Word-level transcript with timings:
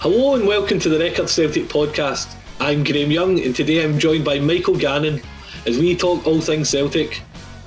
Hello 0.00 0.34
and 0.34 0.46
welcome 0.46 0.78
to 0.78 0.88
the 0.88 0.98
Record 0.98 1.28
Celtic 1.28 1.64
podcast. 1.64 2.34
I'm 2.58 2.82
Graeme 2.82 3.10
Young 3.10 3.38
and 3.38 3.54
today 3.54 3.84
I'm 3.84 3.98
joined 3.98 4.24
by 4.24 4.38
Michael 4.38 4.74
Gannon 4.74 5.20
as 5.66 5.76
we 5.76 5.94
talk 5.94 6.26
all 6.26 6.40
things 6.40 6.70
Celtic. 6.70 7.20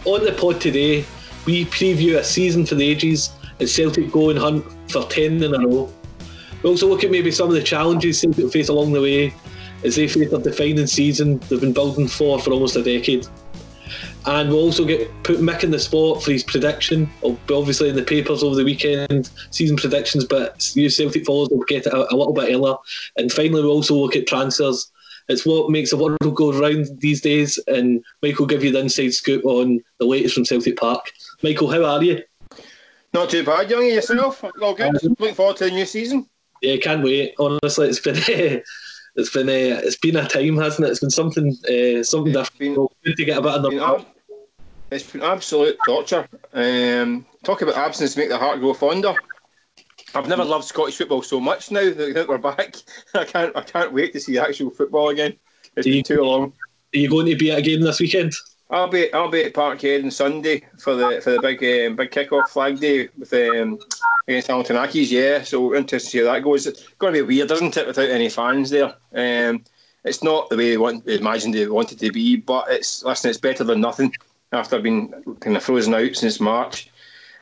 On 0.05 0.25
the 0.25 0.31
pod 0.31 0.59
today, 0.59 1.05
we 1.45 1.65
preview 1.65 2.17
a 2.17 2.23
season 2.23 2.65
for 2.65 2.73
the 2.73 2.89
ages 2.89 3.35
as 3.59 3.71
Celtic 3.71 4.11
go 4.11 4.31
and 4.31 4.39
hunt 4.39 4.65
for 4.89 5.03
10 5.03 5.43
in 5.43 5.53
a 5.53 5.59
row. 5.59 5.93
We 6.63 6.71
also 6.71 6.87
look 6.87 7.03
at 7.03 7.11
maybe 7.11 7.29
some 7.29 7.49
of 7.49 7.53
the 7.53 7.61
challenges 7.61 8.21
Celtic 8.21 8.51
face 8.51 8.69
along 8.69 8.93
the 8.93 9.01
way 9.01 9.31
as 9.83 9.95
they 9.95 10.07
face 10.07 10.31
their 10.31 10.39
defining 10.39 10.87
season 10.87 11.37
they've 11.49 11.61
been 11.61 11.71
building 11.71 12.07
for 12.07 12.39
for 12.39 12.49
almost 12.49 12.75
a 12.75 12.83
decade. 12.83 13.27
And 14.25 14.49
we'll 14.49 14.59
also 14.59 14.85
get 14.85 15.11
put 15.23 15.39
Mick 15.39 15.63
in 15.63 15.71
the 15.71 15.79
spot 15.79 16.23
for 16.23 16.31
his 16.31 16.43
prediction. 16.43 17.09
It'll 17.21 17.37
be 17.47 17.53
obviously 17.53 17.89
in 17.89 17.95
the 17.95 18.03
papers 18.03 18.41
over 18.41 18.55
the 18.55 18.63
weekend, 18.63 19.29
season 19.51 19.75
predictions, 19.75 20.23
but 20.23 20.73
you 20.75 20.89
Celtic 20.89 21.25
followers 21.25 21.49
will 21.49 21.63
get 21.65 21.85
it 21.85 21.93
a, 21.93 22.13
a 22.13 22.15
little 22.15 22.33
bit 22.33 22.53
earlier. 22.53 22.75
And 23.17 23.31
finally, 23.31 23.61
we'll 23.61 23.71
also 23.71 23.95
look 23.95 24.15
at 24.15 24.27
transfers. 24.27 24.91
It's 25.29 25.45
what 25.45 25.69
makes 25.69 25.89
the 25.89 25.97
world 25.97 26.17
go 26.35 26.51
round 26.57 26.87
these 26.99 27.21
days, 27.21 27.57
and 27.67 28.03
Michael 28.21 28.43
will 28.43 28.49
give 28.49 28.63
you 28.63 28.71
the 28.71 28.79
inside 28.79 29.13
scoop 29.13 29.43
on 29.45 29.81
the 29.99 30.05
latest 30.05 30.35
from 30.35 30.45
Celtic 30.45 30.77
Park. 30.77 31.11
Michael, 31.41 31.71
how 31.71 31.83
are 31.83 32.03
you? 32.03 32.21
Not 33.13 33.29
too 33.29 33.43
bad, 33.43 33.69
young 33.69 33.85
yourself. 33.85 34.43
All 34.61 34.73
good. 34.73 34.93
Looking 35.03 35.35
forward 35.35 35.57
to 35.57 35.65
the 35.65 35.71
new 35.71 35.85
season. 35.85 36.27
Yeah, 36.61 36.77
can't 36.77 37.03
wait. 37.03 37.35
Honestly, 37.39 37.87
it's 37.87 37.99
been 37.99 38.15
it's 39.15 39.29
been 39.29 39.49
uh, 39.49 39.81
it's 39.83 39.97
been 39.97 40.15
a 40.15 40.27
time, 40.27 40.57
hasn't 40.57 40.87
it? 40.87 40.91
It's 40.91 40.99
been 40.99 41.09
something 41.09 41.55
uh, 41.69 42.03
something 42.03 42.33
been- 42.33 42.43
different. 42.43 42.91
Good 43.03 43.17
to 43.17 43.25
get 43.25 43.37
a 43.37 43.41
bit 43.41 43.51
of 43.51 43.63
the 43.63 44.05
It's 44.93 45.11
been 45.11 45.23
absolute 45.23 45.75
torture. 45.87 46.27
Um, 46.53 47.25
talk 47.43 47.63
about 47.63 47.77
absence 47.77 48.15
make 48.15 48.29
the 48.29 48.37
heart 48.37 48.59
grow 48.59 48.75
fonder. 48.75 49.15
I've 50.13 50.27
never 50.27 50.45
loved 50.45 50.65
Scottish 50.65 50.97
football 50.97 51.23
so 51.23 51.39
much 51.39 51.71
now 51.71 51.91
that 51.91 52.27
we're 52.29 52.37
back. 52.37 52.75
I 53.15 53.25
can't 53.25 53.57
I 53.57 53.61
can't 53.61 53.91
wait 53.91 54.13
to 54.13 54.19
see 54.19 54.37
actual 54.37 54.69
football 54.69 55.09
again. 55.09 55.33
It's 55.75 55.87
you- 55.87 55.93
been 55.95 56.03
too 56.03 56.21
long. 56.21 56.53
Are 56.93 56.99
you 56.99 57.09
going 57.09 57.25
to 57.25 57.35
be 57.35 57.49
at 57.49 57.57
a 57.57 57.61
game 57.63 57.81
this 57.81 57.99
weekend? 57.99 58.33
I'll 58.69 58.87
be 58.87 59.11
I'll 59.13 59.31
be 59.31 59.43
at 59.45 59.55
Parkhead 59.55 60.03
on 60.03 60.11
Sunday 60.11 60.63
for 60.77 60.93
the 60.93 61.19
for 61.23 61.31
the 61.31 61.41
big 61.41 61.87
um, 61.87 61.95
big 61.95 62.11
kick-off 62.11 62.51
flag 62.51 62.79
day 62.79 63.09
with 63.17 63.33
um, 63.33 63.79
against 64.27 64.47
Hamilton 64.47 64.75
Accies. 64.75 65.09
Yeah, 65.09 65.41
so 65.41 65.69
we're 65.69 65.75
interested 65.77 66.11
to 66.11 66.11
see 66.11 66.25
how 66.25 66.33
that 66.33 66.43
goes. 66.43 66.67
It's 66.67 66.87
going 66.99 67.15
to 67.15 67.25
be 67.25 67.35
weird, 67.35 67.49
isn't 67.49 67.77
it, 67.77 67.87
without 67.87 68.09
any 68.09 68.29
fans 68.29 68.69
there? 68.69 68.93
Um, 69.15 69.63
it's 70.05 70.21
not 70.21 70.49
the 70.51 70.57
way 70.57 70.69
they 70.69 70.77
want 70.77 71.07
imagined 71.07 71.55
they 71.55 71.65
wanted 71.65 71.97
to 71.97 72.11
be, 72.11 72.35
but 72.35 72.65
it's 72.69 73.03
listen, 73.03 73.31
it's 73.31 73.39
better 73.39 73.63
than 73.63 73.81
nothing. 73.81 74.13
After 74.53 74.77
I've 74.77 74.83
been 74.83 75.09
kind 75.39 75.57
of 75.57 75.63
frozen 75.63 75.93
out 75.93 76.15
since 76.15 76.39
March, 76.39 76.89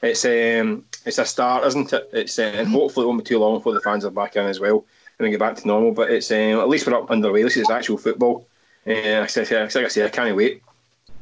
it's 0.01 0.25
um, 0.25 0.85
it's 1.05 1.17
a 1.17 1.25
start, 1.25 1.65
isn't 1.67 1.93
it? 1.93 2.09
It's 2.13 2.39
uh, 2.39 2.53
and 2.55 2.69
hopefully 2.69 3.03
it 3.03 3.07
won't 3.07 3.23
be 3.23 3.27
too 3.27 3.39
long 3.39 3.57
before 3.57 3.73
the 3.73 3.81
fans 3.81 4.05
are 4.05 4.11
back 4.11 4.35
in 4.35 4.45
as 4.45 4.59
well 4.59 4.85
and 5.21 5.27
we 5.27 5.31
get 5.31 5.39
back 5.39 5.55
to 5.55 5.67
normal. 5.67 5.91
But 5.91 6.11
it's 6.11 6.31
um, 6.31 6.59
at 6.59 6.69
least 6.69 6.87
we're 6.87 6.97
up 6.97 7.11
underway. 7.11 7.43
This 7.43 7.57
is 7.57 7.69
actual 7.69 7.97
football. 7.97 8.47
Uh, 8.85 8.93
like 8.93 9.23
I 9.23 9.27
say, 9.27 9.61
like 9.61 9.75
I 9.75 9.87
say, 9.87 10.05
I 10.05 10.09
can't 10.09 10.35
wait. 10.35 10.61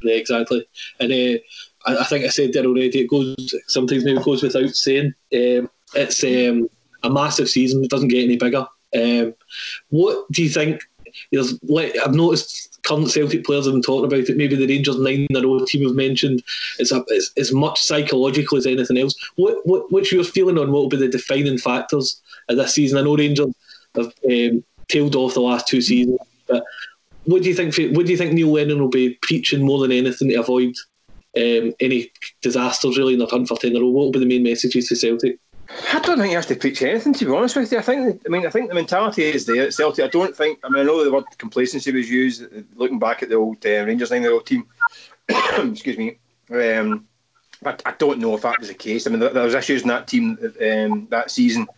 Yeah, 0.02 0.14
exactly. 0.14 0.66
And 0.98 1.12
uh, 1.12 1.38
I, 1.86 1.98
I 1.98 2.04
think 2.04 2.24
I 2.24 2.28
said 2.28 2.52
there 2.52 2.64
already. 2.64 3.00
It 3.00 3.10
goes 3.10 3.54
sometimes 3.66 4.04
maybe 4.04 4.22
goes 4.22 4.42
without 4.42 4.70
saying. 4.70 5.14
Um, 5.32 5.70
it's 5.94 6.24
um, 6.24 6.68
a 7.02 7.10
massive 7.10 7.50
season. 7.50 7.84
It 7.84 7.90
doesn't 7.90 8.08
get 8.08 8.24
any 8.24 8.36
bigger. 8.36 8.66
Um, 8.94 9.34
what 9.90 10.30
do 10.32 10.42
you 10.42 10.48
think? 10.48 10.82
There's 11.32 11.58
like 11.64 11.94
I've 12.04 12.14
noticed 12.14 12.69
current 12.82 13.10
Celtic 13.10 13.44
players 13.44 13.66
have 13.66 13.74
been 13.74 13.82
talking 13.82 14.06
about 14.06 14.28
it. 14.28 14.36
Maybe 14.36 14.56
the 14.56 14.66
Rangers 14.66 14.98
nine 14.98 15.26
in 15.28 15.36
a 15.36 15.46
row 15.46 15.64
team 15.64 15.84
have 15.86 15.96
mentioned 15.96 16.42
it's 16.78 16.92
a 16.92 17.04
it's 17.08 17.30
as 17.36 17.52
much 17.52 17.80
psychological 17.80 18.58
as 18.58 18.66
anything 18.66 18.98
else. 18.98 19.14
What 19.36 19.58
what 19.66 19.90
what's 19.90 20.12
your 20.12 20.24
feeling 20.24 20.58
on 20.58 20.72
what 20.72 20.82
will 20.82 20.88
be 20.88 20.96
the 20.96 21.08
defining 21.08 21.58
factors 21.58 22.20
of 22.48 22.56
this 22.56 22.74
season? 22.74 22.98
I 22.98 23.02
know 23.02 23.16
Rangers 23.16 23.54
have 23.94 24.12
um, 24.28 24.64
tailed 24.88 25.16
off 25.16 25.34
the 25.34 25.40
last 25.40 25.68
two 25.68 25.80
seasons, 25.80 26.18
but 26.46 26.64
what 27.24 27.42
do 27.42 27.48
you 27.48 27.54
think? 27.54 27.74
What 27.96 28.06
do 28.06 28.12
you 28.12 28.18
think 28.18 28.32
Neil 28.32 28.52
Lennon 28.52 28.80
will 28.80 28.88
be 28.88 29.18
preaching 29.22 29.64
more 29.64 29.80
than 29.80 29.92
anything 29.92 30.28
to 30.28 30.34
avoid 30.34 30.74
um, 31.36 31.74
any 31.80 32.10
disasters 32.42 32.98
really 32.98 33.14
in 33.14 33.18
their 33.18 33.28
hunt 33.28 33.48
for 33.48 33.56
ten 33.56 33.72
in 33.72 33.76
a 33.76 33.80
row? 33.80 33.88
What 33.88 34.04
will 34.04 34.12
be 34.12 34.20
the 34.20 34.26
main 34.26 34.42
messages 34.42 34.88
to 34.88 34.96
Celtic? 34.96 35.38
I 35.92 36.00
don't 36.00 36.18
think 36.18 36.30
you 36.30 36.36
have 36.36 36.46
to 36.46 36.56
preach 36.56 36.82
anything. 36.82 37.12
To 37.14 37.24
be 37.24 37.32
honest 37.32 37.56
with 37.56 37.70
you, 37.72 37.78
I 37.78 37.82
think. 37.82 38.22
I 38.26 38.28
mean, 38.28 38.46
I 38.46 38.50
think 38.50 38.68
the 38.68 38.74
mentality 38.74 39.24
is 39.24 39.46
there 39.46 39.62
at 39.62 39.74
Celtic. 39.74 40.04
I 40.04 40.08
don't 40.08 40.36
think. 40.36 40.58
I 40.64 40.68
mean, 40.68 40.82
I 40.82 40.84
know 40.84 41.04
the 41.04 41.12
word 41.12 41.24
complacency 41.38 41.92
was 41.92 42.10
used 42.10 42.44
uh, 42.44 42.62
looking 42.74 42.98
back 42.98 43.22
at 43.22 43.28
the 43.28 43.36
old 43.36 43.64
uh, 43.64 43.84
Rangers 43.84 44.10
nine, 44.10 44.22
the 44.22 44.30
old 44.30 44.46
team. 44.46 44.66
Excuse 45.28 45.98
me. 45.98 46.18
Um, 46.50 47.06
but 47.62 47.82
I 47.86 47.92
don't 47.98 48.18
know 48.18 48.34
if 48.34 48.42
that 48.42 48.58
was 48.58 48.68
the 48.68 48.74
case. 48.74 49.06
I 49.06 49.10
mean, 49.10 49.20
there, 49.20 49.30
there 49.30 49.44
was 49.44 49.54
issues 49.54 49.82
in 49.82 49.88
that 49.88 50.08
team 50.08 50.38
um, 50.60 51.06
that 51.10 51.30
season. 51.30 51.68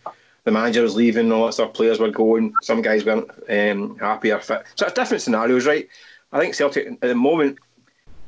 The 0.43 0.51
manager 0.51 0.81
was 0.81 0.95
leaving, 0.95 1.31
all 1.31 1.45
that 1.45 1.53
stuff. 1.53 1.73
Players 1.73 1.99
were 1.99 2.09
going. 2.09 2.53
Some 2.61 2.81
guys 2.81 3.05
weren't 3.05 3.29
um, 3.49 3.97
happy 3.97 4.31
or 4.31 4.39
fit. 4.39 4.63
So 4.75 4.85
it's 4.85 4.95
different 4.95 5.21
scenarios, 5.21 5.65
right? 5.65 5.87
I 6.31 6.39
think 6.39 6.55
Celtic 6.55 6.87
at 6.87 7.01
the 7.01 7.15
moment 7.15 7.59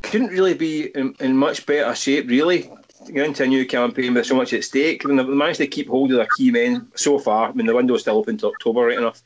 couldn't 0.04 0.30
really 0.30 0.54
be 0.54 0.96
in, 0.96 1.16
in 1.20 1.36
much 1.36 1.66
better 1.66 1.94
shape, 1.96 2.30
really, 2.30 2.72
get 3.14 3.26
into 3.26 3.44
a 3.44 3.48
new 3.48 3.66
campaign 3.66 4.14
with 4.14 4.26
so 4.26 4.36
much 4.36 4.54
at 4.54 4.64
stake. 4.64 5.06
I 5.06 5.16
they've 5.16 5.28
managed 5.28 5.60
to 5.60 5.68
keep 5.68 5.88
hold 5.88 6.12
of 6.12 6.18
their 6.18 6.28
key 6.38 6.52
men 6.52 6.88
so 6.96 7.20
far. 7.20 7.50
I 7.50 7.52
mean, 7.54 7.68
the 7.68 7.76
window's 7.76 8.02
still 8.02 8.18
open 8.18 8.38
to 8.38 8.48
October, 8.48 8.82
right 8.82 8.98
enough. 8.98 9.22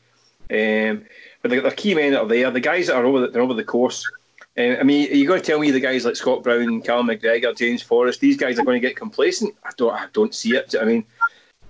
Um, 0.52 1.06
but 1.42 1.52
the, 1.52 1.74
key 1.76 1.96
men 1.96 2.12
that 2.14 2.22
are 2.22 2.28
there, 2.28 2.52
the 2.52 2.60
guys 2.60 2.88
that 2.88 2.96
are 2.96 3.06
over 3.06 3.22
the, 3.22 3.28
they're 3.28 3.42
over 3.42 3.54
the 3.54 3.64
course. 3.64 4.04
I 4.58 4.84
mean, 4.84 5.14
you 5.16 5.26
got 5.28 5.36
to 5.36 5.42
tell 5.42 5.60
me 5.60 5.72
the 5.72 5.80
guys 5.80 6.04
like 6.04 6.18
Scott 6.18 6.44
Brown, 6.44 6.82
Cal 6.82 7.04
McGregor, 7.04 7.56
James 7.56 7.82
Forrest, 7.82 8.20
these 8.20 8.36
guys 8.36 8.60
are 8.60 8.66
going 8.66 8.82
to 8.82 8.86
get 8.86 8.98
complacent. 8.98 9.56
I 9.64 9.70
don't, 9.78 9.94
I 9.94 10.08
don't 10.12 10.36
see 10.36 10.56
it. 10.56 10.76
I 10.80 10.84
mean, 10.84 11.06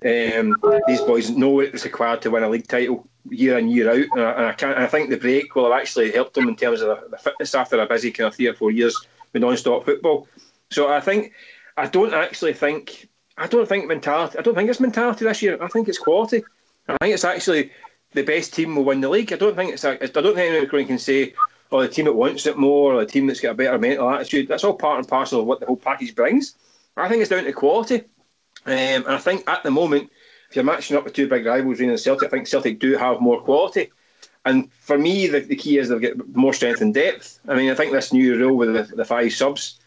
um, 0.04 0.56
these 0.88 1.00
boys 1.02 1.30
know 1.30 1.60
it's 1.60 1.84
required 1.84 2.22
to 2.22 2.30
win 2.30 2.42
a 2.42 2.48
league 2.48 2.66
title 2.66 3.06
year 3.28 3.58
in 3.58 3.68
year 3.68 3.90
out, 3.90 4.06
and 4.12 4.22
I, 4.22 4.30
and 4.32 4.46
I, 4.46 4.52
can't, 4.54 4.74
and 4.74 4.84
I 4.84 4.88
think 4.88 5.10
the 5.10 5.18
break 5.18 5.54
will 5.54 5.70
have 5.70 5.80
actually 5.80 6.10
helped 6.10 6.34
them 6.34 6.48
in 6.48 6.56
terms 6.56 6.80
of 6.80 6.88
the, 6.88 7.08
the 7.10 7.18
fitness 7.18 7.54
after 7.54 7.78
a 7.78 7.86
busy 7.86 8.10
kind 8.10 8.28
of 8.28 8.34
three 8.34 8.48
or 8.48 8.54
four 8.54 8.70
years 8.70 8.96
with 9.32 9.42
non-stop 9.42 9.84
football. 9.84 10.26
So 10.70 10.92
I 10.92 11.00
think 11.00 11.32
I 11.80 11.86
don't 11.86 12.12
actually 12.12 12.52
think 12.52 13.08
I 13.38 13.46
don't 13.46 13.66
think 13.66 13.86
mentality. 13.86 14.38
I 14.38 14.42
don't 14.42 14.54
think 14.54 14.68
it's 14.68 14.80
mentality 14.80 15.24
this 15.24 15.40
year. 15.40 15.56
I 15.62 15.68
think 15.68 15.88
it's 15.88 15.98
quality. 15.98 16.44
I 16.88 16.96
think 17.00 17.14
it's 17.14 17.24
actually 17.24 17.72
the 18.12 18.22
best 18.22 18.52
team 18.52 18.76
will 18.76 18.84
win 18.84 19.00
the 19.00 19.08
league. 19.08 19.32
I 19.32 19.36
don't 19.36 19.56
think 19.56 19.72
it's. 19.72 19.84
I 19.84 19.96
don't 19.96 20.34
think 20.34 20.38
anyone 20.38 20.86
can 20.86 20.98
say, 20.98 21.32
"Oh, 21.72 21.80
the 21.80 21.88
team 21.88 22.04
that 22.04 22.12
wants 22.12 22.44
it 22.44 22.58
more," 22.58 22.92
or 22.92 23.00
the 23.00 23.10
team 23.10 23.26
that's 23.26 23.40
got 23.40 23.52
a 23.52 23.54
better 23.54 23.78
mental 23.78 24.10
attitude. 24.10 24.46
That's 24.46 24.62
all 24.62 24.74
part 24.74 24.98
and 24.98 25.08
parcel 25.08 25.40
of 25.40 25.46
what 25.46 25.60
the 25.60 25.66
whole 25.66 25.76
package 25.76 26.14
brings. 26.14 26.54
I 26.98 27.08
think 27.08 27.22
it's 27.22 27.30
down 27.30 27.44
to 27.44 27.52
quality, 27.52 28.00
um, 28.66 28.74
and 29.06 29.06
I 29.08 29.18
think 29.18 29.48
at 29.48 29.62
the 29.62 29.70
moment, 29.70 30.10
if 30.50 30.56
you're 30.56 30.64
matching 30.64 30.98
up 30.98 31.04
with 31.04 31.14
two 31.14 31.28
big 31.28 31.46
rivals, 31.46 31.80
Rangers 31.80 32.00
and 32.00 32.00
Celtic, 32.00 32.26
I 32.26 32.30
think 32.30 32.46
Celtic 32.46 32.78
do 32.78 32.94
have 32.98 33.22
more 33.22 33.40
quality. 33.40 33.90
And 34.44 34.70
for 34.72 34.98
me, 34.98 35.28
the, 35.28 35.40
the 35.40 35.56
key 35.56 35.78
is 35.78 35.88
they've 35.88 36.00
got 36.00 36.36
more 36.36 36.52
strength 36.52 36.82
and 36.82 36.92
depth. 36.92 37.40
I 37.48 37.54
mean, 37.54 37.70
I 37.70 37.74
think 37.74 37.92
this 37.92 38.12
new 38.12 38.36
rule 38.36 38.56
with 38.56 38.74
the, 38.74 38.96
the 38.96 39.04
five 39.04 39.32
subs 39.32 39.78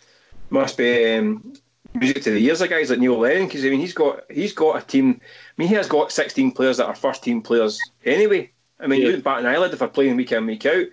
must 0.49 0.77
be 0.77 1.13
um, 1.13 1.53
music 1.95 2.23
to 2.23 2.31
the 2.31 2.43
ears 2.45 2.61
of 2.61 2.69
guys 2.69 2.89
like 2.89 2.99
Neil 2.99 3.17
Lennon 3.17 3.47
because 3.47 3.63
I 3.65 3.69
mean 3.69 3.79
he's 3.79 3.93
got 3.93 4.21
he's 4.29 4.53
got 4.53 4.81
a 4.81 4.85
team. 4.85 5.19
I 5.21 5.53
mean 5.57 5.67
he 5.67 5.75
has 5.75 5.87
got 5.87 6.11
16 6.11 6.51
players 6.51 6.77
that 6.77 6.87
are 6.87 6.95
first 6.95 7.23
team 7.23 7.41
players 7.41 7.79
anyway. 8.05 8.51
I 8.79 8.87
mean 8.87 9.01
Yeah. 9.01 9.07
wouldn't 9.07 9.23
bat 9.23 9.39
an 9.39 9.45
eyelid 9.45 9.73
if 9.73 9.79
they're 9.79 9.87
playing 9.87 10.15
week 10.15 10.31
in 10.31 10.45
week 10.45 10.65
out. 10.65 10.85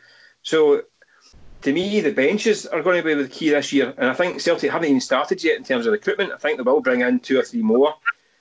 So 0.42 0.82
to 1.62 1.72
me 1.72 2.00
the 2.00 2.12
benches 2.12 2.66
are 2.66 2.82
going 2.82 3.02
to 3.02 3.04
be 3.04 3.14
the 3.14 3.28
key 3.28 3.50
this 3.50 3.72
year, 3.72 3.94
and 3.98 4.08
I 4.08 4.14
think 4.14 4.40
Celtic 4.40 4.70
haven't 4.70 4.88
even 4.88 5.00
started 5.00 5.42
yet 5.42 5.58
in 5.58 5.64
terms 5.64 5.86
of 5.86 5.92
recruitment. 5.92 6.32
I 6.32 6.38
think 6.38 6.56
they 6.56 6.62
will 6.62 6.80
bring 6.80 7.00
in 7.00 7.20
two 7.20 7.38
or 7.38 7.42
three 7.42 7.62
more. 7.62 7.94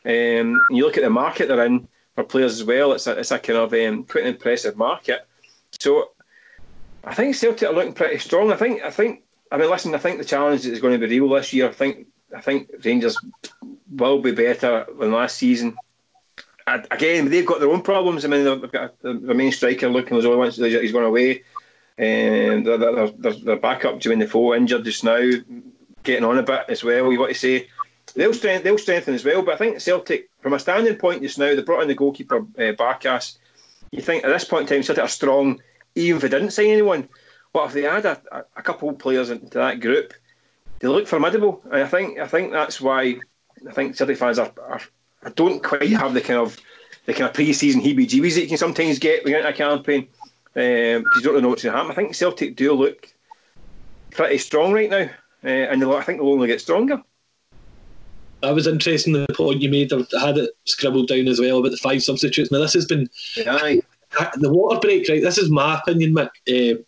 Um, 0.05 0.11
and 0.11 0.57
you 0.71 0.85
look 0.85 0.97
at 0.97 1.03
the 1.03 1.09
market 1.09 1.47
they're 1.49 1.65
in 1.65 1.87
for 2.15 2.23
players 2.23 2.53
as 2.59 2.63
well. 2.65 2.93
It's 2.93 3.07
a, 3.07 3.19
it's 3.19 3.31
a 3.31 3.39
kind 3.39 3.59
of 3.59 3.73
um, 3.73 4.05
quite 4.05 4.23
an 4.23 4.33
impressive 4.33 4.77
market. 4.77 5.27
So 5.79 6.11
I 7.03 7.13
think 7.13 7.35
Celtic 7.35 7.69
are 7.69 7.73
looking 7.73 7.93
pretty 7.93 8.19
strong. 8.19 8.51
I 8.51 8.55
think 8.55 8.81
I 8.83 8.89
think 8.91 9.23
I 9.51 9.57
mean 9.57 9.69
listen, 9.69 9.93
I 9.95 9.97
think 9.97 10.17
the 10.17 10.25
challenge 10.25 10.65
is 10.65 10.79
going 10.79 10.99
to 10.99 11.07
be 11.07 11.19
real 11.19 11.29
this 11.29 11.51
year. 11.53 11.67
I 11.67 11.73
think 11.73 12.07
I 12.35 12.41
think 12.41 12.71
Rangers 12.83 13.17
will 13.91 14.21
be 14.21 14.31
better 14.31 14.85
than 14.99 15.11
last 15.11 15.37
season. 15.37 15.75
And 16.67 16.87
again, 16.91 17.29
they've 17.29 17.45
got 17.45 17.59
their 17.59 17.71
own 17.71 17.81
problems. 17.81 18.23
I 18.23 18.27
mean, 18.27 18.43
they've 18.43 18.71
got 18.71 19.01
the 19.01 19.33
main 19.33 19.51
striker 19.51 19.89
looking 19.89 20.17
as 20.17 20.23
he 20.23 20.29
wants 20.29 20.57
he's 20.57 20.91
gone 20.91 21.03
away. 21.03 21.43
Um, 21.97 22.63
they're, 22.63 22.77
they're, 22.77 23.31
they're, 23.31 23.55
back 23.57 23.83
up 23.83 23.99
Jermaine 23.99 24.19
Defoe 24.19 24.53
injured 24.53 24.85
just 24.85 25.03
now, 25.03 25.31
getting 26.03 26.23
on 26.23 26.37
a 26.37 26.43
bit 26.43 26.65
as 26.69 26.83
well. 26.83 27.11
You 27.11 27.19
want 27.19 27.33
to 27.33 27.37
say 27.37 27.67
they'll 28.15 28.33
strengthen, 28.33 28.63
they'll 28.63 28.77
strengthen 28.77 29.15
as 29.15 29.25
well. 29.25 29.41
But 29.41 29.55
I 29.55 29.57
think 29.57 29.81
Celtic, 29.81 30.29
from 30.39 30.53
a 30.53 30.59
standing 30.59 30.95
point 30.95 31.23
just 31.23 31.39
now, 31.39 31.53
they 31.53 31.61
brought 31.61 31.81
in 31.81 31.87
the 31.87 31.95
goalkeeper 31.95 32.37
uh, 32.37 32.73
Barkas. 32.73 33.37
You 33.91 34.01
think 34.01 34.23
at 34.23 34.29
this 34.29 34.45
point 34.45 34.69
in 34.71 34.77
time 34.77 34.83
Celtic 34.83 35.03
are 35.03 35.09
strong, 35.09 35.61
even 35.95 36.17
if 36.17 36.21
they 36.21 36.29
didn't 36.29 36.51
sign 36.51 36.67
anyone. 36.67 37.09
But 37.51 37.65
if 37.65 37.73
they 37.73 37.87
add 37.87 38.05
a, 38.05 38.45
a 38.55 38.61
couple 38.61 38.89
of 38.89 38.99
players 38.99 39.29
into 39.31 39.57
that 39.57 39.81
group, 39.81 40.13
they 40.79 40.87
look 40.87 41.07
formidable. 41.07 41.61
And 41.71 41.83
I 41.83 41.87
think 41.87 42.19
I 42.19 42.27
think 42.27 42.51
that's 42.51 42.81
why 42.81 43.19
I 43.67 43.73
think 43.73 43.95
Celtic 43.95 44.17
fans 44.17 44.39
are, 44.39 44.51
are 44.67 44.81
I 45.23 45.29
don't 45.31 45.63
quite 45.63 45.89
have 45.89 46.13
the 46.13 46.21
kind 46.21 46.39
of 46.39 46.57
the 47.05 47.13
kind 47.13 47.27
of 47.27 47.33
pre-season 47.33 47.81
heebie-jeebies 47.81 48.35
that 48.35 48.41
you 48.41 48.47
can 48.47 48.57
sometimes 48.57 48.99
get 48.99 49.23
when 49.23 49.31
you're 49.31 49.41
in 49.41 49.45
a 49.47 49.53
campaign 49.53 50.07
because 50.53 50.97
um, 50.97 51.05
you 51.15 51.21
don't 51.21 51.33
really 51.33 51.41
know 51.41 51.49
what's 51.49 51.63
going 51.63 51.73
to 51.73 51.77
happen. 51.77 51.91
I 51.91 51.95
think 51.95 52.15
Celtic 52.15 52.55
do 52.55 52.73
look 52.73 53.07
pretty 54.11 54.37
strong 54.37 54.73
right 54.73 54.89
now, 54.89 55.09
uh, 55.43 55.47
and 55.47 55.83
I 55.83 56.01
think 56.01 56.19
they'll 56.19 56.29
only 56.29 56.47
get 56.47 56.61
stronger. 56.61 57.01
That 58.41 58.55
was 58.55 58.67
interesting 58.67 59.13
the 59.13 59.27
point 59.33 59.61
you 59.61 59.69
made. 59.69 59.91
I 59.91 60.25
had 60.25 60.37
it 60.37 60.51
scribbled 60.65 61.07
down 61.07 61.27
as 61.27 61.39
well 61.39 61.59
about 61.59 61.71
the 61.71 61.77
five 61.77 62.03
substitutes. 62.03 62.51
Now 62.51 62.59
this 62.59 62.73
has 62.73 62.85
been 62.85 63.09
yeah. 63.35 63.75
the 64.35 64.53
water 64.53 64.79
break. 64.79 65.09
Right, 65.09 65.21
this 65.21 65.37
is 65.37 65.49
my 65.49 65.79
opinion, 65.79 66.13
Mick. 66.13 66.29
Uh, 66.47 66.81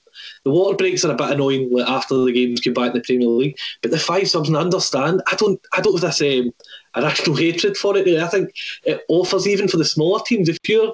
the 0.44 0.52
water 0.52 0.76
breaks 0.76 1.06
are 1.06 1.12
a 1.12 1.16
bit 1.16 1.32
annoying 1.32 1.72
after 1.88 2.16
the 2.16 2.32
games 2.32 2.62
come 2.62 2.74
back 2.74 2.88
in 2.88 2.94
the 2.94 3.02
Premier 3.02 3.28
League, 3.28 3.58
but 3.82 3.92
the 3.92 4.00
five 4.00 4.30
subs, 4.30 4.54
I 4.54 4.60
understand. 4.60 5.22
I 5.32 5.36
don't. 5.36 5.60
I 5.74 5.82
don't 5.82 6.02
have 6.02 6.18
this 6.18 6.22
um, 6.22 6.52
irrational 6.96 7.36
hatred 7.36 7.78
for 7.78 7.98
it. 7.98 8.08
I 8.08 8.28
think 8.28 8.54
it 8.84 9.02
offers 9.10 9.48
even 9.48 9.68
for 9.68 9.78
the 9.78 9.86
smaller 9.86 10.22
teams. 10.26 10.50
If 10.50 10.58
you're 10.68 10.92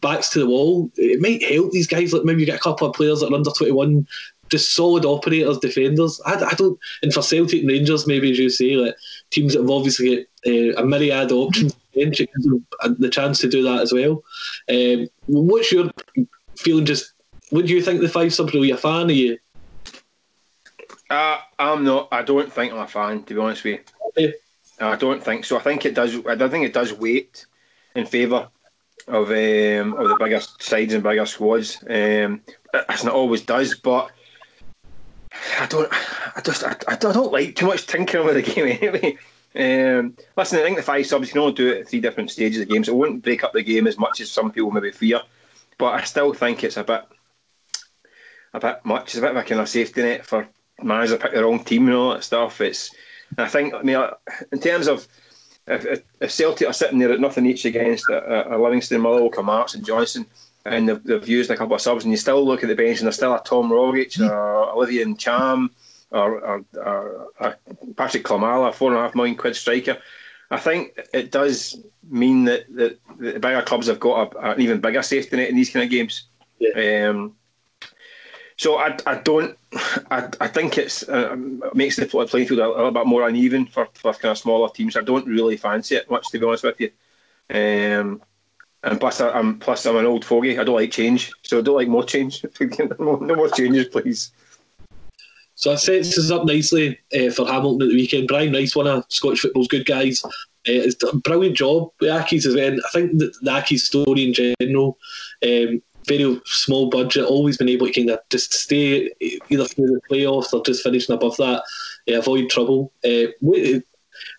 backs 0.00 0.28
to 0.30 0.40
the 0.40 0.46
wall, 0.46 0.90
it 0.96 1.20
might 1.20 1.42
help 1.42 1.70
these 1.70 1.86
guys. 1.86 2.12
Like 2.12 2.24
maybe 2.24 2.40
you 2.40 2.46
get 2.46 2.58
a 2.58 2.62
couple 2.62 2.86
of 2.86 2.94
players 2.94 3.20
that 3.20 3.30
are 3.30 3.34
under 3.34 3.50
twenty 3.50 3.72
one, 3.72 4.06
just 4.50 4.74
solid 4.74 5.06
operators, 5.06 5.58
defenders. 5.58 6.20
I, 6.26 6.34
I, 6.34 6.54
don't. 6.54 6.78
And 7.02 7.12
for 7.12 7.22
Celtic 7.22 7.60
and 7.60 7.70
Rangers, 7.70 8.06
maybe 8.06 8.30
as 8.30 8.38
you 8.38 8.50
say, 8.50 8.76
like 8.76 8.94
teams 9.30 9.54
that 9.54 9.60
have 9.60 9.70
obviously 9.70 10.16
got 10.16 10.52
uh, 10.52 10.82
a 10.82 10.84
myriad 10.84 11.32
of 11.32 11.38
options, 11.38 11.74
the 11.94 13.10
chance 13.10 13.38
to 13.40 13.48
do 13.48 13.62
that 13.62 13.80
as 13.80 13.92
well. 13.92 14.22
Um, 14.68 15.08
what's 15.26 15.72
your 15.72 15.90
feeling? 16.56 16.84
Just 16.84 17.14
would 17.52 17.70
you 17.70 17.82
think 17.82 18.00
the 18.00 18.08
five 18.08 18.34
subs? 18.34 18.54
Are 18.54 18.58
you 18.58 18.74
a 18.74 18.76
fan? 18.76 19.08
Are 19.08 19.12
you? 19.12 19.38
Uh, 21.08 21.38
I'm 21.58 21.84
not. 21.84 22.08
I 22.10 22.22
don't 22.22 22.52
think 22.52 22.72
I'm 22.72 22.80
a 22.80 22.88
fan, 22.88 23.22
to 23.24 23.34
be 23.34 23.40
honest 23.40 23.62
with 23.62 23.74
you. 23.74 24.24
Okay. 24.26 24.34
I 24.80 24.96
don't 24.96 25.22
think 25.22 25.44
so. 25.44 25.58
I 25.58 25.60
think 25.60 25.84
it 25.84 25.94
does. 25.94 26.16
I 26.26 26.48
think 26.48 26.66
it 26.66 26.72
does 26.72 26.92
weight 26.92 27.46
in 27.94 28.06
favour 28.06 28.48
of 29.06 29.30
um, 29.30 29.94
of 29.94 30.08
the 30.08 30.16
bigger 30.18 30.40
sides 30.40 30.94
and 30.94 31.02
bigger 31.02 31.26
squads. 31.26 31.84
Um, 31.88 32.40
as 32.88 33.04
it 33.04 33.10
always 33.10 33.42
does, 33.42 33.74
but 33.74 34.10
I 35.60 35.66
don't. 35.66 35.92
I 36.34 36.40
just. 36.40 36.64
I, 36.64 36.74
I 36.88 36.96
don't 36.96 37.32
like 37.32 37.54
too 37.54 37.66
much 37.66 37.86
tinkering 37.86 38.26
with 38.26 38.36
the 38.36 38.42
game 38.54 38.78
anyway. 38.80 39.18
Um, 39.54 40.16
listen, 40.36 40.58
I 40.58 40.62
think 40.62 40.78
the 40.78 40.82
five 40.82 41.06
subs 41.06 41.28
you 41.28 41.32
can 41.32 41.42
only 41.42 41.52
do 41.52 41.68
it 41.68 41.80
at 41.82 41.88
three 41.88 42.00
different 42.00 42.30
stages 42.30 42.62
of 42.62 42.68
the 42.68 42.74
game, 42.74 42.84
so 42.84 42.92
it 42.92 42.96
won't 42.96 43.22
break 43.22 43.44
up 43.44 43.52
the 43.52 43.62
game 43.62 43.86
as 43.86 43.98
much 43.98 44.20
as 44.20 44.30
some 44.30 44.50
people 44.50 44.70
maybe 44.70 44.90
fear. 44.90 45.20
But 45.76 45.94
I 45.94 46.04
still 46.04 46.32
think 46.32 46.64
it's 46.64 46.78
a 46.78 46.84
bit, 46.84 47.04
a 48.54 48.60
bit 48.60 48.80
much. 48.84 49.04
It's 49.04 49.18
a 49.18 49.20
bit 49.20 49.30
of 49.30 49.36
a 49.36 49.42
kind 49.42 49.60
of 49.60 49.68
safety 49.68 50.02
net 50.02 50.26
for 50.26 50.48
managers 50.82 51.18
to 51.18 51.22
pick 51.22 51.32
the 51.32 51.44
wrong 51.44 51.64
team 51.64 51.86
and 51.86 51.96
all 51.96 52.14
that 52.14 52.24
stuff. 52.24 52.60
It's. 52.60 52.90
I 53.38 53.48
think. 53.48 53.74
I 53.74 53.82
mean, 53.82 53.98
in 54.52 54.60
terms 54.60 54.88
of 54.88 55.06
if, 55.66 56.02
if 56.20 56.30
Celtic 56.30 56.68
are 56.68 56.72
sitting 56.72 56.98
there 56.98 57.12
at 57.12 57.20
nothing 57.20 57.46
each 57.46 57.64
against 57.64 58.08
a, 58.08 58.54
a 58.54 58.58
Livingston, 58.58 59.00
Motherwell, 59.00 59.42
Marks 59.42 59.74
and 59.74 59.84
Johnson, 59.84 60.26
and 60.64 60.88
they've, 60.88 61.02
they've, 61.04 61.28
used 61.28 61.50
a 61.50 61.56
couple 61.56 61.74
of 61.74 61.80
subs, 61.80 62.04
and 62.04 62.12
you 62.12 62.16
still 62.16 62.44
look 62.44 62.62
at 62.62 62.68
the 62.68 62.74
bench 62.74 62.98
and 62.98 63.06
there's 63.06 63.16
still 63.16 63.34
a 63.34 63.42
Tom 63.42 63.70
Rogic 63.70 64.18
mm. 64.18 64.28
or 64.28 64.72
Olivier 64.72 65.04
Ntcham 65.04 65.70
or, 66.10 66.40
or, 66.40 66.64
or, 66.74 67.28
or 67.40 67.56
Patrick 67.96 68.24
Klimala, 68.24 68.74
four 68.74 68.90
and 68.90 68.98
a 68.98 69.02
half 69.02 69.14
million 69.14 69.36
quid 69.36 69.56
striker. 69.56 69.98
I 70.50 70.58
think 70.58 70.98
it 71.14 71.30
does 71.30 71.82
mean 72.08 72.44
that, 72.44 72.64
that 72.76 72.98
the 73.18 73.32
bigger 73.40 73.62
clubs 73.62 73.86
have 73.86 74.00
got 74.00 74.34
a, 74.34 74.52
an 74.52 74.60
even 74.60 74.80
bigger 74.80 75.02
safety 75.02 75.36
net 75.36 75.48
in 75.48 75.56
these 75.56 75.70
kind 75.70 75.84
of 75.84 75.90
games. 75.90 76.24
Yeah. 76.58 77.08
Um, 77.08 77.34
so 78.56 78.76
I, 78.76 78.96
I 79.06 79.16
don't 79.16 79.56
I, 80.10 80.28
I 80.40 80.48
think 80.48 80.78
it's 80.78 81.08
uh, 81.08 81.36
makes 81.74 81.96
the 81.96 82.06
playing 82.06 82.46
field 82.46 82.60
a, 82.60 82.68
little 82.68 82.90
bit 82.90 83.06
more 83.06 83.26
uneven 83.26 83.66
for, 83.66 83.88
for 83.94 84.12
kind 84.12 84.32
of 84.32 84.38
smaller 84.38 84.68
teams. 84.68 84.96
I 84.96 85.02
don't 85.02 85.26
really 85.26 85.56
fancy 85.56 85.96
it 85.96 86.10
much 86.10 86.28
to 86.28 86.38
be 86.38 86.46
honest 86.46 86.64
with 86.64 86.80
you. 86.80 86.90
Um, 87.50 88.22
and 88.84 88.98
plus, 88.98 89.20
I, 89.20 89.38
am 89.38 89.58
plus 89.58 89.86
I'm 89.86 89.96
an 89.96 90.06
old 90.06 90.24
fogey. 90.24 90.58
I 90.58 90.64
don't 90.64 90.74
like 90.74 90.90
change, 90.90 91.30
so 91.42 91.58
I 91.58 91.62
don't 91.62 91.76
like 91.76 91.88
more 91.88 92.04
change. 92.04 92.44
no 92.60 93.18
more 93.18 93.48
changes, 93.48 93.86
please. 93.86 94.32
So 95.54 95.70
that 95.70 95.78
sets 95.78 96.18
us 96.18 96.30
up 96.30 96.44
nicely 96.44 96.98
uh, 97.14 97.30
for 97.30 97.46
Hamilton 97.46 97.82
at 97.82 97.88
the 97.90 97.94
weekend. 97.94 98.26
Brian 98.26 98.52
Rice, 98.52 98.74
one 98.74 98.88
of 98.88 99.04
Scottish 99.08 99.42
football's 99.42 99.68
good 99.68 99.86
guys, 99.86 100.24
uh, 100.24 100.28
it's 100.64 101.02
a 101.04 101.16
brilliant 101.16 101.56
job 101.56 101.90
with 102.00 102.10
Accies 102.10 102.46
event. 102.46 102.80
I 102.84 102.90
think 102.90 103.18
the, 103.18 103.32
the 103.42 103.50
Accies 103.50 103.80
story 103.80 104.24
in 104.24 104.32
general 104.32 104.98
um, 105.44 105.82
very 106.06 106.40
small 106.44 106.88
budget, 106.90 107.24
always 107.24 107.56
been 107.56 107.68
able 107.68 107.86
to 107.86 107.92
kind 107.92 108.10
of 108.10 108.20
just 108.30 108.52
stay 108.52 109.10
either 109.20 109.64
through 109.64 109.86
the 109.86 110.00
playoffs 110.10 110.52
or 110.52 110.62
just 110.62 110.82
finishing 110.82 111.14
above 111.14 111.36
that, 111.36 111.62
uh, 112.10 112.18
avoid 112.18 112.50
trouble. 112.50 112.92
Uh, 113.04 113.26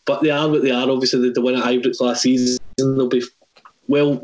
but 0.06 0.22
they 0.22 0.30
are 0.30 0.50
what 0.50 0.64
they 0.64 0.72
are. 0.72 0.90
Obviously, 0.90 1.30
the 1.30 1.42
win 1.42 1.56
at 1.56 1.64
Ibrox 1.64 2.02
last 2.02 2.22
season. 2.22 2.60
They'll 2.78 3.08
be 3.08 3.24
well, 3.88 4.22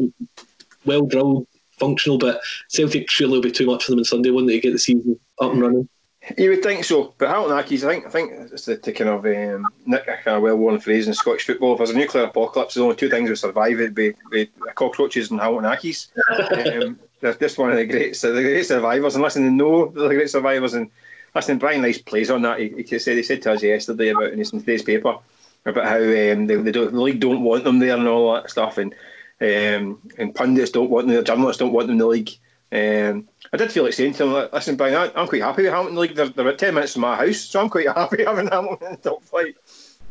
well 0.86 1.06
drilled, 1.06 1.48
functional. 1.78 2.18
But 2.18 2.42
Celtic 2.68 3.10
surely 3.10 3.34
will 3.34 3.42
be 3.42 3.52
too 3.52 3.66
much 3.66 3.86
for 3.86 3.92
them 3.92 4.00
on 4.00 4.06
Sunday, 4.06 4.30
wouldn't 4.30 4.50
they, 4.50 4.60
get 4.60 4.74
the 4.74 4.80
season 4.80 5.20
up 5.40 5.52
and 5.52 5.62
running? 5.62 5.90
You 6.38 6.50
would 6.50 6.62
think 6.62 6.84
so, 6.84 7.14
but 7.18 7.30
Hamilton 7.30 7.58
Accies, 7.58 7.84
I 7.88 7.94
think, 7.94 8.06
I 8.06 8.10
think 8.10 8.32
it's 8.52 8.66
the, 8.66 8.76
the 8.76 8.92
kind 8.92 9.10
of 9.10 9.26
um, 9.26 9.68
nick 9.86 10.06
a 10.08 10.18
kind 10.18 10.38
of 10.38 10.44
well-worn 10.44 10.80
phrase 10.80 11.08
in 11.08 11.14
Scottish 11.14 11.46
football. 11.46 11.74
If 11.74 11.78
there's 11.78 11.90
a 11.92 11.98
nuclear 11.98 12.26
apocalypse, 12.26 12.74
there's 12.74 12.84
only 12.84 12.98
two 12.98 13.10
things 13.10 13.30
that 13.30 13.38
survive: 13.38 13.80
it'd 13.80 13.96
be, 13.96 14.14
be 14.30 14.50
cockroaches 14.76 15.32
and 15.32 15.40
Hamilton 15.40 15.72
Accies. 15.72 16.10
um, 16.84 17.00
they're 17.22 17.34
just 17.36 17.58
one 17.58 17.72
of 17.72 17.78
the 17.78 17.86
great, 17.86 18.16
the 18.16 18.32
great 18.32 18.64
survivors. 18.64 19.16
And 19.16 19.24
listen, 19.24 19.44
they 19.44 19.50
know 19.50 19.88
they're 19.88 20.10
the 20.10 20.16
great 20.16 20.30
survivors. 20.30 20.74
And 20.74 20.92
listen, 21.34 21.58
Brian 21.58 21.82
Rice 21.82 22.00
plays 22.00 22.30
on 22.30 22.42
that. 22.42 22.60
He, 22.60 22.84
he 22.88 23.00
said 23.00 23.16
he 23.16 23.24
said 23.24 23.42
to 23.44 23.54
us 23.54 23.64
yesterday 23.64 24.10
about 24.10 24.34
in 24.34 24.44
today's 24.44 24.84
paper 24.84 25.18
about 25.66 25.86
how 25.86 25.98
um, 25.98 26.48
they, 26.48 26.56
they 26.56 26.72
don't, 26.72 26.92
the 26.94 27.02
league 27.02 27.20
don't 27.20 27.44
want 27.44 27.64
them 27.64 27.80
there 27.80 27.96
and 27.96 28.08
all 28.08 28.34
that 28.34 28.50
stuff, 28.50 28.78
and 28.78 28.94
um, 29.42 30.00
and 30.18 30.36
pundits 30.36 30.72
don't 30.72 30.90
want 30.90 31.08
them, 31.08 31.16
the 31.16 31.24
journalists 31.24 31.60
don't 31.60 31.72
want 31.72 31.88
them 31.88 31.94
in 31.94 32.00
the 32.00 32.08
league. 32.08 32.32
Um, 32.72 33.28
I 33.52 33.58
did 33.58 33.72
feel 33.72 33.84
like 33.84 33.94
saying 33.94 34.14
to 34.14 34.24
him, 34.26 34.50
listen, 34.54 34.76
Brian, 34.76 35.12
I'm 35.16 35.28
quite 35.28 35.42
happy 35.42 35.64
with 35.64 35.72
Hamilton 35.72 35.98
League. 35.98 36.16
They're, 36.16 36.30
they're 36.30 36.48
about 36.48 36.60
10 36.60 36.74
minutes 36.74 36.94
from 36.94 37.02
my 37.02 37.16
house, 37.16 37.40
so 37.40 37.62
I'm 37.62 37.70
quite 37.70 37.88
happy 37.96 38.24
having 38.24 38.48
Hamilton 38.48 38.88
in 38.88 38.94
the 38.94 39.10
top 39.10 39.24
flight. 39.24 39.56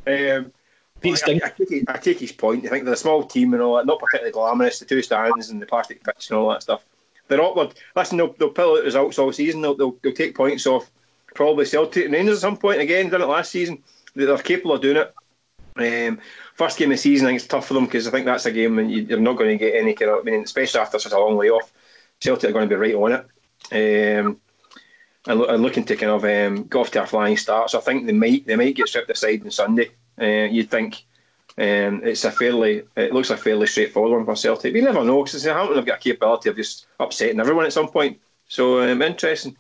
Um, 0.07 0.53
I, 1.05 1.09
I, 1.09 1.13
I, 1.45 1.51
take, 1.51 1.91
I, 1.91 1.97
take, 1.99 2.19
his 2.19 2.33
point. 2.33 2.67
I 2.67 2.71
think 2.71 2.85
they're 2.85 2.95
a 2.95 2.97
small 2.97 3.23
team 3.23 3.55
and 3.55 3.63
all 3.63 3.77
that, 3.77 3.87
not 3.87 4.01
particularly 4.01 4.33
glamorous, 4.33 4.81
the 4.81 4.85
two 4.85 5.03
stands 5.03 5.51
and 5.51 5.63
the 5.63 5.67
plastic 5.67 6.03
pitch 6.03 6.31
and 6.31 6.39
all 6.39 6.49
that 6.51 6.63
stuff 6.63 6.85
they're 7.29 7.43
awkward. 7.43 7.75
Listen, 7.95 8.19
they'll, 8.19 8.33
they'll 8.35 8.51
pull 8.51 8.79
out 8.79 8.85
results 8.85 9.19
all 9.19 9.33
season. 9.33 9.61
They'll, 9.61 9.77
they'll, 9.77 9.97
they'll 10.03 10.13
take 10.13 10.35
points 10.35 10.67
off 10.67 10.91
probably 11.35 11.67
Celtic 11.67 12.07
and 12.07 12.15
Rangers 12.15 12.39
at 12.39 12.41
some 12.41 12.57
point. 12.57 12.81
Again, 12.81 13.09
done 13.09 13.23
it 13.23 13.27
last 13.27 13.53
season. 13.53 13.83
They're 14.15 14.37
capable 14.39 14.75
of 14.75 14.83
doing 14.83 14.97
it. 14.97 15.15
Um, 15.77 16.19
first 16.55 16.77
game 16.77 16.91
of 16.91 16.97
the 16.97 17.03
season, 17.03 17.27
I 17.27 17.31
think 17.31 17.41
it's 17.41 17.47
tough 17.47 17.69
for 17.69 17.75
them 17.75 17.85
because 17.85 18.09
I 18.09 18.11
think 18.11 18.27
that's 18.27 18.47
a 18.47 18.51
game 18.51 18.77
when 18.77 18.91
you're 18.91 19.21
not 19.21 19.37
going 19.37 19.57
to 19.57 19.65
get 19.65 19.77
any 19.77 19.95
kind 19.95 20.11
of. 20.11 20.21
I 20.21 20.23
mean, 20.23 20.43
especially 20.43 20.81
after 20.81 20.99
such 20.99 21.13
a 21.13 21.19
long 21.19 21.37
layoff, 21.37 21.73
Celtic 22.21 22.51
are 22.51 22.53
going 22.53 22.69
to 22.69 22.75
be 22.75 22.81
right 22.81 22.95
on 22.95 23.13
it. 23.13 24.21
Um, 24.21 24.41
and, 25.27 25.41
and 25.43 25.63
looking 25.63 25.85
to 25.85 25.97
kind 25.97 26.13
of 26.13 26.25
um, 26.25 26.65
go 26.65 26.81
off 26.81 26.91
to 26.93 27.03
a 27.03 27.07
flying 27.07 27.37
start. 27.37 27.71
So 27.71 27.79
I 27.79 27.83
think 27.83 28.07
they 28.07 28.13
might 28.13 28.47
they 28.47 28.57
might 28.57 28.75
get 28.75 28.89
stripped 28.89 29.11
aside 29.11 29.43
on 29.43 29.51
Sunday. 29.51 29.91
Uh, 30.21 30.49
you'd 30.51 30.71
think 30.71 31.05
um, 31.59 32.03
it's 32.05 32.25
a 32.25 32.31
fairly, 32.31 32.85
it 32.97 33.13
looks 33.13 33.31
a 33.31 33.37
fairly 33.37 33.67
straightforward 33.67 34.13
one 34.13 34.25
for 34.25 34.37
Celtic. 34.37 34.73
We 34.73 34.81
never 34.81 35.05
know 35.05 35.25
because 35.25 35.43
Hamilton 35.43 35.77
have 35.77 35.87
got 35.87 35.99
a 35.99 36.01
capability 36.01 36.51
of 36.51 36.57
just 36.57 36.87
upsetting 37.01 37.41
everyone 37.41 37.67
at 37.67 37.73
some 37.73 37.89
point. 37.89 38.21
So 38.49 38.81
um, 38.81 39.03
interesting. 39.03 39.57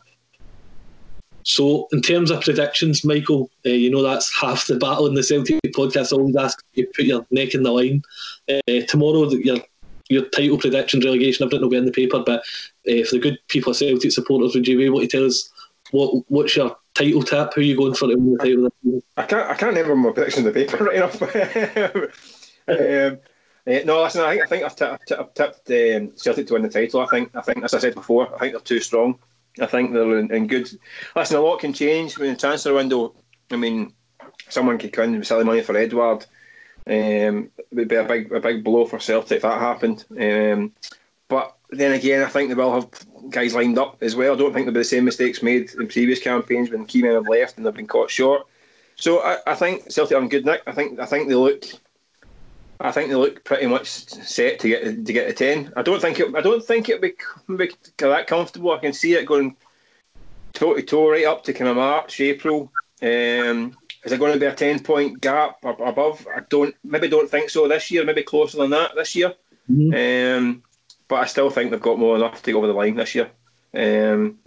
So, 1.42 1.88
in 1.92 2.02
terms 2.02 2.30
of 2.30 2.42
predictions, 2.42 3.04
Michael, 3.04 3.50
uh, 3.64 3.70
you 3.70 3.90
know 3.90 4.02
that's 4.02 4.32
half 4.38 4.66
the 4.66 4.76
battle 4.76 5.06
in 5.06 5.14
the 5.14 5.22
Celtic 5.22 5.58
podcast. 5.74 6.12
I 6.12 6.16
always 6.16 6.36
ask 6.36 6.62
you 6.74 6.86
put 6.94 7.06
your 7.06 7.26
neck 7.30 7.54
in 7.54 7.62
the 7.62 7.72
line. 7.72 8.02
Uh, 8.48 8.82
tomorrow, 8.86 9.28
your 9.30 9.58
your 10.08 10.28
title 10.30 10.58
predictions, 10.58 11.04
relegation, 11.04 11.44
everything 11.44 11.62
will 11.62 11.70
be 11.70 11.76
in 11.76 11.84
the 11.84 11.92
paper. 11.92 12.22
But 12.24 12.40
uh, 12.88 13.04
for 13.04 13.16
the 13.16 13.20
good 13.20 13.38
people, 13.48 13.70
of 13.70 13.76
Celtic 13.76 14.12
supporters, 14.12 14.54
would 14.54 14.66
you 14.66 14.78
be 14.78 14.84
able 14.84 15.00
to 15.00 15.06
tell 15.06 15.24
us 15.24 15.50
what 15.90 16.24
what's 16.28 16.56
your 16.56 16.76
title 16.94 17.22
tap? 17.22 17.54
Who 17.54 17.60
are 17.60 17.64
you 17.64 17.76
going 17.76 17.94
for 17.94 18.08
to 18.08 18.14
win 18.14 18.32
the 18.32 18.38
title? 18.38 19.02
I 19.16 19.22
can't. 19.24 19.50
I 19.50 19.54
can't 19.54 19.76
remember 19.76 19.96
my 19.96 20.12
prediction 20.12 20.46
in 20.46 20.52
the 20.52 20.66
paper 20.66 20.84
right 20.84 20.96
enough. 20.96 21.22
um, 22.68 23.18
uh, 23.66 23.80
no, 23.84 24.02
listen. 24.02 24.22
I 24.22 24.30
think 24.30 24.42
I 24.42 24.46
think 24.46 24.64
I've, 24.64 24.76
t- 24.76 24.84
I've, 24.84 25.04
t- 25.04 25.14
I've 25.14 25.34
tipped 25.34 25.70
um, 25.70 26.16
Celtic 26.16 26.46
to 26.46 26.54
win 26.54 26.62
the 26.62 26.68
title. 26.68 27.00
I 27.00 27.06
think. 27.06 27.34
I 27.34 27.42
think, 27.42 27.64
as 27.64 27.74
I 27.74 27.78
said 27.78 27.94
before, 27.94 28.34
I 28.34 28.38
think 28.38 28.52
they're 28.52 28.60
too 28.60 28.80
strong. 28.80 29.18
I 29.60 29.66
think 29.66 29.92
they're 29.92 30.18
in, 30.18 30.32
in 30.32 30.46
good. 30.46 30.68
Listen, 31.16 31.36
a 31.36 31.40
lot 31.40 31.60
can 31.60 31.72
change 31.72 32.18
when 32.18 32.30
the 32.30 32.36
transfer 32.38 32.74
window. 32.74 33.14
I 33.50 33.56
mean, 33.56 33.92
someone 34.48 34.78
could 34.78 34.92
come 34.92 35.04
in 35.04 35.18
with 35.18 35.26
silly 35.26 35.44
money 35.44 35.62
for 35.62 35.76
Edouard. 35.76 36.26
Um, 36.88 37.50
it 37.58 37.66
would 37.72 37.88
be 37.88 37.96
a 37.96 38.04
big, 38.04 38.32
a 38.32 38.40
big 38.40 38.64
blow 38.64 38.86
for 38.86 38.98
Celtic 38.98 39.36
if 39.36 39.42
that 39.42 39.60
happened. 39.60 40.04
Um, 40.10 40.72
but 41.28 41.56
then 41.70 41.92
again, 41.92 42.22
I 42.22 42.28
think 42.28 42.48
they 42.48 42.54
will 42.54 42.72
have 42.72 42.88
guys 43.30 43.54
lined 43.54 43.78
up 43.78 43.98
as 44.02 44.16
well. 44.16 44.32
I 44.32 44.36
don't 44.36 44.54
think 44.54 44.64
there'll 44.64 44.74
be 44.74 44.80
the 44.80 44.84
same 44.84 45.04
mistakes 45.04 45.42
made 45.42 45.70
in 45.74 45.86
previous 45.88 46.20
campaigns 46.20 46.70
when 46.70 46.86
key 46.86 47.02
men 47.02 47.12
have 47.12 47.28
left 47.28 47.56
and 47.56 47.66
they've 47.66 47.74
been 47.74 47.86
caught 47.86 48.10
short. 48.10 48.46
So 48.96 49.20
I, 49.20 49.38
I 49.46 49.54
think 49.54 49.90
Celtic 49.90 50.16
are 50.16 50.20
on 50.20 50.28
good 50.28 50.46
nick. 50.46 50.62
I 50.66 50.72
think 50.72 50.98
I 50.98 51.06
think 51.06 51.28
they 51.28 51.34
look 51.34 51.64
I 52.80 52.92
think 52.92 53.08
they 53.08 53.16
look 53.16 53.42
pretty 53.44 53.66
much 53.66 53.88
set 53.88 54.60
to 54.60 54.68
get 54.68 54.84
to 54.84 55.12
get 55.12 55.26
to 55.26 55.32
ten. 55.32 55.72
I 55.76 55.82
don't 55.82 56.00
think 56.00 56.20
it. 56.20 56.34
I 56.34 56.40
don't 56.40 56.64
think 56.64 56.88
it'll 56.88 57.02
be, 57.02 57.14
be 57.48 57.70
that 57.98 58.26
comfortable. 58.26 58.72
I 58.72 58.78
can 58.78 58.92
see 58.92 59.14
it 59.14 59.26
going 59.26 59.56
toe 60.52 60.74
to 60.74 60.82
toe 60.82 61.10
right 61.10 61.26
up 61.26 61.42
to 61.44 61.52
kind 61.52 61.70
of 61.70 61.76
March, 61.76 62.20
April. 62.20 62.72
Um, 63.02 63.76
is 64.08 64.12
it 64.12 64.20
going 64.20 64.32
to 64.32 64.40
be 64.40 64.46
a 64.46 64.54
ten 64.54 64.80
point 64.80 65.20
gap 65.20 65.62
above? 65.62 66.26
I 66.34 66.40
don't. 66.48 66.74
Maybe 66.82 67.08
don't 67.08 67.30
think 67.30 67.50
so 67.50 67.68
this 67.68 67.90
year. 67.90 68.04
Maybe 68.04 68.22
closer 68.22 68.56
than 68.56 68.70
that 68.70 68.94
this 68.94 69.14
year. 69.14 69.34
Mm-hmm. 69.70 70.38
Um, 70.38 70.62
but 71.08 71.16
I 71.16 71.26
still 71.26 71.50
think 71.50 71.70
they've 71.70 71.80
got 71.80 71.98
more 71.98 72.16
than 72.16 72.26
enough 72.26 72.42
to 72.42 72.52
go 72.52 72.58
over 72.58 72.66
the 72.66 72.72
line 72.72 72.96
this 72.96 73.14
year. 73.14 73.30
Um, 73.74 74.38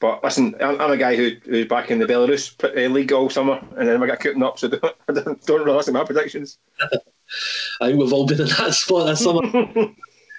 but 0.00 0.24
listen, 0.24 0.54
I'm, 0.62 0.80
I'm, 0.80 0.92
a 0.92 0.96
guy 0.96 1.14
who, 1.14 1.32
who's 1.44 1.66
back 1.66 1.90
in 1.90 1.98
the 1.98 2.06
Belarus 2.06 2.54
uh, 2.64 2.90
league 2.90 3.12
all 3.12 3.28
summer, 3.28 3.62
and 3.76 3.86
then 3.86 4.02
I 4.02 4.06
got 4.06 4.20
cutting 4.20 4.42
up, 4.42 4.58
so 4.58 4.68
don't, 4.68 4.96
don't, 5.08 5.46
don't 5.46 5.64
rely 5.64 5.82
on 5.86 5.92
my 5.92 6.04
predictions. 6.04 6.58
I 6.80 7.88
think 7.88 8.00
we've 8.00 8.12
all 8.12 8.26
been 8.26 8.40
in 8.40 8.48
that 8.48 8.74
spot 8.74 9.08
this 9.08 9.22
summer. 9.22 9.42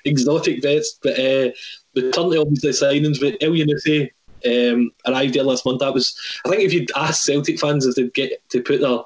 Exotic 0.03 0.63
bets, 0.63 0.97
but 1.03 1.13
uh, 1.13 1.51
the 1.93 2.11
to 2.11 2.41
obviously 2.41 2.71
signings 2.71 3.21
with 3.21 3.37
Elyounoussi 3.39 4.09
um, 4.45 4.91
arrived 5.05 5.33
there 5.33 5.43
last 5.43 5.65
month. 5.65 5.79
That 5.79 5.93
was, 5.93 6.15
I 6.45 6.49
think, 6.49 6.63
if 6.63 6.73
you'd 6.73 6.91
ask 6.95 7.23
Celtic 7.23 7.59
fans 7.59 7.85
if 7.85 7.95
they'd 7.95 8.13
get 8.13 8.47
to 8.49 8.61
put 8.61 8.81
their 8.81 8.99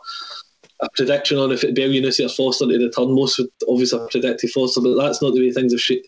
a 0.82 0.90
prediction 0.96 1.38
on 1.38 1.52
if 1.52 1.64
it'd 1.64 1.76
be 1.76 1.84
Elyounoussi 1.84 2.26
or 2.26 2.30
Forster 2.30 2.66
to 2.66 2.78
return, 2.78 3.14
most 3.14 3.38
would 3.38 3.50
obviously 3.70 4.00
have 4.00 4.10
predicted 4.10 4.50
Forster, 4.50 4.82
but 4.82 4.96
that's 4.96 5.22
not 5.22 5.34
the 5.34 5.40
way 5.40 5.52
things 5.52 5.74
have, 5.74 5.82
sh- 5.82 6.08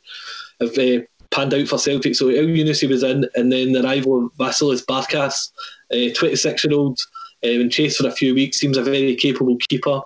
have 0.60 0.78
uh, 0.78 1.04
panned 1.30 1.54
out 1.54 1.68
for 1.68 1.78
Celtic. 1.78 2.16
So 2.16 2.28
Elyounoussi 2.28 2.90
was 2.90 3.04
in, 3.04 3.30
and 3.36 3.52
then 3.52 3.74
the 3.74 3.84
arrival 3.84 4.26
of 4.26 4.34
Vasilis 4.34 4.84
Barkas, 4.84 5.52
a 5.92 6.12
26 6.14 6.66
year 6.66 6.74
old, 6.74 7.00
uh, 7.44 7.48
been 7.48 7.70
chased 7.70 8.00
for 8.00 8.08
a 8.08 8.12
few 8.12 8.34
weeks, 8.34 8.60
seems 8.60 8.78
a 8.78 8.84
very 8.84 9.16
capable 9.16 9.58
keeper. 9.58 10.02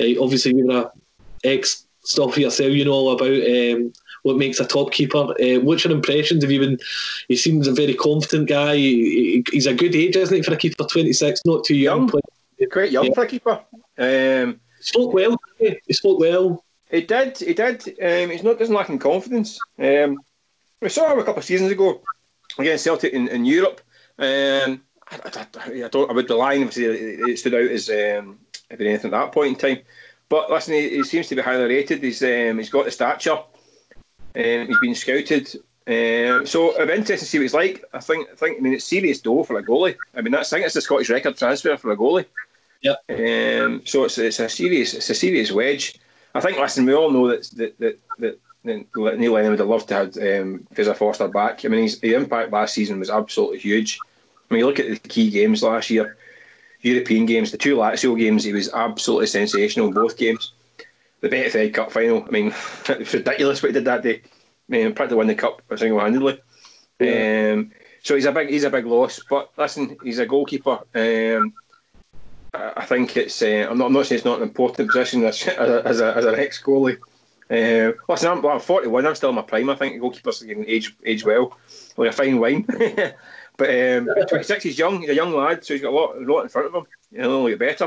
Uh, 0.00 0.20
obviously, 0.20 0.54
you're 0.54 0.70
a 0.70 0.90
ex 1.44 1.85
stopper 2.06 2.40
yourself, 2.40 2.72
you 2.72 2.84
know 2.84 2.92
all 2.92 3.12
about 3.12 3.30
um, 3.30 3.92
what 4.22 4.36
makes 4.36 4.60
a 4.60 4.64
top 4.64 4.92
keeper. 4.92 5.18
Uh, 5.18 5.60
what's 5.60 5.84
your 5.84 5.92
impressions? 5.92 6.42
Have 6.42 6.50
you 6.50 6.60
been? 6.60 6.78
He 7.28 7.36
seems 7.36 7.66
a 7.66 7.72
very 7.72 7.94
confident 7.94 8.48
guy. 8.48 8.76
He, 8.76 9.44
he's 9.50 9.66
a 9.66 9.74
good 9.74 9.94
age, 9.94 10.16
isn't 10.16 10.36
he, 10.36 10.42
for 10.42 10.54
a 10.54 10.56
keeper? 10.56 10.84
Twenty 10.84 11.12
six, 11.12 11.42
not 11.44 11.64
too 11.64 11.76
young. 11.76 12.08
young. 12.08 12.70
Quite 12.70 12.90
young 12.90 13.06
yeah. 13.06 13.14
for 13.14 13.24
a 13.24 13.26
keeper. 13.26 13.60
Um, 13.98 14.60
spoke 14.80 15.12
well. 15.12 15.36
He? 15.58 15.78
he 15.86 15.92
spoke 15.92 16.18
well. 16.18 16.64
He 16.90 17.02
did. 17.02 17.38
He 17.38 17.54
did. 17.54 17.82
Um, 18.00 18.30
he's 18.30 18.42
not 18.42 18.58
doesn't 18.58 18.74
lack 18.74 18.88
in 18.88 18.98
confidence. 18.98 19.58
Um, 19.78 20.18
we 20.80 20.88
saw 20.88 21.12
him 21.12 21.18
a 21.18 21.24
couple 21.24 21.40
of 21.40 21.44
seasons 21.44 21.70
ago 21.70 22.00
against 22.58 22.84
Celtic 22.84 23.12
in, 23.12 23.28
in 23.28 23.44
Europe. 23.44 23.80
Um, 24.18 24.82
I, 25.10 25.18
I, 25.24 25.46
I, 25.84 25.88
don't. 25.88 26.10
I 26.10 26.14
would 26.14 26.26
be 26.26 26.34
lying 26.34 26.62
if 26.62 26.76
it 26.76 27.38
stood 27.38 27.54
out 27.54 27.70
as 27.70 27.90
um, 27.90 28.38
anything 28.70 29.12
at 29.12 29.18
that 29.18 29.32
point 29.32 29.62
in 29.62 29.76
time. 29.76 29.84
But 30.28 30.50
listen, 30.50 30.74
he, 30.74 30.90
he 30.90 31.04
seems 31.04 31.28
to 31.28 31.36
be 31.36 31.42
highly 31.42 31.64
rated. 31.64 32.02
He's 32.02 32.22
um, 32.22 32.58
he's 32.58 32.70
got 32.70 32.84
the 32.84 32.90
stature. 32.90 33.38
Um, 34.34 34.66
he's 34.66 34.80
been 34.80 34.94
scouted. 34.94 35.54
Um, 35.88 36.44
so 36.46 36.74
it'll 36.74 36.86
be 36.86 36.94
interesting 36.94 37.18
to 37.18 37.24
see 37.26 37.38
what 37.38 37.42
he's 37.42 37.54
like. 37.54 37.84
I 37.94 38.00
think 38.00 38.28
I 38.32 38.34
think 38.34 38.58
I 38.58 38.60
mean 38.60 38.74
it's 38.74 38.84
serious 38.84 39.20
dough 39.20 39.44
for 39.44 39.58
a 39.58 39.62
goalie. 39.62 39.96
I 40.14 40.20
mean 40.20 40.32
that's 40.32 40.52
I 40.52 40.56
think 40.56 40.66
it's 40.66 40.74
the 40.74 40.80
Scottish 40.80 41.10
record 41.10 41.36
transfer 41.36 41.76
for 41.76 41.92
a 41.92 41.96
goalie. 41.96 42.26
Yeah. 42.82 42.96
Um, 43.08 43.82
so 43.84 44.04
it's 44.04 44.18
it's 44.18 44.40
a 44.40 44.48
serious 44.48 44.94
it's 44.94 45.10
a 45.10 45.14
serious 45.14 45.52
wedge. 45.52 45.98
I 46.34 46.40
think 46.40 46.58
listen, 46.58 46.86
we 46.86 46.94
all 46.94 47.10
know 47.10 47.28
that 47.28 47.48
that 47.56 47.78
that, 47.78 47.98
that, 48.18 48.38
Neil 48.64 49.32
Lennon 49.32 49.52
would 49.52 49.60
have 49.60 49.68
loved 49.68 49.86
to 49.88 49.94
have 49.94 50.16
um, 50.16 50.66
Fraser 50.74 50.92
Forster 50.92 51.28
back. 51.28 51.64
I 51.64 51.68
mean 51.68 51.82
his, 51.82 52.00
his 52.00 52.14
impact 52.14 52.50
last 52.50 52.74
season 52.74 52.98
was 52.98 53.10
absolutely 53.10 53.60
huge. 53.60 54.00
I 54.50 54.54
mean 54.54 54.60
you 54.60 54.66
look 54.66 54.80
at 54.80 54.88
the 54.88 55.08
key 55.08 55.30
games 55.30 55.62
last 55.62 55.88
year. 55.88 56.16
European 56.86 57.26
games, 57.26 57.50
the 57.50 57.58
two 57.58 57.76
Lazio 57.76 58.18
games, 58.18 58.44
he 58.44 58.52
was 58.52 58.72
absolutely 58.72 59.26
sensational 59.26 59.88
in 59.88 59.94
both 59.94 60.16
games. 60.16 60.52
The 61.20 61.28
Betfred 61.28 61.74
Cup 61.74 61.90
final, 61.90 62.24
I 62.24 62.30
mean, 62.30 62.54
it's 62.88 63.14
ridiculous 63.14 63.62
what 63.62 63.70
he 63.70 63.72
did 63.72 63.84
that 63.86 64.02
day. 64.02 64.22
I 64.24 64.72
mean, 64.72 64.94
practically 64.94 65.18
won 65.18 65.26
the 65.26 65.34
cup 65.34 65.62
single 65.76 66.00
handedly. 66.00 66.40
Yeah. 66.98 67.52
Um, 67.54 67.72
so 68.02 68.14
he's 68.14 68.24
a 68.24 68.32
big 68.32 68.48
he's 68.48 68.64
a 68.64 68.70
big 68.70 68.86
loss. 68.86 69.20
But 69.28 69.50
listen, 69.56 69.96
he's 70.02 70.18
a 70.18 70.26
goalkeeper. 70.26 70.80
Um, 70.94 71.52
I 72.52 72.84
think 72.84 73.16
it's. 73.16 73.42
Uh, 73.42 73.66
I'm 73.70 73.78
not. 73.78 73.86
I'm 73.86 73.92
not 73.92 74.06
saying 74.06 74.18
it's 74.18 74.24
not 74.24 74.38
an 74.38 74.48
important 74.48 74.90
position 74.90 75.24
as, 75.24 75.46
as, 75.46 76.00
a, 76.00 76.16
as 76.16 76.24
an 76.24 76.34
ex 76.36 76.62
goalie. 76.62 76.98
Uh, 77.48 77.92
listen, 78.08 78.30
I'm, 78.30 78.44
I'm 78.44 78.60
41. 78.60 79.06
I'm 79.06 79.14
still 79.14 79.28
in 79.28 79.36
my 79.36 79.42
prime. 79.42 79.70
I 79.70 79.76
think 79.76 80.00
goalkeepers 80.00 80.46
can 80.46 80.66
age 80.66 80.96
age 81.04 81.24
well, 81.24 81.56
like 81.96 82.10
a 82.10 82.12
fine 82.12 82.38
wine. 82.38 82.66
But 83.56 83.70
um, 83.70 84.08
26, 84.28 84.64
he's 84.64 84.78
young. 84.78 85.00
He's 85.00 85.10
a 85.10 85.14
young 85.14 85.34
lad, 85.34 85.64
so 85.64 85.74
he's 85.74 85.82
got 85.82 85.92
a 85.92 85.96
lot, 85.96 86.16
a 86.16 86.20
lot 86.20 86.42
in 86.42 86.48
front 86.48 86.68
of 86.68 86.74
him. 86.74 86.86
He'll 87.10 87.32
only 87.32 87.52
get 87.52 87.60
better. 87.60 87.84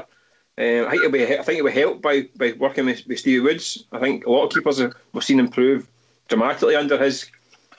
Um, 0.58 0.88
I 0.88 0.92
think 0.92 1.04
it'll 1.04 1.12
be. 1.12 1.24
I 1.24 1.44
think 1.44 1.56
he'll 1.56 1.66
be 1.66 1.72
helped 1.72 2.02
by, 2.02 2.30
by 2.36 2.54
working 2.54 2.86
with, 2.86 3.06
with 3.08 3.20
Stevie 3.20 3.40
Woods. 3.40 3.86
I 3.92 4.00
think 4.00 4.26
a 4.26 4.32
lot 4.32 4.46
of 4.46 4.54
keepers 4.54 4.80
have, 4.80 4.94
we've 5.14 5.24
seen 5.24 5.40
improve 5.40 5.88
dramatically 6.28 6.76
under 6.76 6.98
his 6.98 7.30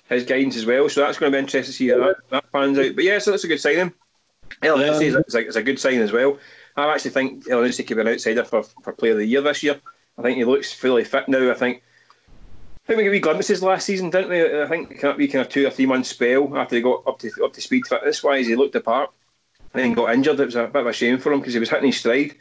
his 0.09 0.25
guidance 0.25 0.57
as 0.57 0.67
well. 0.67 0.89
So 0.89 1.01
that's 1.01 1.19
going 1.19 1.31
to 1.33 1.37
be 1.37 1.41
interesting 1.41 1.71
to 1.71 1.73
see 1.73 1.89
how 1.89 1.99
that, 1.99 2.17
that 2.31 2.53
pans 2.53 2.79
out. 2.79 2.95
But 2.95 3.05
yeah, 3.05 3.19
so 3.19 3.31
that's 3.31 3.45
a 3.45 3.49
good 3.49 3.61
signing. 3.61 3.93
Elyounoussi 4.63 5.13
yeah. 5.13 5.21
is, 5.27 5.35
a, 5.35 5.47
is 5.47 5.57
a 5.57 5.63
good 5.63 5.79
sign 5.79 6.01
as 6.01 6.13
well. 6.13 6.39
I 6.77 6.93
actually 6.93 7.13
think 7.13 7.45
Elyounoussi 7.45 7.87
could 7.87 7.97
be 7.97 8.01
an 8.01 8.09
outsider 8.09 8.45
for, 8.45 8.63
for 8.63 8.93
Player 8.93 9.13
of 9.13 9.19
the 9.19 9.27
Year 9.27 9.41
this 9.41 9.63
year. 9.63 9.81
I 10.19 10.23
think 10.23 10.37
he 10.37 10.45
looks 10.45 10.73
fully 10.73 11.05
fit 11.05 11.29
now. 11.29 11.51
I 11.51 11.55
think 11.55 11.83
I 12.91 12.97
think 12.97 13.09
we 13.09 13.21
got 13.21 13.31
glimpses 13.31 13.63
last 13.63 13.87
season, 13.87 14.11
didn't 14.11 14.31
we? 14.31 14.63
I 14.63 14.67
think 14.67 14.99
kind 14.99 15.13
of, 15.13 15.17
we 15.17 15.29
kind 15.29 15.47
of 15.47 15.49
two 15.49 15.65
or 15.65 15.71
three 15.71 15.87
month 15.87 16.07
spell 16.07 16.57
after 16.59 16.75
he 16.75 16.83
got 16.83 17.07
up 17.07 17.21
to 17.21 17.31
up 17.45 17.53
to 17.53 17.61
speed 17.61 17.87
fitness 17.87 18.21
wise, 18.25 18.49
he 18.49 18.57
looked 18.57 18.75
apart. 18.75 19.11
And 19.73 19.81
then 19.81 19.93
got 19.93 20.13
injured. 20.13 20.41
It 20.41 20.47
was 20.47 20.57
a 20.57 20.67
bit 20.67 20.81
of 20.81 20.89
a 20.89 20.93
shame 20.93 21.19
for 21.19 21.33
him 21.33 21.39
because 21.39 21.55
he 21.55 21.61
was 21.61 21.71
hitting 21.71 21.87
his 21.87 21.99
stride. 21.99 22.35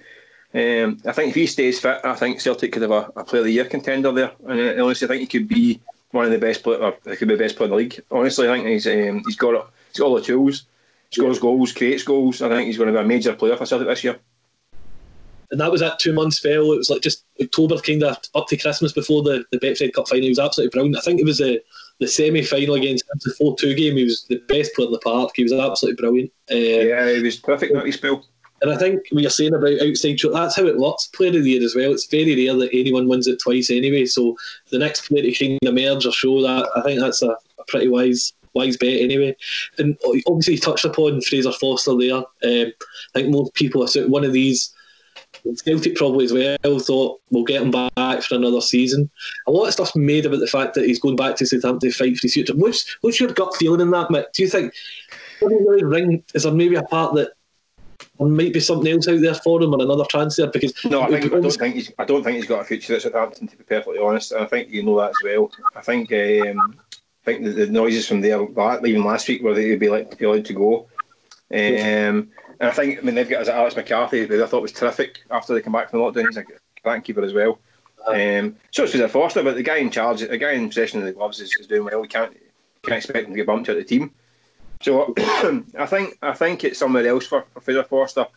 Um, 0.52 1.00
I 1.06 1.12
think 1.12 1.30
if 1.30 1.36
he 1.36 1.46
stays 1.46 1.80
fit, 1.80 2.00
I 2.04 2.16
think 2.16 2.42
Celtic 2.42 2.72
could 2.72 2.82
have 2.82 2.90
a, 2.90 3.12
a 3.16 3.24
player 3.24 3.42
of 3.42 3.46
the 3.46 3.52
year 3.52 3.66
contender 3.66 4.12
there. 4.12 4.32
And 4.48 4.60
uh, 4.60 4.84
honestly, 4.84 5.06
I 5.06 5.10
think 5.10 5.22
he 5.22 5.40
could 5.40 5.48
be 5.48 5.80
one 6.10 6.26
of 6.26 6.32
the 6.32 6.40
best 6.40 6.64
players. 6.64 6.96
He 7.06 7.16
could 7.16 7.28
be 7.28 7.36
the 7.36 7.44
best 7.44 7.56
player 7.56 7.68
in 7.68 7.72
the 7.72 7.78
league. 7.78 8.02
Honestly, 8.10 8.50
I 8.50 8.56
think 8.56 8.68
he's 8.68 8.88
um, 8.88 9.22
he's 9.28 9.36
got 9.36 9.72
he's 9.90 10.00
got 10.00 10.08
all 10.08 10.16
the 10.16 10.24
tools. 10.24 10.66
Scores 11.12 11.38
yeah. 11.38 11.42
goals, 11.42 11.74
creates 11.74 12.02
goals. 12.02 12.42
I 12.42 12.50
think 12.50 12.66
he's 12.66 12.78
going 12.78 12.92
to 12.92 13.00
be 13.00 13.04
a 13.04 13.08
major 13.08 13.36
player 13.36 13.56
for 13.56 13.68
Celtic 13.68 13.88
this 13.88 14.04
year 14.04 14.20
and 15.52 15.60
that 15.60 15.72
was 15.72 15.82
that 15.82 16.00
two 16.00 16.14
months 16.14 16.38
spell. 16.38 16.72
It 16.72 16.78
was 16.78 16.90
like 16.90 17.02
just 17.02 17.26
October, 17.42 17.78
kind 17.80 18.04
of 18.04 18.18
up 18.36 18.48
to 18.48 18.58
Christmas 18.58 18.92
before 18.92 19.24
the 19.24 19.46
the 19.52 19.60
Betfred 19.60 19.94
Cup 19.94 20.08
final. 20.08 20.24
He 20.24 20.30
was 20.30 20.40
absolutely 20.40 20.72
brilliant. 20.76 20.98
I 20.98 21.02
think 21.02 21.20
it 21.20 21.26
was 21.26 21.40
the 21.40 21.62
the 22.00 22.08
semi 22.08 22.44
final 22.44 22.76
against 22.76 23.06
the 23.08 23.34
four 23.38 23.56
two 23.58 23.74
game. 23.74 23.98
He 23.98 24.04
was 24.04 24.26
the 24.30 24.42
best 24.48 24.74
player 24.76 24.88
in 24.88 24.94
the 24.94 25.00
park. 25.00 25.32
He 25.36 25.44
was 25.44 25.54
absolutely 25.54 26.02
brilliant. 26.02 26.32
Uh, 26.52 26.56
yeah, 26.56 27.12
he 27.12 27.22
was 27.22 27.38
perfect 27.38 27.74
that 27.74 27.94
spell. 27.94 28.26
And 28.62 28.72
I 28.72 28.78
think 28.78 29.04
what 29.12 29.22
you're 29.22 29.32
saying 29.32 29.54
about 29.54 29.82
outside 29.82 30.20
shot, 30.20 30.34
that's 30.34 30.58
how 30.58 30.66
it 30.66 30.78
works. 30.78 31.08
Player 31.08 31.30
of 31.30 31.44
the 31.44 31.52
year 31.52 31.64
as 31.64 31.76
well. 31.76 31.94
It's 31.94 32.08
very 32.08 32.36
rare 32.36 32.58
that 32.58 32.74
anyone 32.74 33.08
wins 33.08 33.28
it 33.28 33.40
twice 33.40 33.70
anyway. 33.70 34.06
So 34.06 34.36
the 34.70 34.80
next 34.80 35.08
player 35.08 35.24
to 35.24 35.32
kind 35.32 35.58
of 35.62 35.70
emerge 35.70 36.06
or 36.06 36.12
show 36.12 36.42
that, 36.42 36.70
I 36.76 36.82
think 36.82 37.00
that's 37.00 37.22
a, 37.22 37.30
a 37.30 37.64
pretty 37.68 37.88
wise 37.88 38.34
wise 38.54 38.78
bet 38.78 39.00
anyway. 39.00 39.36
And 39.78 39.98
obviously, 40.28 40.56
you 40.56 40.60
touched 40.60 40.86
upon 40.86 41.22
Fraser 41.22 41.54
Forster 41.54 41.96
there. 41.96 42.16
Um, 42.18 42.74
I 43.16 43.20
think 43.20 43.30
most 43.30 43.54
people 43.54 43.84
are 43.84 44.08
one 44.08 44.26
of 44.26 44.34
these 44.34 44.74
Celtic 45.64 45.96
probably 45.96 46.26
as 46.26 46.34
well 46.34 46.80
thought 46.80 47.22
we'll 47.30 47.44
get 47.44 47.62
him 47.62 47.72
back 47.72 48.24
for 48.24 48.36
another 48.36 48.62
season. 48.62 49.10
A 49.48 49.52
lot 49.52 49.68
of 49.68 49.74
stuff's 49.74 49.96
made 49.96 50.26
about 50.26 50.40
the 50.40 50.48
fact 50.48 50.74
that 50.76 50.86
he's 50.86 51.00
going 51.00 51.16
back 51.16 51.36
to 51.38 51.46
Southampton 51.46 51.90
to 51.90 51.96
fight 51.96 52.18
for 52.18 52.24
his 52.24 52.34
future. 52.34 52.56
What's, 52.56 52.98
what's 53.02 53.20
your 53.20 53.32
gut 53.32 53.56
feeling 53.56 53.82
in 53.82 53.92
that, 53.92 54.10
Mick? 54.10 54.32
Do 54.34 54.44
you 54.44 54.50
think 54.50 54.74
really 55.42 55.84
ring? 55.84 56.24
Is 56.34 56.44
there 56.44 56.52
maybe 56.52 56.76
a 56.76 56.84
part 56.84 57.16
that 57.16 57.34
there 58.18 58.28
might 58.28 58.54
be 58.54 58.60
something 58.60 58.92
else 58.92 59.08
out 59.08 59.22
there 59.22 59.36
for 59.36 59.62
him 59.62 59.74
or 59.74 59.82
another 59.82 60.06
transfer? 60.10 60.48
Because 60.48 60.74
no, 60.86 61.02
I, 61.02 61.08
think, 61.08 61.26
I 61.26 61.40
don't 61.40 61.52
think 61.52 61.76
he's. 61.76 61.92
I 61.98 62.06
don't 62.06 62.24
think 62.24 62.38
he's 62.38 62.46
got 62.46 62.62
a 62.62 62.66
future 62.66 62.96
at 62.96 63.02
Southampton. 63.02 63.48
To 63.48 63.58
be 63.58 63.64
perfectly 63.64 64.00
honest, 64.00 64.32
and 64.32 64.44
I 64.44 64.46
think 64.46 64.70
you 64.70 64.84
know 64.84 65.00
that 65.00 65.12
as 65.12 65.18
well. 65.24 65.52
I 65.76 65.82
think. 65.82 66.12
Um, 66.12 66.80
I 67.22 67.26
think 67.26 67.44
the, 67.44 67.52
the 67.52 67.68
noises 67.68 68.08
from 68.08 68.22
there, 68.22 68.42
even 68.42 69.04
last 69.04 69.28
week, 69.28 69.44
where 69.44 69.54
they'd 69.54 69.80
be 69.80 69.90
like 69.90 70.20
allowed 70.22 70.46
to 70.46 70.54
go. 70.54 70.88
Um, 71.54 72.30
and 72.60 72.70
I 72.70 72.74
think, 72.74 73.00
I 73.00 73.02
mean, 73.02 73.16
they've 73.16 73.30
got 73.30 73.42
as 73.42 73.50
Alex 73.50 73.76
McCarthy, 73.76 74.26
who 74.28 74.44
I 74.44 74.48
thought 74.48 74.62
was 74.62 74.72
terrific 74.72 75.24
after 75.32 75.54
they 75.54 75.62
come 75.62 75.74
back 75.74 75.90
from 75.90 76.00
the 76.00 76.06
lockdown. 76.06 76.28
He's 76.28 76.38
a 76.38 76.44
bank 76.84 77.06
keeper 77.06 77.24
as 77.24 77.34
well. 77.34 77.60
Um, 78.08 78.56
so 78.72 78.84
it's 78.84 78.92
Fraser 78.92 79.08
Forster, 79.08 79.44
but 79.44 79.56
the 79.56 79.64
guy 79.64 79.78
in 79.78 79.92
charge, 79.92 80.22
the 80.22 80.38
guy 80.38 80.52
in 80.52 80.68
possession 80.68 81.00
of 81.00 81.06
the 81.06 81.14
gloves 81.14 81.40
is, 81.40 81.56
is 81.60 81.68
doing 81.68 81.86
well. 81.86 82.02
We 82.02 82.08
can't 82.08 82.36
can't 82.84 82.98
expect 82.98 83.28
him 83.28 83.34
to 83.34 83.38
get 83.38 83.46
bumped 83.46 83.70
out 83.70 83.78
of 83.78 83.84
the 83.84 83.88
team. 83.88 84.12
So 84.82 85.14
I 85.18 85.86
think 85.86 86.18
I 86.22 86.34
think 86.34 86.64
it's 86.64 86.80
somewhere 86.80 87.06
else 87.08 87.26
for, 87.26 87.46
for 87.54 87.62
Fraser 87.62 87.84
Forster. 87.84 88.28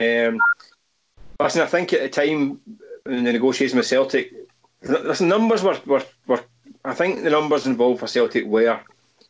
Um, 0.00 0.38
listen, 1.40 1.62
I 1.62 1.66
think 1.66 1.92
at 1.92 2.00
the 2.00 2.08
time 2.08 2.60
in 3.06 3.24
the 3.24 3.32
negotiation 3.32 3.76
with 3.76 3.86
Celtic, 3.86 4.32
the 4.82 5.16
numbers 5.20 5.62
were, 5.62 5.78
were, 5.86 6.04
were 6.26 6.44
I 6.84 6.94
think 6.94 7.22
the 7.22 7.30
numbers 7.30 7.66
involved 7.66 8.00
for 8.00 8.06
Celtic 8.06 8.44
were 8.44 8.80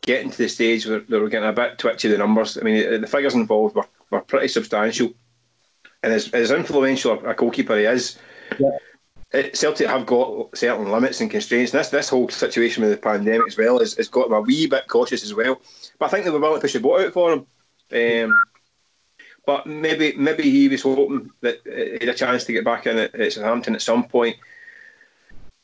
getting 0.01 0.29
to 0.29 0.37
the 0.37 0.49
stage 0.49 0.85
where 0.85 0.99
they 0.99 1.17
were 1.17 1.29
getting 1.29 1.49
a 1.49 1.53
bit 1.53 1.77
twitchy. 1.79 2.07
The 2.07 2.17
numbers, 2.17 2.57
I 2.57 2.61
mean, 2.61 3.01
the 3.01 3.07
figures 3.07 3.33
involved 3.33 3.75
were 3.75 3.87
were 4.11 4.21
pretty 4.21 4.47
substantial. 4.47 5.13
And 6.03 6.13
as, 6.13 6.29
as 6.31 6.51
influential 6.51 7.19
a 7.25 7.33
goalkeeper 7.33 7.77
he 7.77 7.85
is, 7.85 8.17
yeah. 8.57 9.49
Celtic 9.53 9.87
have 9.87 10.07
got 10.07 10.57
certain 10.57 10.91
limits 10.91 11.21
and 11.21 11.29
constraints. 11.29 11.71
And 11.71 11.79
this 11.79 11.89
this 11.89 12.09
whole 12.09 12.29
situation 12.29 12.81
with 12.81 12.91
the 12.91 12.97
pandemic 12.97 13.47
as 13.47 13.57
well 13.57 13.79
has, 13.79 13.95
has 13.95 14.07
got 14.07 14.29
them 14.29 14.37
a 14.37 14.41
wee 14.41 14.65
bit 14.65 14.87
cautious 14.87 15.23
as 15.23 15.35
well. 15.35 15.61
But 15.99 16.05
I 16.05 16.09
think 16.09 16.25
they 16.25 16.31
were 16.31 16.39
willing 16.39 16.55
to 16.55 16.61
push 16.61 16.73
the 16.73 16.79
boat 16.79 17.05
out 17.05 17.13
for 17.13 17.33
him. 17.33 17.45
Um, 17.91 18.33
but 19.45 19.67
maybe 19.67 20.13
maybe 20.15 20.43
he 20.43 20.67
was 20.67 20.81
hoping 20.81 21.29
that 21.41 21.59
he 21.65 22.05
had 22.05 22.15
a 22.15 22.17
chance 22.17 22.43
to 22.45 22.53
get 22.53 22.65
back 22.65 22.87
in 22.87 22.97
at, 22.97 23.13
at 23.13 23.33
Southampton 23.33 23.75
at 23.75 23.81
some 23.81 24.05
point. 24.05 24.37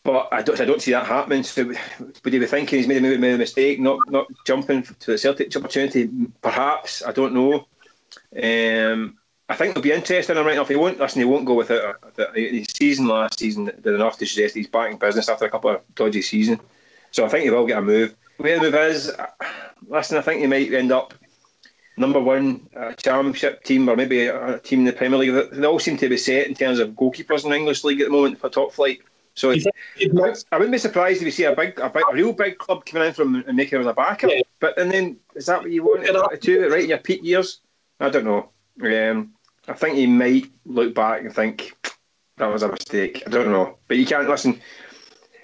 But 0.03 0.29
I 0.31 0.43
don't, 0.43 0.61
I 0.61 0.65
don't 0.65 0.81
see 0.81 0.91
that 0.91 1.07
happening. 1.07 1.41
So 1.41 1.65
would 1.65 2.33
he 2.33 2.37
be 2.37 2.45
thinking 2.45 2.77
he's 2.77 2.87
made 2.87 3.03
a, 3.03 3.17
made 3.17 3.33
a 3.33 3.37
mistake, 3.39 3.79
not 3.79 3.99
not 4.07 4.27
jumping 4.45 4.83
to 4.83 5.11
the 5.11 5.17
Celtic 5.17 5.55
opportunity? 5.55 6.09
Perhaps 6.43 7.01
I 7.03 7.11
don't 7.11 7.33
know. 7.33 7.67
Um, 8.41 9.17
I 9.47 9.55
think 9.55 9.71
it'll 9.71 9.83
be 9.83 9.91
interesting. 9.91 10.37
I'm 10.37 10.45
right 10.45 10.53
enough. 10.53 10.69
He 10.69 10.75
won't 10.75 10.99
listen. 10.99 11.21
He 11.21 11.25
won't 11.25 11.45
go 11.45 11.53
without 11.53 11.97
his 12.33 12.67
season 12.67 13.07
last 13.07 13.39
season 13.39 13.65
did 13.65 13.85
enough 13.85 14.17
to 14.17 14.25
suggest 14.25 14.55
he's 14.55 14.67
back 14.67 14.91
in 14.91 14.97
business 14.97 15.29
after 15.29 15.45
a 15.45 15.49
couple 15.49 15.69
of 15.69 15.81
dodgy 15.93 16.21
seasons. 16.21 16.59
So 17.11 17.25
I 17.25 17.29
think 17.29 17.43
he 17.43 17.49
will 17.51 17.67
get 17.67 17.77
a 17.77 17.81
move. 17.81 18.15
Where 18.37 18.57
the 18.57 18.65
move 18.65 18.75
is, 18.75 19.11
listen, 19.87 20.17
I 20.17 20.21
think 20.21 20.41
he 20.41 20.47
might 20.47 20.73
end 20.73 20.91
up 20.91 21.13
number 21.97 22.19
one 22.19 22.67
uh, 22.75 22.93
championship 22.93 23.63
team 23.63 23.87
or 23.87 23.95
maybe 23.95 24.25
a, 24.25 24.55
a, 24.55 24.59
team 24.59 24.79
in 24.79 24.85
the 24.85 24.93
Premier 24.93 25.19
League. 25.19 25.51
They 25.51 25.65
all 25.65 25.79
seem 25.79 25.97
to 25.97 26.09
be 26.09 26.17
set 26.17 26.47
in 26.47 26.55
terms 26.55 26.79
of 26.79 26.89
goalkeepers 26.89 27.45
in 27.45 27.51
the 27.51 27.55
English 27.55 27.83
league 27.83 28.01
at 28.01 28.07
the 28.07 28.11
moment 28.11 28.39
for 28.39 28.49
top 28.49 28.73
flight. 28.73 28.99
So 29.35 29.51
I 29.51 29.57
wouldn't 30.53 30.71
be 30.71 30.77
surprised 30.77 31.17
if 31.21 31.25
you 31.25 31.31
see 31.31 31.43
a 31.43 31.55
big, 31.55 31.77
a, 31.79 31.89
big, 31.89 32.03
a 32.09 32.13
real 32.13 32.31
big 32.31 32.57
club 32.57 32.85
coming 32.85 33.07
in 33.07 33.13
from 33.13 33.43
and 33.47 33.55
making 33.55 33.79
him 33.79 33.87
a 33.87 33.93
backup. 33.93 34.31
Yeah. 34.31 34.41
But 34.59 34.77
and 34.77 34.89
then 34.89 35.17
is 35.35 35.45
that 35.47 35.61
what 35.61 35.71
you 35.71 35.83
want 35.83 36.05
to 36.05 36.37
do? 36.41 36.69
Right 36.69 36.83
in 36.83 36.89
your 36.89 36.99
peak 36.99 37.21
years? 37.21 37.59
I 37.99 38.09
don't 38.09 38.25
know. 38.25 38.49
Um, 38.81 39.33
I 39.67 39.73
think 39.73 39.95
he 39.95 40.07
might 40.07 40.51
look 40.65 40.93
back 40.93 41.21
and 41.21 41.33
think 41.33 41.75
that 42.37 42.47
was 42.47 42.63
a 42.63 42.69
mistake. 42.69 43.23
I 43.25 43.29
don't 43.29 43.51
know, 43.51 43.77
but 43.87 43.97
you 43.97 44.05
can't 44.05 44.29
listen. 44.29 44.59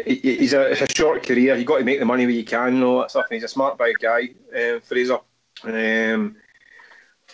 He's 0.06 0.54
a, 0.54 0.72
it's 0.72 0.82
a 0.82 0.96
short 0.96 1.24
career. 1.24 1.56
You 1.56 1.64
got 1.64 1.78
to 1.78 1.84
make 1.84 2.00
the 2.00 2.06
money 2.06 2.26
where 2.26 2.34
you 2.34 2.44
can 2.44 2.76
and 2.76 2.84
all 2.84 3.00
that 3.00 3.12
stuff. 3.12 3.28
And 3.30 3.36
he's 3.36 3.44
a 3.44 3.48
smart 3.48 3.78
big 3.78 3.98
guy, 4.00 4.30
uh, 4.56 4.80
Fraser. 4.80 5.20
Um, 5.64 6.36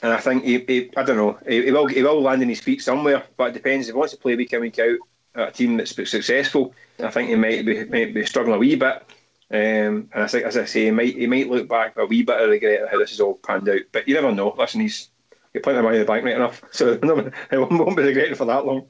and 0.04 0.14
I 0.14 0.18
think 0.18 0.44
he, 0.44 0.60
he 0.68 0.92
I 0.98 1.04
don't 1.04 1.18
know, 1.18 1.40
he, 1.48 1.64
he, 1.64 1.72
will 1.72 1.88
he 1.88 2.04
will 2.04 2.22
land 2.22 2.42
in 2.42 2.50
his 2.50 2.60
feet 2.60 2.82
somewhere. 2.82 3.24
But 3.38 3.50
it 3.50 3.54
depends. 3.54 3.88
If 3.88 3.96
he 3.96 3.98
wants 3.98 4.14
to 4.14 4.20
play 4.20 4.36
week 4.36 4.54
in 4.54 4.62
week 4.62 4.80
out 4.80 4.98
at 5.36 5.48
a 5.50 5.52
team 5.52 5.78
that's 5.78 5.96
successful, 5.96 6.74
I 7.00 7.10
think 7.10 7.30
he 7.30 7.36
might 7.36 7.66
be 7.66 7.86
might 7.86 8.14
be 8.14 8.26
struggling 8.26 8.56
a 8.56 8.60
wee 8.60 8.76
bit. 8.76 9.04
Um, 9.50 10.10
and 10.13 10.24
I 10.24 10.27
think, 10.27 10.46
as 10.46 10.58
I 10.58 10.66
say, 10.66 10.86
he 10.86 10.92
might 10.92 11.16
he 11.16 11.25
might 11.25 11.50
look 11.50 11.70
back 11.70 11.96
a 11.98 12.06
wee 12.06 12.24
bit 12.24 12.42
of 12.42 12.50
regret 12.50 12.82
at 12.82 12.89
how 12.89 13.00
this 13.00 13.12
has 13.12 13.22
all 13.22 13.36
panned 13.36 13.70
out. 13.70 13.82
But 13.92 14.08
you 14.08 14.13
never 14.13 14.32
know. 14.32 14.54
Listen, 14.58 14.82
he's 14.82 15.10
got 15.54 15.63
plenty 15.63 15.80
of 15.80 15.86
money 15.86 15.98
in 15.98 16.01
the 16.01 16.08
bank 16.08 16.25
right 16.25 16.36
enough, 16.36 16.62
so 16.72 16.92
it 17.51 17.58
won't 17.58 17.98
be 17.98 18.04
regretting 18.04 18.36
for 18.36 18.46
that 18.46 18.66
long. 18.66 18.88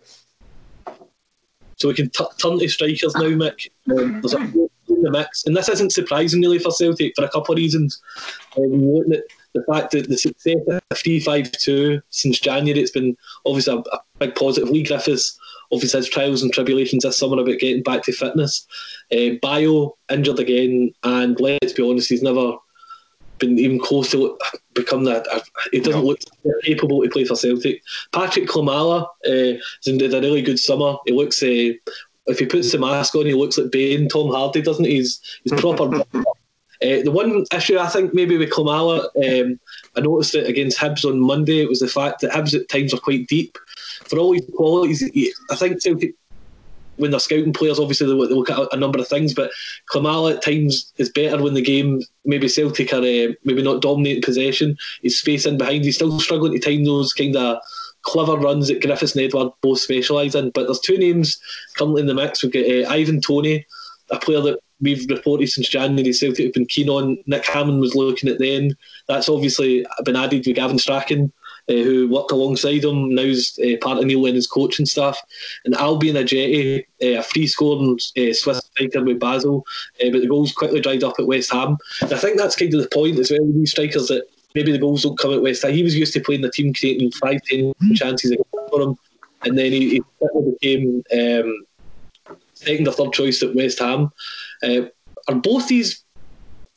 So 1.75 1.89
we 1.89 1.93
can 1.93 2.09
t- 2.09 2.25
turn 2.41 2.57
to 2.57 2.67
strikers 2.67 3.13
now, 3.15 3.25
Mick. 3.25 3.69
Um, 3.91 4.19
there's 4.21 4.33
a 4.33 4.67
in 4.89 5.03
the 5.03 5.11
mix, 5.11 5.45
and 5.45 5.55
this 5.55 5.69
isn't 5.69 5.91
surprising 5.91 6.41
really 6.41 6.59
for 6.59 6.71
Celtic 6.71 7.13
for 7.15 7.25
a 7.25 7.29
couple 7.29 7.53
of 7.53 7.57
reasons. 7.57 8.01
Um, 8.57 9.09
the 9.09 9.63
fact 9.71 9.91
that 9.91 10.09
the 10.09 10.17
success 10.17 10.57
of 10.67 10.81
three 10.97 11.19
five 11.19 11.51
two 11.51 12.01
since 12.09 12.39
January, 12.39 12.79
it's 12.79 12.91
been 12.91 13.15
obviously 13.45 13.75
a, 13.75 13.95
a 13.95 13.99
big 14.19 14.35
positive. 14.35 14.69
Lee 14.69 14.83
Griffiths 14.83 15.37
obviously 15.71 15.97
has 15.97 16.09
trials 16.09 16.41
and 16.41 16.53
tribulations 16.53 17.03
this 17.03 17.17
summer 17.17 17.41
about 17.41 17.59
getting 17.59 17.83
back 17.83 18.03
to 18.03 18.11
fitness. 18.11 18.65
Uh, 19.11 19.35
Bayo 19.41 19.97
injured 20.09 20.39
again, 20.39 20.93
and 21.03 21.39
let's 21.39 21.73
be 21.73 21.87
honest, 21.87 22.09
he's 22.09 22.23
never 22.23 22.57
been 23.39 23.59
even 23.59 23.79
close 23.79 24.11
to 24.11 24.37
become 24.73 25.03
that. 25.05 25.25
He 25.71 25.79
doesn't 25.79 26.03
look 26.03 26.19
capable 26.63 27.01
to 27.03 27.09
play 27.09 27.25
for 27.25 27.35
Celtic. 27.35 27.81
Patrick 28.11 28.47
Klimala 28.47 29.03
uh, 29.25 29.59
has 29.85 30.01
had 30.01 30.13
a 30.13 30.21
really 30.21 30.41
good 30.41 30.59
summer. 30.59 30.95
He 31.05 31.13
looks, 31.13 31.41
uh, 31.43 31.73
if 32.27 32.39
he 32.39 32.45
puts 32.45 32.71
the 32.71 32.79
mask 32.79 33.15
on, 33.15 33.25
he 33.25 33.33
looks 33.33 33.57
like 33.57 33.71
Bane, 33.71 34.09
Tom 34.09 34.31
Hardy, 34.31 34.61
doesn't 34.61 34.85
he? 34.85 34.95
He's, 34.95 35.21
he's 35.43 35.59
proper. 35.59 35.95
Uh, 35.95 36.23
the 36.79 37.11
one 37.11 37.45
issue 37.53 37.77
I 37.77 37.87
think 37.87 38.13
maybe 38.13 38.37
with 38.37 38.51
Klimala, 38.51 39.05
um, 39.15 39.59
I 39.95 40.01
noticed 40.01 40.35
it 40.35 40.49
against 40.49 40.79
Hibs 40.79 41.05
on 41.05 41.19
Monday. 41.19 41.61
It 41.61 41.69
was 41.69 41.79
the 41.79 41.87
fact 41.87 42.21
that 42.21 42.31
Hibs 42.31 42.59
at 42.59 42.69
times 42.69 42.93
are 42.93 42.99
quite 42.99 43.27
deep. 43.27 43.57
For 44.05 44.19
all 44.19 44.33
his 44.33 44.49
qualities, 44.55 45.03
I 45.49 45.55
think 45.55 45.81
Celtic 45.81 46.15
when 46.97 47.11
they're 47.11 47.19
scouting 47.19 47.53
players, 47.53 47.79
obviously 47.79 48.07
they 48.07 48.13
look 48.13 48.49
at 48.49 48.73
a 48.73 48.77
number 48.77 48.99
of 48.99 49.07
things, 49.07 49.33
but 49.33 49.51
Klimala 49.91 50.35
at 50.35 50.41
times 50.41 50.91
is 50.97 51.09
better 51.09 51.41
when 51.41 51.53
the 51.53 51.61
game 51.61 52.01
maybe 52.25 52.47
Celtic 52.47 52.91
are 52.91 52.97
uh, 52.97 53.33
maybe 53.43 53.61
not 53.61 53.81
dominating 53.81 54.23
possession. 54.23 54.77
He's 55.01 55.19
space 55.19 55.45
in 55.45 55.57
behind. 55.57 55.85
He's 55.85 55.95
still 55.95 56.19
struggling 56.19 56.53
to 56.53 56.59
time 56.59 56.83
those 56.83 57.13
kind 57.13 57.35
of 57.35 57.59
clever 58.01 58.37
runs 58.37 58.67
that 58.67 58.81
Griffiths 58.81 59.15
and 59.15 59.23
Edouard 59.23 59.53
both 59.61 59.79
specialise 59.79 60.35
in. 60.35 60.49
But 60.51 60.65
there's 60.65 60.79
two 60.79 60.97
names 60.97 61.39
currently 61.75 62.01
in 62.01 62.07
the 62.07 62.13
mix. 62.13 62.43
We've 62.43 62.51
got 62.51 62.65
uh, 62.65 62.93
Ivan 62.93 63.21
Toney, 63.21 63.65
a 64.09 64.19
player 64.19 64.41
that 64.41 64.59
we've 64.79 65.09
reported 65.09 65.49
since 65.49 65.69
January 65.69 66.13
Celtic 66.13 66.45
have 66.45 66.53
been 66.53 66.65
keen 66.65 66.89
on. 66.89 67.17
Nick 67.25 67.45
Hammond 67.45 67.79
was 67.79 67.95
looking 67.95 68.29
at 68.29 68.39
then. 68.39 68.75
That's 69.07 69.29
obviously 69.29 69.85
been 70.03 70.15
added 70.15 70.45
with 70.45 70.55
Gavin 70.55 70.79
Strachan 70.79 71.31
uh, 71.69 71.73
who 71.73 72.07
worked 72.07 72.31
alongside 72.31 72.83
him, 72.83 73.13
now's 73.13 73.59
uh, 73.59 73.77
part 73.81 73.97
of 73.97 74.05
Neil 74.05 74.21
Lennon's 74.21 74.47
coaching 74.47 74.85
staff. 74.85 75.19
And 75.65 75.75
Albian 75.75 76.15
Ajeti, 76.15 76.85
uh, 77.03 77.19
a 77.19 77.23
free 77.23 77.47
scoring 77.47 77.99
uh, 78.17 78.33
Swiss 78.33 78.59
striker 78.59 79.03
with 79.03 79.19
Basel, 79.19 79.65
uh, 80.03 80.09
but 80.11 80.21
the 80.21 80.27
goals 80.27 80.53
quickly 80.53 80.81
dried 80.81 81.03
up 81.03 81.15
at 81.19 81.27
West 81.27 81.51
Ham. 81.51 81.77
And 82.01 82.13
I 82.13 82.17
think 82.17 82.37
that's 82.37 82.55
kind 82.55 82.73
of 82.73 82.81
the 82.81 82.89
point 82.89 83.19
as 83.19 83.31
well 83.31 83.43
with 83.43 83.55
these 83.55 83.71
strikers 83.71 84.07
that 84.07 84.23
maybe 84.55 84.71
the 84.71 84.79
goals 84.79 85.03
don't 85.03 85.19
come 85.19 85.33
at 85.33 85.41
West 85.41 85.63
Ham. 85.63 85.73
He 85.73 85.83
was 85.83 85.95
used 85.95 86.13
to 86.13 86.21
playing 86.21 86.41
the 86.41 86.51
team 86.51 86.73
creating 86.73 87.11
five, 87.11 87.41
ten 87.43 87.73
chances 87.95 88.35
for 88.69 88.81
him, 88.81 88.95
and 89.43 89.57
then 89.57 89.71
he, 89.71 89.89
he 89.89 90.01
became 90.51 91.03
um, 91.13 91.65
second 92.53 92.87
or 92.87 92.93
third 92.93 93.13
choice 93.13 93.43
at 93.43 93.55
West 93.55 93.79
Ham. 93.79 94.11
Uh, 94.63 94.83
are 95.27 95.35
both 95.35 95.67
these 95.67 96.03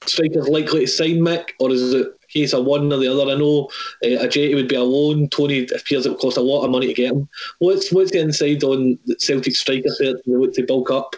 strikers 0.04 0.48
likely 0.48 0.80
to 0.80 0.86
sign 0.86 1.20
Mick, 1.20 1.50
or 1.58 1.70
is 1.70 1.94
it 1.94 2.19
case 2.32 2.52
of 2.52 2.64
one 2.64 2.92
or 2.92 2.98
the 2.98 3.08
other. 3.08 3.30
I 3.30 3.36
know 3.36 3.68
uh, 4.04 4.24
Ajeti 4.24 4.54
would 4.54 4.68
be 4.68 4.76
a 4.76 4.82
loan. 4.82 5.28
Toney 5.28 5.68
appears 5.74 6.06
it 6.06 6.10
would 6.10 6.18
cost 6.18 6.36
a 6.36 6.42
lot 6.42 6.64
of 6.64 6.70
money 6.70 6.86
to 6.86 6.94
get 6.94 7.12
him. 7.12 7.28
What's 7.58 7.92
what's 7.92 8.10
the 8.10 8.20
inside 8.20 8.62
on 8.64 8.98
Celtic 9.18 9.54
strikers 9.54 9.98
there 9.98 10.14
to 10.14 10.50
to 10.52 10.66
bulk 10.66 10.90
up? 10.90 11.16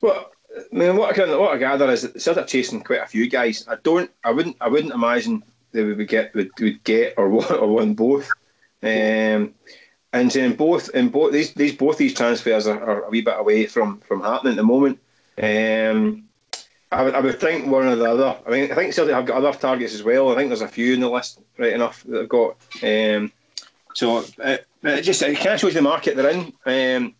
Well, 0.00 0.30
I 0.56 0.76
mean, 0.76 0.96
what 0.96 1.10
I 1.10 1.12
can, 1.12 1.38
what 1.38 1.52
I 1.52 1.58
gather 1.58 1.90
is 1.90 2.02
that 2.02 2.20
Celtic 2.20 2.46
chasing 2.46 2.82
quite 2.82 3.02
a 3.02 3.06
few 3.06 3.28
guys. 3.28 3.66
I 3.68 3.76
don't, 3.82 4.10
I 4.24 4.30
wouldn't, 4.30 4.56
I 4.60 4.68
wouldn't 4.68 4.94
imagine 4.94 5.42
they 5.72 5.82
would 5.82 6.08
get 6.08 6.34
would, 6.34 6.50
would 6.60 6.82
get 6.84 7.14
or 7.16 7.28
one 7.28 7.52
or 7.52 7.68
one 7.68 7.94
both. 7.94 8.28
Um, 8.82 9.54
and 10.12 10.56
both, 10.56 10.88
in 10.90 11.10
both 11.10 11.32
these, 11.32 11.52
these 11.52 11.76
both 11.76 11.98
these 11.98 12.14
transfers 12.14 12.66
are, 12.66 12.82
are, 12.82 13.02
a 13.02 13.10
wee 13.10 13.20
bit 13.20 13.38
away 13.38 13.66
from 13.66 14.00
from 14.00 14.22
happening 14.22 14.52
at 14.52 14.56
the 14.56 14.62
moment. 14.62 14.98
Um, 15.40 16.27
I 16.90 17.02
would, 17.02 17.14
I 17.14 17.20
would 17.20 17.40
think 17.40 17.66
one 17.66 17.86
or 17.86 17.96
the 17.96 18.10
other. 18.10 18.38
I 18.46 18.50
mean, 18.50 18.72
I 18.72 18.74
think 18.74 18.94
Celtic 18.94 19.14
have 19.14 19.26
got 19.26 19.42
other 19.44 19.56
targets 19.56 19.94
as 19.94 20.02
well. 20.02 20.32
I 20.32 20.36
think 20.36 20.48
there's 20.48 20.62
a 20.62 20.68
few 20.68 20.94
in 20.94 21.00
the 21.00 21.10
list, 21.10 21.40
right 21.58 21.74
enough, 21.74 22.02
that 22.04 22.18
they've 22.18 22.28
got. 22.28 22.56
Um, 22.82 23.30
so 23.94 24.24
it, 24.38 24.66
it 24.82 25.02
just 25.02 25.20
it 25.22 25.36
kind 25.36 25.50
of 25.50 25.60
shows 25.60 25.74
the 25.74 25.82
market 25.82 26.16
they're 26.16 26.30
in. 26.30 26.52
Um, 26.64 27.14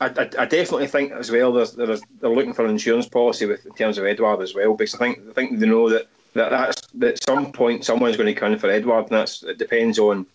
I, 0.00 0.06
I, 0.06 0.30
I, 0.38 0.46
definitely 0.46 0.88
think 0.88 1.12
as 1.12 1.30
well 1.30 1.52
there's, 1.52 1.72
there's, 1.72 2.02
they're 2.20 2.30
looking 2.30 2.54
for 2.54 2.64
an 2.64 2.70
insurance 2.70 3.08
policy 3.08 3.46
with 3.46 3.64
in 3.66 3.72
terms 3.74 3.98
of 3.98 4.04
Edouard 4.04 4.40
as 4.40 4.54
well 4.54 4.74
because 4.74 4.94
I 4.94 4.98
think 4.98 5.20
I 5.30 5.32
think 5.32 5.58
they 5.58 5.66
know 5.66 5.88
that 5.90 6.08
that 6.34 6.50
that's 6.50 6.86
that 6.94 7.12
at 7.12 7.22
some 7.22 7.52
point 7.52 7.84
someone's 7.84 8.16
going 8.16 8.32
to 8.32 8.40
come 8.40 8.52
in 8.52 8.58
for 8.58 8.70
Edouard 8.70 9.04
and 9.04 9.18
that's 9.18 9.42
it 9.44 9.58
depends 9.58 9.98
on 9.98 10.26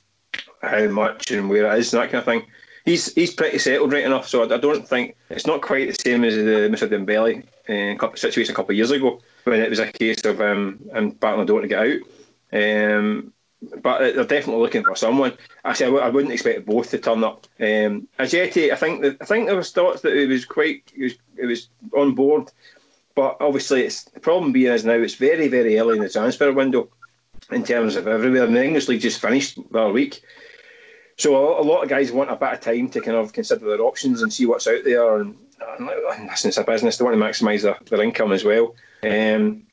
how 0.61 0.87
much 0.87 1.31
and 1.31 1.49
where 1.49 1.73
it 1.73 1.79
is 1.79 1.93
and 1.93 2.01
that 2.01 2.11
kind 2.11 2.19
of 2.19 2.25
thing 2.25 2.45
he's 2.87 3.13
he's 3.13 3.33
pretty 3.33 3.59
settled 3.59 3.91
right 3.91 4.05
enough. 4.05 4.27
So 4.27 4.43
I, 4.43 4.57
don't 4.57 4.87
think 4.87 5.15
it's 5.29 5.45
not 5.45 5.61
quite 5.61 5.89
the 5.89 6.01
same 6.01 6.23
as 6.23 6.35
the 6.35 6.69
Moussa 6.69 6.87
Dembele 6.87 7.43
uh, 7.69 8.15
situation 8.15 8.53
a 8.53 8.55
couple 8.55 8.71
of 8.71 8.77
years 8.77 8.91
ago 8.91 9.21
when 9.43 9.59
it 9.59 9.69
was 9.69 9.79
a 9.79 9.91
case 9.91 10.23
of 10.25 10.41
um 10.41 10.79
and 10.93 11.19
the 11.19 11.45
door 11.45 11.61
to 11.61 11.67
get 11.67 11.85
out. 11.85 11.99
Um, 12.53 13.33
but 13.81 13.99
they're 13.99 14.23
definitely 14.23 14.61
looking 14.61 14.83
for 14.83 14.95
someone. 14.95 15.33
Actually, 15.65 15.85
I 15.85 15.89
w- 15.89 16.05
I 16.05 16.09
wouldn't 16.09 16.33
expect 16.33 16.65
both 16.65 16.91
to 16.91 16.99
turn 16.99 17.23
up. 17.23 17.45
Um, 17.59 18.07
Ajeti, 18.19 18.71
I 18.71 18.75
think 18.75 19.01
that 19.01 19.17
I 19.19 19.25
think 19.25 19.47
there 19.47 19.55
was 19.57 19.71
thoughts 19.71 20.01
that 20.01 20.15
it 20.15 20.27
was 20.27 20.45
quite 20.45 20.91
it 20.95 21.03
was, 21.03 21.13
it 21.37 21.45
was 21.45 21.69
on 21.95 22.15
board, 22.15 22.49
but 23.15 23.35
obviously 23.41 23.81
it's 23.81 24.05
the 24.05 24.19
problem 24.19 24.53
being 24.53 24.71
is 24.71 24.85
now 24.85 24.93
it's 24.93 25.15
very 25.15 25.49
very 25.49 25.77
early 25.77 25.97
in 25.97 26.03
the 26.03 26.09
transfer 26.09 26.53
window 26.53 26.89
in 27.51 27.63
terms 27.63 27.95
of 27.95 28.07
everywhere. 28.07 28.47
The 28.47 28.63
English 28.63 28.87
league 28.87 29.01
just 29.01 29.21
finished 29.21 29.59
other 29.73 29.91
week, 29.91 30.21
so 31.17 31.59
a 31.59 31.63
lot 31.63 31.83
of 31.83 31.89
guys 31.89 32.11
want 32.11 32.31
a 32.31 32.35
bit 32.35 32.53
of 32.53 32.61
time 32.61 32.89
to 32.89 33.01
kind 33.01 33.17
of 33.17 33.33
consider 33.33 33.65
their 33.65 33.81
options 33.81 34.21
and 34.21 34.31
see 34.31 34.45
what's 34.45 34.67
out 34.67 34.83
there. 34.83 35.17
And, 35.17 35.35
and 35.79 35.89
listen, 36.27 36.49
it's 36.49 36.57
a 36.57 36.63
business; 36.63 36.97
they 36.97 37.03
want 37.05 37.17
to 37.17 37.23
maximise 37.23 37.63
their, 37.63 37.77
their 37.89 38.03
income 38.03 38.31
as 38.31 38.43
well. 38.43 38.75
Um, 39.03 39.63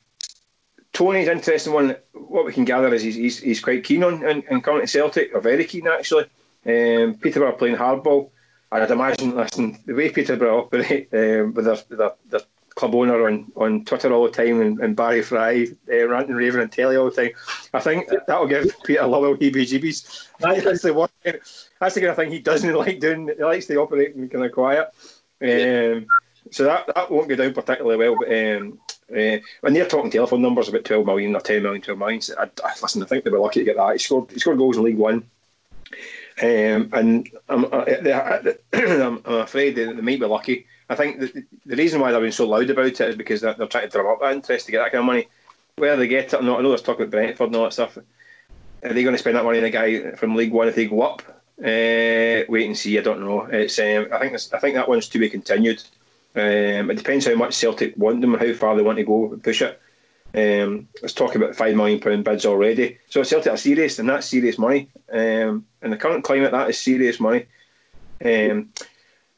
Toney's 0.95 1.29
interesting 1.29 1.73
one. 1.73 1.97
What 2.13 2.47
we 2.47 2.53
can 2.53 2.65
gather 2.65 2.93
is 2.95 3.03
he's, 3.03 3.17
he's, 3.17 3.39
he's 3.41 3.61
quite 3.61 3.85
keen 3.85 4.05
on 4.05 4.25
and, 4.25 4.43
and 4.49 4.65
currently 4.65 4.87
Celtic, 4.87 5.35
or 5.35 5.41
very 5.41 5.65
keen 5.65 5.87
actually. 5.87 6.25
Um, 6.67 7.19
Peterborough 7.21 7.53
playing 7.53 7.77
hardball. 7.77 8.31
I'd 8.73 8.91
imagine, 8.91 9.37
listen, 9.37 9.79
the 9.85 9.93
way 9.93 10.11
Peterborough 10.11 10.61
operate 10.61 11.09
um, 11.13 11.53
with 11.53 11.67
their, 11.67 11.77
their, 11.91 12.13
their 12.29 12.41
club 12.75 12.95
owner 12.95 13.27
on, 13.27 13.53
on 13.57 13.85
Twitter 13.85 14.13
all 14.13 14.25
the 14.25 14.31
time 14.31 14.61
and, 14.61 14.81
and 14.81 14.97
Barry 14.97 15.23
Fry 15.23 15.67
uh, 15.93 16.09
ranting, 16.09 16.35
raving, 16.35 16.61
and 16.61 16.73
telly 16.73 16.97
all 16.97 17.11
the 17.11 17.23
time. 17.23 17.33
I 17.73 17.81
think 17.81 18.09
that'll 18.27 18.47
give 18.47 18.75
Peter 18.85 19.03
Lawwell 19.03 19.41
heebie-jeebies. 19.41 20.29
That's 20.41 20.83
the 20.83 20.95
one. 20.95 21.09
That's 21.23 21.95
the 21.95 22.01
kind 22.01 22.11
of 22.11 22.17
thing 22.17 22.33
he 22.33 22.41
doesn't 22.41 22.75
like 22.75 23.01
doing. 23.01 23.29
He 23.29 23.45
likes 23.45 23.67
to 23.67 23.77
operate 23.77 24.15
in 24.15 24.29
kind 24.29 24.45
of 24.45 24.53
quiet. 24.53 24.89
Um, 25.41 26.07
so 26.51 26.65
that, 26.65 26.87
that 26.95 27.11
won't 27.11 27.29
go 27.29 27.37
down 27.37 27.55
particularly 27.55 27.97
well. 27.97 28.17
But 28.19 28.29
um, 28.33 28.79
uh, 29.11 29.39
when 29.61 29.73
they're 29.73 29.87
talking 29.87 30.11
telephone 30.11 30.43
numbers 30.43 30.69
about 30.69 30.85
12 30.85 31.07
million 31.07 31.37
or 31.37 31.41
10 31.41 31.63
million, 31.63 31.83
12 31.83 31.99
million, 31.99 32.21
I, 32.39 32.51
I, 32.65 32.73
listen, 32.83 33.03
I 33.03 33.07
think 33.07 33.25
they 33.25 33.31
were 33.31 33.39
lucky 33.39 33.61
to 33.61 33.65
get 33.65 33.77
that. 33.77 33.93
He 33.93 33.99
scored, 33.99 34.31
he 34.31 34.39
scored 34.41 34.59
goals 34.59 34.77
in 34.77 34.83
League 34.83 34.99
One. 34.99 35.25
Um, 36.43 36.91
and 36.93 37.31
I'm, 37.49 37.67
uh, 37.67 37.85
I'm, 38.73 39.23
I'm 39.25 39.35
afraid 39.35 39.77
they, 39.77 39.85
they 39.85 39.93
might 39.93 40.19
be 40.19 40.27
lucky. 40.27 40.67
I 40.89 40.95
think 40.95 41.21
the, 41.21 41.45
the 41.67 41.77
reason 41.77 42.01
why 42.01 42.13
they've 42.13 42.21
been 42.21 42.33
so 42.33 42.49
loud 42.49 42.69
about 42.69 42.87
it 42.87 43.01
is 43.01 43.17
because 43.17 43.41
they're, 43.41 43.55
they're 43.55 43.67
trying 43.67 43.85
to 43.85 43.91
drum 43.91 44.07
up 44.07 44.21
that 44.21 44.33
interest 44.33 44.67
to 44.67 44.73
get 44.73 44.79
that 44.79 44.93
kind 44.93 45.01
of 45.01 45.07
money. 45.07 45.29
Whether 45.77 45.97
they 45.97 46.09
get 46.09 46.33
it 46.33 46.35
or 46.35 46.43
not, 46.43 46.59
I 46.59 46.63
know 46.63 46.69
there's 46.69 46.83
talk 46.83 46.99
about 46.99 47.11
Brentford 47.11 47.49
and 47.49 47.57
all 47.57 47.65
that 47.65 47.73
stuff. 47.73 47.97
Are 47.97 48.93
they 48.93 49.03
going 49.03 49.15
to 49.15 49.19
spend 49.19 49.37
that 49.37 49.45
money 49.45 49.59
on 49.59 49.65
a 49.65 49.71
guy 49.71 50.13
from 50.13 50.37
League 50.37 50.53
One 50.53 50.69
if 50.69 50.75
they 50.75 50.87
go 50.87 51.03
up? 51.03 51.23
Uh, 51.59 52.45
wait 52.49 52.67
and 52.67 52.77
see. 52.77 52.99
I 52.99 53.03
don't 53.03 53.21
know. 53.21 53.43
It's 53.43 53.79
um, 53.79 54.09
I 54.13 54.19
think 54.19 54.39
I 54.53 54.59
think 54.59 54.75
that 54.75 54.89
one's 54.89 55.09
to 55.09 55.19
be 55.19 55.31
continued. 55.31 55.83
Um, 56.37 56.91
it 56.91 56.97
depends 56.97 57.27
how 57.27 57.35
much 57.37 57.55
Celtic 57.55 57.97
want 57.97 58.21
them 58.21 58.35
and 58.35 58.43
how 58.43 58.53
far 58.55 58.77
they 58.77 58.83
want 58.83 58.99
to 58.99 59.05
go 59.05 59.33
and 59.33 59.43
push 59.43 59.63
it. 59.63 59.81
Um, 60.35 60.89
let's 61.01 61.15
talk 61.15 61.37
about 61.37 61.55
five 61.55 61.77
million 61.77 62.01
pound 62.01 62.25
bids 62.25 62.45
already. 62.45 62.99
So 63.09 63.23
Celtic 63.23 63.53
are 63.53 63.57
serious, 63.57 63.99
and 64.01 64.09
that's 64.09 64.27
serious 64.27 64.59
money. 64.59 64.89
Um, 65.13 65.65
in 65.81 65.91
the 65.91 65.97
current 65.97 66.25
climate, 66.25 66.51
that 66.51 66.69
is 66.69 66.79
serious 66.79 67.21
money. 67.21 67.47
Um, 68.25 68.71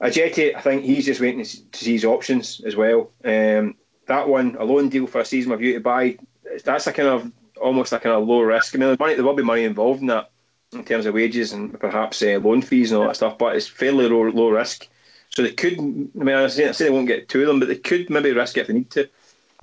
Ajeti, 0.02 0.54
I 0.54 0.60
think 0.60 0.84
he's 0.84 1.06
just 1.06 1.20
waiting 1.20 1.42
to 1.42 1.78
see 1.78 1.92
his 1.92 2.04
options 2.04 2.60
as 2.66 2.76
well. 2.76 3.10
Um, 3.24 3.76
that 4.06 4.28
one, 4.28 4.56
a 4.58 4.64
loan 4.64 4.88
deal 4.88 5.06
for 5.06 5.20
a 5.20 5.24
season 5.24 5.50
with 5.50 5.60
you 5.60 5.74
to 5.74 5.80
buy, 5.80 6.18
that's 6.64 6.86
a 6.86 6.92
kind 6.92 7.08
of 7.08 7.32
almost 7.60 7.92
a 7.92 7.98
kind 7.98 8.14
of 8.14 8.26
low 8.26 8.40
risk. 8.40 8.74
I 8.74 8.78
mean, 8.78 8.96
money, 9.00 9.14
there 9.14 9.24
will 9.24 9.34
be 9.34 9.42
money 9.42 9.64
involved 9.64 10.00
in 10.00 10.08
that 10.08 10.30
in 10.72 10.84
terms 10.84 11.06
of 11.06 11.14
wages 11.14 11.52
and 11.52 11.78
perhaps 11.78 12.22
uh, 12.22 12.38
loan 12.42 12.60
fees 12.60 12.92
and 12.92 13.00
all 13.00 13.06
that 13.06 13.16
stuff, 13.16 13.38
but 13.38 13.56
it's 13.56 13.66
fairly 13.66 14.08
low, 14.08 14.22
low 14.30 14.50
risk. 14.50 14.88
So 15.30 15.42
they 15.42 15.52
could, 15.52 15.78
I 15.78 16.24
mean, 16.24 16.34
I 16.34 16.46
say, 16.48 16.68
I 16.68 16.72
say 16.72 16.84
they 16.84 16.90
won't 16.90 17.06
get 17.06 17.28
two 17.28 17.42
of 17.42 17.46
them, 17.46 17.60
but 17.60 17.68
they 17.68 17.76
could 17.76 18.10
maybe 18.10 18.32
risk 18.32 18.56
it 18.56 18.62
if 18.62 18.66
they 18.66 18.74
need 18.74 18.90
to, 18.90 19.02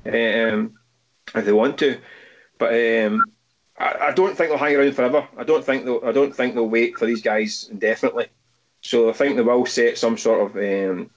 um, 0.05 0.77
if 1.35 1.45
they 1.45 1.51
want 1.51 1.77
to. 1.79 1.99
But 2.57 2.73
um, 2.73 3.23
I, 3.77 4.07
I, 4.07 4.11
don't 4.13 4.37
think 4.37 4.49
they'll 4.49 4.57
hang 4.57 4.75
around 4.75 4.95
forever. 4.95 5.27
I 5.37 5.43
don't 5.43 5.65
think 5.65 5.85
they'll. 5.85 6.01
I 6.05 6.11
don't 6.11 6.33
think 6.35 6.53
they'll 6.53 6.69
wait 6.69 6.97
for 6.97 7.05
these 7.05 7.21
guys 7.21 7.67
indefinitely. 7.71 8.27
So 8.83 9.09
I 9.09 9.13
think 9.13 9.35
they 9.35 9.41
will 9.41 9.65
set 9.65 9.97
some 9.97 10.17
sort 10.17 10.51
of 10.51 10.57
um, 10.57 11.09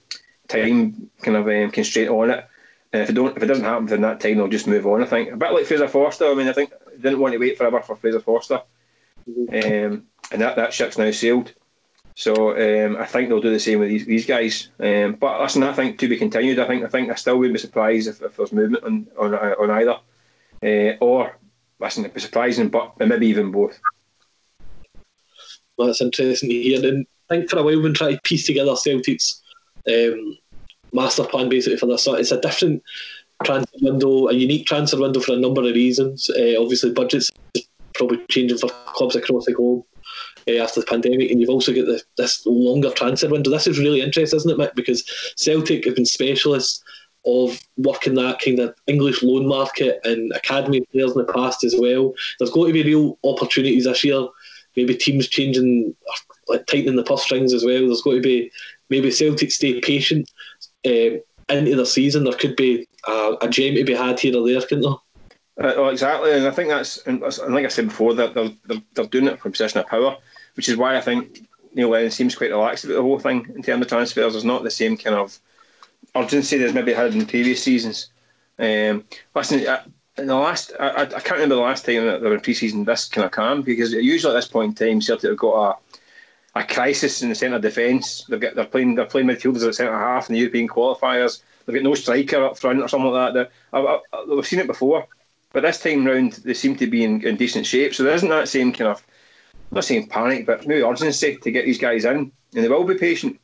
time 0.47 1.09
kind 1.21 1.37
of 1.37 1.47
um, 1.47 1.69
constraint 1.71 2.09
on 2.09 2.31
it. 2.31 2.47
And 2.93 3.01
if 3.01 3.09
it 3.09 3.13
don't, 3.13 3.35
if 3.35 3.43
it 3.43 3.47
doesn't 3.47 3.65
happen 3.65 3.83
within 3.83 4.01
that 4.01 4.21
time, 4.21 4.37
they'll 4.37 4.47
just 4.47 4.67
move 4.67 4.87
on. 4.87 5.03
I 5.03 5.05
think 5.05 5.31
a 5.31 5.37
bit 5.37 5.51
like 5.51 5.65
Fraser 5.65 5.89
Forster. 5.89 6.31
I 6.31 6.33
mean, 6.33 6.47
I 6.47 6.53
think 6.53 6.71
didn't 6.99 7.19
want 7.19 7.33
to 7.33 7.37
wait 7.37 7.57
forever 7.57 7.81
for 7.81 7.97
Fraser 7.97 8.21
Forster, 8.21 8.61
um, 9.27 10.03
and 10.31 10.41
that 10.41 10.55
that 10.55 10.73
ship's 10.73 10.97
now 10.97 11.11
sailed. 11.11 11.53
So 12.15 12.51
um, 12.51 12.95
I 12.95 13.05
think 13.05 13.27
they'll 13.27 13.41
do 13.41 13.51
the 13.51 13.59
same 13.59 13.79
with 13.79 13.89
these, 13.89 14.05
these 14.05 14.25
guys. 14.25 14.69
Um, 14.79 15.17
but 15.19 15.39
listen, 15.41 15.61
I 15.61 15.73
think 15.73 15.99
to 15.99 16.07
be 16.07 16.17
continued. 16.17 16.59
I 16.59 16.65
think 16.65 16.85
I 16.85 16.87
think 16.87 17.11
I 17.11 17.15
still 17.15 17.37
wouldn't 17.37 17.55
be 17.55 17.59
surprised 17.59 18.07
if, 18.07 18.21
if 18.21 18.37
there's 18.37 18.53
movement 18.53 18.85
on 18.85 19.07
on, 19.19 19.35
on 19.35 19.71
either, 19.71 19.99
uh, 20.63 20.97
or 21.01 21.37
listen, 21.79 22.05
it'd 22.05 22.15
be 22.15 22.21
surprising, 22.21 22.69
but 22.69 22.97
maybe 22.97 23.27
even 23.27 23.51
both. 23.51 23.77
Well, 25.75 25.87
that's 25.87 26.01
interesting 26.01 26.49
to 26.49 26.55
hear. 26.55 27.03
I 27.29 27.35
think 27.35 27.49
for 27.49 27.59
a 27.59 27.63
while 27.63 27.73
we've 27.73 27.83
been 27.83 27.93
trying 27.93 28.15
to 28.15 28.21
piece 28.21 28.45
together 28.45 28.75
Celtic's 28.75 29.41
um, 29.87 30.37
master 30.93 31.23
plan 31.23 31.49
basically 31.49 31.77
for 31.77 31.87
this. 31.87 32.07
It's 32.07 32.31
a 32.31 32.39
different 32.39 32.83
transfer 33.43 33.77
window, 33.81 34.27
a 34.27 34.33
unique 34.33 34.65
transfer 34.65 34.99
window 34.99 35.19
for 35.19 35.33
a 35.33 35.39
number 35.39 35.61
of 35.61 35.75
reasons. 35.75 36.29
Uh, 36.29 36.59
obviously, 36.59 36.91
budgets 36.91 37.31
probably 37.93 38.23
changing 38.29 38.57
for 38.57 38.69
clubs 38.93 39.15
across 39.15 39.45
the 39.45 39.53
globe 39.53 39.83
uh, 40.47 40.63
after 40.63 40.79
the 40.79 40.85
pandemic, 40.85 41.31
and 41.31 41.41
you've 41.41 41.49
also 41.49 41.73
got 41.73 41.85
the, 41.85 42.01
this 42.17 42.45
longer 42.45 42.91
transfer 42.91 43.29
window. 43.29 43.51
This 43.51 43.67
is 43.67 43.79
really 43.79 44.01
interesting, 44.01 44.37
isn't 44.37 44.51
it, 44.51 44.57
Mick? 44.57 44.75
Because 44.75 45.03
Celtic 45.35 45.85
have 45.85 45.95
been 45.95 46.05
specialists 46.05 46.83
of 47.25 47.59
working 47.77 48.15
that 48.15 48.39
kind 48.39 48.59
of 48.59 48.73
English 48.87 49.21
loan 49.21 49.47
market 49.47 49.99
and 50.05 50.31
academy 50.33 50.81
players 50.91 51.11
in 51.11 51.17
the 51.17 51.33
past 51.33 51.63
as 51.65 51.75
well. 51.77 52.13
There's 52.39 52.51
going 52.51 52.73
to 52.73 52.83
be 52.83 52.83
real 52.83 53.19
opportunities 53.25 53.83
this 53.83 54.03
year. 54.03 54.25
Maybe 54.77 54.95
teams 54.95 55.27
changing, 55.27 55.93
like 56.47 56.65
tightening 56.67 56.95
the 56.95 57.03
purse 57.03 57.23
strings 57.23 57.53
as 57.53 57.65
well. 57.65 57.85
There's 57.85 58.01
going 58.01 58.21
to 58.21 58.21
be 58.21 58.49
maybe 58.89 59.11
Celtic 59.11 59.51
stay 59.51 59.81
patient 59.81 60.31
um, 60.85 61.19
into 61.49 61.75
the 61.75 61.85
season. 61.85 62.23
There 62.23 62.31
could 62.33 62.55
be 62.55 62.87
a, 63.05 63.35
a 63.41 63.49
gem 63.49 63.75
to 63.75 63.83
be 63.83 63.93
had 63.93 64.19
here 64.19 64.37
or 64.37 64.47
there, 64.47 64.61
couldn't 64.61 64.83
there? 64.83 64.91
Uh, 65.59 65.73
well, 65.75 65.89
exactly, 65.89 66.31
and 66.33 66.45
I 66.47 66.51
think 66.51 66.69
that's, 66.69 67.05
and 67.07 67.19
like 67.19 67.65
I 67.65 67.69
said 67.69 67.87
before, 67.87 68.13
that 68.13 68.35
they're, 68.35 68.51
they're, 68.67 68.81
they're 68.93 69.05
doing 69.07 69.25
it 69.25 69.39
from 69.39 69.49
a 69.49 69.51
position 69.51 69.79
of 69.79 69.87
power, 69.87 70.15
which 70.55 70.69
is 70.69 70.77
why 70.77 70.95
I 70.95 71.01
think 71.01 71.47
Neil 71.73 71.89
Lennon 71.89 72.11
seems 72.11 72.35
quite 72.35 72.51
relaxed 72.51 72.85
about 72.85 72.93
the 72.93 73.01
whole 73.01 73.17
thing 73.17 73.51
in 73.55 73.63
terms 73.63 73.81
of 73.81 73.87
transfers. 73.87 74.33
There's 74.33 74.45
not 74.45 74.63
the 74.63 74.69
same 74.69 74.95
kind 74.95 75.15
of 75.15 75.39
urgency 76.15 76.57
there's 76.57 76.75
maybe 76.75 76.93
had 76.93 77.15
in 77.15 77.25
previous 77.25 77.63
seasons. 77.63 78.11
Um, 78.59 79.05
listen, 79.33 79.65
in 80.17 80.27
the 80.27 80.35
last, 80.35 80.71
I, 80.79 81.01
I 81.01 81.05
can't 81.05 81.31
remember 81.31 81.55
the 81.55 81.61
last 81.61 81.85
time 81.85 82.05
that 82.05 82.21
they 82.21 82.27
were 82.27 82.35
in 82.35 82.41
pre-season 82.41 82.85
this 82.85 83.07
kind 83.07 83.25
of 83.25 83.31
calm 83.31 83.61
because 83.61 83.93
usually 83.93 84.33
at 84.33 84.37
this 84.37 84.47
point 84.47 84.79
in 84.79 84.87
time, 84.87 85.01
Celtic 85.01 85.29
have 85.29 85.37
got 85.37 85.79
a, 86.55 86.59
a 86.59 86.63
crisis 86.63 87.21
in 87.21 87.29
the 87.29 87.35
centre 87.35 87.59
defence. 87.59 88.25
They've 88.27 88.39
got 88.39 88.55
they're 88.55 88.65
playing 88.65 88.95
they're 88.95 89.05
playing 89.05 89.27
midfielders 89.27 89.61
at 89.61 89.67
the 89.67 89.73
centre 89.73 89.97
half 89.97 90.29
in 90.29 90.33
the 90.33 90.39
European 90.39 90.67
qualifiers. 90.67 91.41
They've 91.65 91.75
got 91.75 91.83
no 91.83 91.93
striker 91.95 92.45
up 92.45 92.57
front 92.57 92.81
or 92.81 92.87
something 92.87 93.11
like 93.11 93.33
that. 93.33 93.51
I, 93.73 93.79
I, 93.79 93.81
uh, 93.81 93.99
uh, 94.13 94.17
uh, 94.17 94.35
we've 94.35 94.47
seen 94.47 94.59
it 94.59 94.67
before, 94.67 95.07
but 95.53 95.61
this 95.61 95.79
time 95.79 96.05
round 96.05 96.33
they 96.33 96.53
seem 96.53 96.75
to 96.77 96.87
be 96.87 97.03
in, 97.03 97.25
in 97.25 97.35
decent 97.35 97.65
shape. 97.65 97.93
So 97.93 98.03
there 98.03 98.15
isn't 98.15 98.29
that 98.29 98.49
same 98.49 98.71
kind 98.73 98.89
of 98.89 99.05
I'm 99.71 99.75
not 99.75 99.85
saying 99.85 100.07
panic, 100.07 100.45
but 100.45 100.65
maybe 100.65 100.81
urgency 100.81 101.37
to 101.37 101.51
get 101.51 101.65
these 101.65 101.79
guys 101.79 102.05
in, 102.05 102.31
and 102.55 102.63
they 102.63 102.69
will 102.69 102.85
be 102.85 102.95
patient. 102.95 103.39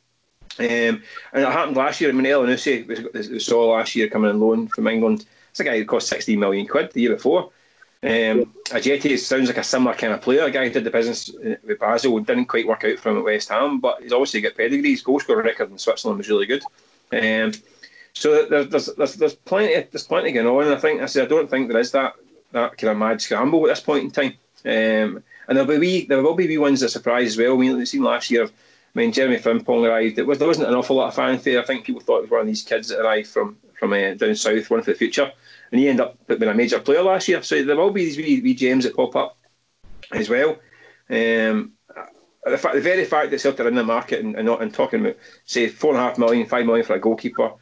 Um, 0.58 0.66
and 0.66 1.02
it 1.34 1.46
happened 1.46 1.76
last 1.76 2.00
year. 2.00 2.10
I 2.10 2.12
mean, 2.12 2.24
Elyounoussi 2.24 3.30
we 3.30 3.38
saw 3.40 3.72
last 3.72 3.94
year 3.94 4.08
coming 4.08 4.30
on 4.30 4.40
loan 4.40 4.68
from 4.68 4.86
England. 4.86 5.26
It's 5.54 5.60
a 5.60 5.64
guy 5.64 5.78
who 5.78 5.84
cost 5.84 6.08
16 6.08 6.36
million 6.36 6.66
quid 6.66 6.90
the 6.90 7.02
year 7.02 7.14
before. 7.14 7.52
Um, 8.02 8.52
Ajeti 8.70 9.16
sounds 9.16 9.46
like 9.46 9.56
a 9.56 9.62
similar 9.62 9.94
kind 9.94 10.12
of 10.12 10.20
player. 10.20 10.42
A 10.42 10.50
guy 10.50 10.64
who 10.64 10.70
did 10.70 10.82
the 10.82 10.90
business 10.90 11.30
with 11.62 11.78
Basel 11.78 12.18
didn't 12.18 12.46
quite 12.46 12.66
work 12.66 12.82
out 12.82 12.98
for 12.98 13.10
him 13.10 13.18
at 13.18 13.24
West 13.24 13.50
Ham, 13.50 13.78
but 13.78 14.02
he's 14.02 14.12
obviously 14.12 14.40
got 14.40 14.56
pedigree. 14.56 14.90
His 14.90 15.02
goal 15.02 15.20
scorer 15.20 15.44
record 15.44 15.70
in 15.70 15.78
Switzerland 15.78 16.18
was 16.18 16.28
really 16.28 16.46
good. 16.46 16.64
Um, 17.12 17.52
so 18.14 18.46
there's, 18.46 18.86
there's, 18.96 19.14
there's 19.14 19.34
plenty 19.36 19.86
there's 19.92 20.08
plenty 20.08 20.32
going 20.32 20.48
on. 20.48 20.76
I 20.76 20.80
think 20.80 21.00
I 21.00 21.06
said 21.06 21.26
I 21.26 21.28
don't 21.28 21.48
think 21.48 21.68
there 21.68 21.80
is 21.80 21.92
that 21.92 22.14
that 22.50 22.76
kind 22.76 22.90
of 22.90 22.98
mad 22.98 23.22
scramble 23.22 23.64
at 23.64 23.68
this 23.68 23.80
point 23.80 24.02
in 24.02 24.10
time. 24.10 24.32
Um, 24.64 25.22
and 25.46 25.56
there'll 25.56 25.66
be 25.66 25.78
wee, 25.78 26.06
there 26.06 26.20
will 26.20 26.34
be 26.34 26.48
wee 26.48 26.58
ones 26.58 26.80
that 26.80 26.88
surprise 26.88 27.28
as 27.28 27.38
well. 27.38 27.54
I 27.54 27.56
mean, 27.58 27.80
it 27.80 27.86
seemed 27.86 28.02
last 28.02 28.28
year 28.28 28.50
I 28.94 28.98
mean, 28.98 29.12
Jeremy 29.12 29.38
Frimpong 29.38 29.88
arrived. 29.88 30.18
It 30.18 30.26
was, 30.26 30.38
there 30.38 30.48
wasn't 30.48 30.68
an 30.68 30.74
awful 30.74 30.96
lot 30.96 31.08
of 31.08 31.14
fanfare. 31.14 31.60
I 31.60 31.64
think 31.64 31.84
people 31.84 32.00
thought 32.00 32.18
it 32.18 32.22
was 32.22 32.30
one 32.30 32.40
of 32.42 32.46
these 32.46 32.62
kids 32.62 32.88
that 32.88 33.00
arrived 33.00 33.28
from 33.28 33.56
from 33.84 33.92
uh, 33.92 34.14
down 34.14 34.34
south, 34.34 34.70
one 34.70 34.82
for 34.82 34.92
the 34.92 34.96
future, 34.96 35.30
and 35.70 35.78
he 35.78 35.88
ended 35.88 36.06
up 36.06 36.26
being 36.26 36.42
a 36.44 36.54
major 36.54 36.80
player 36.80 37.02
last 37.02 37.28
year. 37.28 37.42
So 37.42 37.62
there 37.62 37.76
will 37.76 37.90
be 37.90 38.04
these 38.04 38.16
wee, 38.16 38.40
wee 38.40 38.54
gems 38.54 38.84
that 38.84 38.96
pop 38.96 39.14
up 39.14 39.36
as 40.10 40.30
well. 40.30 40.56
Um, 41.10 41.72
the, 42.44 42.56
fact, 42.56 42.74
the 42.74 42.80
very 42.80 43.04
fact 43.04 43.30
that 43.30 43.40
Celtic 43.40 43.60
are 43.60 43.68
in 43.68 43.74
the 43.74 43.84
market 43.84 44.24
and, 44.24 44.36
and, 44.36 44.46
not, 44.46 44.62
and 44.62 44.72
talking 44.72 45.00
about 45.00 45.16
say 45.44 45.68
four 45.68 45.92
and 45.92 46.00
a 46.00 46.02
half 46.02 46.18
million, 46.18 46.46
five 46.46 46.64
million 46.64 46.86
for 46.86 46.94
a 46.94 47.00
goalkeeper, 47.00 47.52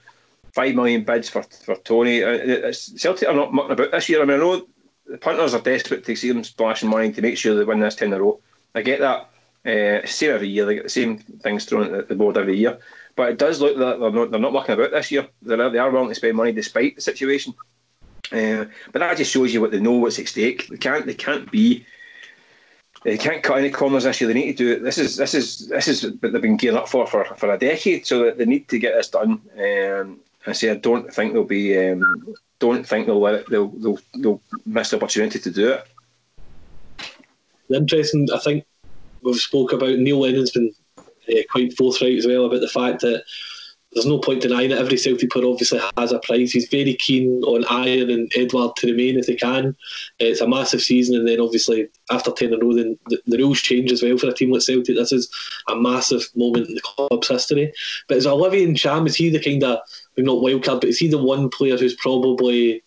five 0.55 0.77
million 0.77 1.03
bids 1.03 1.29
for 1.29 1.43
for 1.43 1.75
Toney. 1.77 2.23
Uh, 2.23 2.73
Celtic 2.73 3.29
are 3.29 3.35
not 3.35 3.53
mucking 3.53 3.73
about 3.73 3.91
this 3.91 4.09
year. 4.09 4.23
I 4.23 4.25
mean, 4.25 4.37
I 4.37 4.41
know 4.41 4.67
the 5.07 5.19
punters 5.19 5.55
are 5.55 5.61
desperate 5.61 6.05
to 6.05 6.15
see 6.15 6.29
them 6.29 6.45
splashing 6.45 6.89
money 6.89 7.13
to 7.13 7.23
make 7.23 7.37
sure 7.37 7.57
they 7.57 7.65
win 7.65 7.81
this 7.81 7.97
ten 7.97 8.09
in 8.09 8.15
a 8.15 8.23
row. 8.23 8.41
I 8.77 8.83
get 8.83 9.01
that. 9.01 9.29
Uh, 9.65 10.05
same 10.07 10.33
every 10.33 10.49
year, 10.49 10.67
they 10.67 10.75
get 10.75 10.83
the 10.85 10.89
same 10.89 11.19
things 11.19 11.65
thrown 11.65 11.95
at 11.95 12.09
the 12.09 12.17
board 12.17 12.37
every 12.37 12.57
year. 12.57 12.79
But 13.15 13.31
it 13.31 13.39
does 13.39 13.61
look 13.61 13.77
that 13.77 14.01
they're 14.01 14.11
not, 14.11 14.31
they're 14.31 14.41
not 14.41 14.53
mucking 14.53 14.75
about 14.75 14.91
this 14.91 15.11
year. 15.11 15.29
They're, 15.43 15.71
they 15.71 15.79
are 15.79 15.91
willing 15.91 16.09
to 16.09 16.15
spend 16.15 16.37
money 16.37 16.53
despite 16.53 16.97
the 16.97 17.03
situation. 17.03 17.55
Uh, 18.33 18.65
but 18.93 19.01
that 19.01 19.17
just 19.17 19.33
shows 19.33 19.53
you 19.53 19.61
what 19.61 19.71
they 19.71 19.81
know 19.81 19.93
what's 19.93 20.19
at 20.19 20.29
stake. 20.29 20.67
They 20.69 20.79
can't 20.79 21.05
they 21.05 21.15
can't 21.15 21.51
be 21.51 21.85
they 23.05 23.19
can't 23.19 23.43
cut 23.43 23.59
any 23.59 23.71
corners 23.71 24.05
this 24.05 24.21
year. 24.21 24.29
They 24.29 24.35
need 24.35 24.57
to 24.57 24.65
do 24.65 24.73
it. 24.73 24.83
This 24.83 24.97
is 24.97 25.17
this 25.17 25.35
is 25.35 25.69
this 25.69 25.89
is 25.89 26.05
what 26.05 26.33
they've 26.33 26.41
been 26.41 26.57
gearing 26.57 26.79
up 26.79 26.89
for 26.89 27.07
for, 27.07 27.25
for 27.25 27.53
a 27.53 27.59
decade. 27.59 28.07
So 28.07 28.31
they 28.31 28.47
need 28.47 28.69
to 28.69 28.79
get 28.79 28.95
this 28.95 29.11
done. 29.11 29.41
Um, 29.59 30.21
I 30.47 30.53
say 30.53 30.71
I 30.71 30.77
don't 30.77 31.13
think 31.13 31.33
they'll 31.33 31.45
be 31.45 31.77
um, 31.79 32.35
don't 32.59 32.87
think 32.87 33.07
they'll 33.07 33.21
let 33.21 33.35
it, 33.35 33.51
they'll, 33.51 33.69
they'll 33.69 33.99
they'll 34.15 34.41
miss 34.65 34.91
the 34.91 34.97
opportunity 34.97 35.39
to 35.39 35.51
do 35.51 35.73
it. 35.73 35.87
Interesting. 37.69 38.29
I 38.33 38.39
think 38.39 38.65
we've 39.23 39.37
spoke 39.37 39.73
about 39.73 39.99
Neil 39.99 40.21
Lennon's 40.21 40.51
been 40.51 40.73
uh, 41.33 41.43
quite 41.51 41.77
forthright 41.77 42.19
as 42.19 42.27
well 42.27 42.47
about 42.47 42.61
the 42.61 42.69
fact 42.69 43.01
that 43.01 43.25
there's 43.93 44.07
no 44.07 44.19
point 44.19 44.41
denying 44.41 44.71
it. 44.71 44.79
Every 44.79 44.97
Celtic 44.97 45.31
player 45.31 45.47
obviously 45.47 45.81
has 45.99 46.13
a 46.13 46.19
price. 46.21 46.53
He's 46.53 46.69
very 46.69 46.95
keen 46.95 47.43
on 47.45 47.63
Ajer 47.65 48.13
and 48.13 48.33
Edouard 48.35 48.75
to 48.77 48.87
remain 48.87 49.19
if 49.19 49.27
they 49.27 49.35
can. 49.35 49.69
Uh, 49.69 49.73
it's 50.19 50.41
a 50.41 50.49
massive 50.49 50.81
season, 50.81 51.17
and 51.17 51.29
then 51.29 51.41
obviously 51.41 51.89
after 52.11 52.31
10 52.31 52.49
in 52.49 52.55
a 52.55 52.65
row, 52.65 52.75
then 52.75 52.99
the, 53.09 53.21
the, 53.27 53.37
rules 53.37 53.61
change 53.61 53.93
as 53.93 54.03
well 54.03 54.17
for 54.17 54.29
a 54.29 54.35
team 54.35 54.51
like 54.51 54.63
Celtic. 54.63 54.97
This 54.97 55.13
is 55.13 55.31
a 55.69 55.77
massive 55.77 56.23
moment 56.35 56.69
in 56.69 56.75
the 56.75 56.81
club's 56.81 57.29
history. 57.29 57.73
But 58.09 58.17
is 58.17 58.27
Olivier 58.27 58.67
Ntcham, 58.67 59.07
is 59.07 59.17
he 59.17 59.29
the 59.29 59.41
kind 59.41 59.63
of 59.63 59.81
maybe 60.17 60.27
not 60.27 60.43
wildcard, 60.43 60.81
but 60.81 60.89
is 60.89 60.99
he 60.99 61.09
the 61.09 61.23
one 61.23 61.51
player 61.51 61.77
who's 61.77 61.97
probably 61.97 62.83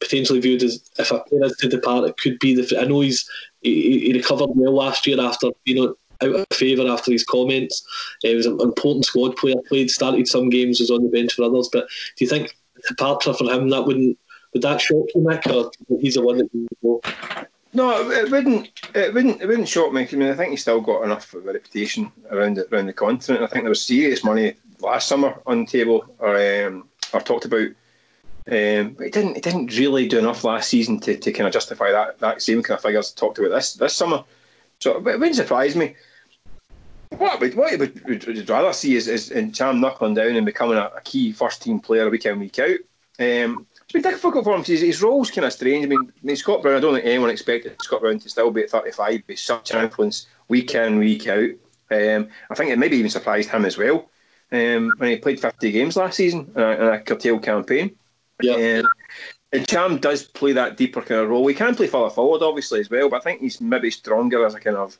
potentially 0.00 0.40
viewed 0.40 0.62
as 0.62 0.88
if 0.98 1.10
a 1.10 1.20
player 1.20 1.44
is 1.44 1.56
to 1.56 1.68
depart, 1.68 2.08
it 2.08 2.16
could 2.18 2.38
be 2.38 2.54
the. 2.54 2.80
I 2.80 2.84
know 2.84 3.00
he's 3.00 3.28
he, 3.62 4.00
he 4.00 4.12
recovered 4.12 4.50
well 4.54 4.74
last 4.74 5.06
year 5.06 5.20
after 5.20 5.48
you 5.64 5.74
know 5.74 5.94
out 6.22 6.34
of 6.34 6.46
favour 6.52 6.88
after 6.88 7.12
his 7.12 7.24
comments. 7.24 7.86
Uh, 8.24 8.28
he 8.28 8.34
was 8.34 8.46
an 8.46 8.60
important 8.60 9.04
squad 9.04 9.36
player, 9.36 9.56
played, 9.68 9.90
started 9.90 10.28
some 10.28 10.50
games, 10.50 10.80
was 10.80 10.90
on 10.90 11.02
the 11.02 11.08
bench 11.08 11.34
for 11.34 11.44
others. 11.44 11.68
But 11.72 11.88
do 12.16 12.24
you 12.24 12.28
think 12.28 12.56
departure 12.88 13.32
for 13.32 13.50
him 13.50 13.70
that 13.70 13.86
wouldn't 13.86 14.18
would 14.54 14.62
that 14.62 14.80
shock 14.80 15.06
you, 15.14 15.20
Mick, 15.20 15.52
or 15.52 15.70
he's 16.00 16.14
the 16.14 16.22
one 16.22 16.38
that? 16.38 17.48
No, 17.72 18.08
it 18.10 18.30
wouldn't. 18.30 18.70
It 18.94 19.12
wouldn't. 19.12 19.42
It 19.42 19.46
wouldn't 19.46 19.68
shock 19.68 19.92
me. 19.92 20.06
I 20.10 20.14
mean, 20.14 20.30
I 20.30 20.34
think 20.34 20.52
he's 20.52 20.62
still 20.62 20.80
got 20.80 21.02
enough 21.02 21.34
of 21.34 21.44
a 21.44 21.52
reputation 21.52 22.10
around 22.30 22.56
the, 22.56 22.72
around 22.72 22.86
the 22.86 22.92
continent. 22.92 23.42
I 23.42 23.48
think 23.48 23.64
there 23.64 23.70
was 23.70 23.82
serious 23.82 24.22
money 24.22 24.54
last 24.80 25.08
summer 25.08 25.40
on 25.46 25.60
the 25.60 25.66
table, 25.66 26.06
or 26.20 26.36
um, 26.36 26.88
or 27.12 27.20
talked 27.20 27.46
about. 27.46 27.68
Um, 28.46 28.92
but 28.92 29.06
he 29.06 29.10
didn't. 29.10 29.34
He 29.34 29.40
didn't 29.40 29.76
really 29.76 30.06
do 30.06 30.20
enough 30.20 30.44
last 30.44 30.68
season 30.68 31.00
to, 31.00 31.16
to 31.16 31.32
kind 31.32 31.48
of 31.48 31.52
justify 31.52 31.90
that 31.90 32.20
that 32.20 32.40
same 32.40 32.62
kind 32.62 32.78
of 32.78 32.82
figures 32.82 33.10
talked 33.10 33.40
about 33.40 33.50
this 33.50 33.74
this 33.74 33.94
summer. 33.94 34.22
So 34.84 34.98
it 34.98 35.02
wouldn't 35.02 35.34
surprise 35.34 35.74
me. 35.74 35.94
What 37.08 37.40
would 37.40 37.54
what 37.54 37.78
would, 37.78 38.04
would, 38.06 38.26
would 38.26 38.50
rather 38.50 38.74
see 38.74 38.96
is, 38.96 39.08
is 39.08 39.30
Ntcham 39.30 39.80
knuckling 39.80 40.12
down 40.12 40.36
and 40.36 40.44
becoming 40.44 40.76
a, 40.76 40.90
a 40.94 41.00
key 41.00 41.32
first 41.32 41.62
team 41.62 41.80
player 41.80 42.10
week 42.10 42.26
in 42.26 42.38
week 42.38 42.58
out. 42.58 42.76
Um, 43.18 43.66
it's 43.80 43.92
been 43.94 44.02
difficult 44.02 44.44
for 44.44 44.54
him 44.54 44.62
his, 44.62 44.82
his 44.82 45.00
role's 45.00 45.30
kind 45.30 45.46
of 45.46 45.54
strange. 45.54 45.86
I 45.86 45.88
mean, 45.88 46.12
I 46.12 46.26
mean, 46.26 46.36
Scott 46.36 46.60
Brown. 46.60 46.76
I 46.76 46.80
don't 46.80 46.92
think 46.92 47.06
anyone 47.06 47.30
expected 47.30 47.80
Scott 47.80 48.02
Brown 48.02 48.18
to 48.18 48.28
still 48.28 48.50
be 48.50 48.64
at 48.64 48.70
35, 48.70 49.26
be 49.26 49.36
such 49.36 49.70
an 49.70 49.84
influence 49.84 50.26
week 50.48 50.74
in 50.74 50.98
week 50.98 51.28
out. 51.28 51.50
Um, 51.90 52.28
I 52.50 52.54
think 52.54 52.70
it 52.70 52.78
maybe 52.78 52.98
even 52.98 53.10
surprised 53.10 53.48
him 53.48 53.64
as 53.64 53.78
well 53.78 54.10
um, 54.52 54.92
when 54.98 55.08
he 55.08 55.16
played 55.16 55.40
50 55.40 55.72
games 55.72 55.96
last 55.96 56.16
season 56.16 56.52
in 56.54 56.62
a, 56.62 56.70
in 56.72 56.82
a 56.88 57.00
curtailed 57.00 57.42
campaign. 57.42 57.96
Yeah. 58.42 58.80
Um, 58.80 58.88
and 59.54 59.66
Ntcham 59.66 60.00
does 60.00 60.24
play 60.24 60.52
that 60.52 60.76
deeper 60.76 61.00
kind 61.00 61.20
of 61.20 61.28
role. 61.28 61.46
He 61.46 61.54
can 61.54 61.76
play 61.76 61.86
further 61.86 62.10
forward, 62.10 62.42
obviously, 62.42 62.80
as 62.80 62.90
well, 62.90 63.08
but 63.08 63.20
I 63.20 63.20
think 63.20 63.40
he's 63.40 63.60
maybe 63.60 63.90
stronger 63.90 64.44
as 64.44 64.54
a 64.54 64.60
kind 64.60 64.76
of 64.76 64.98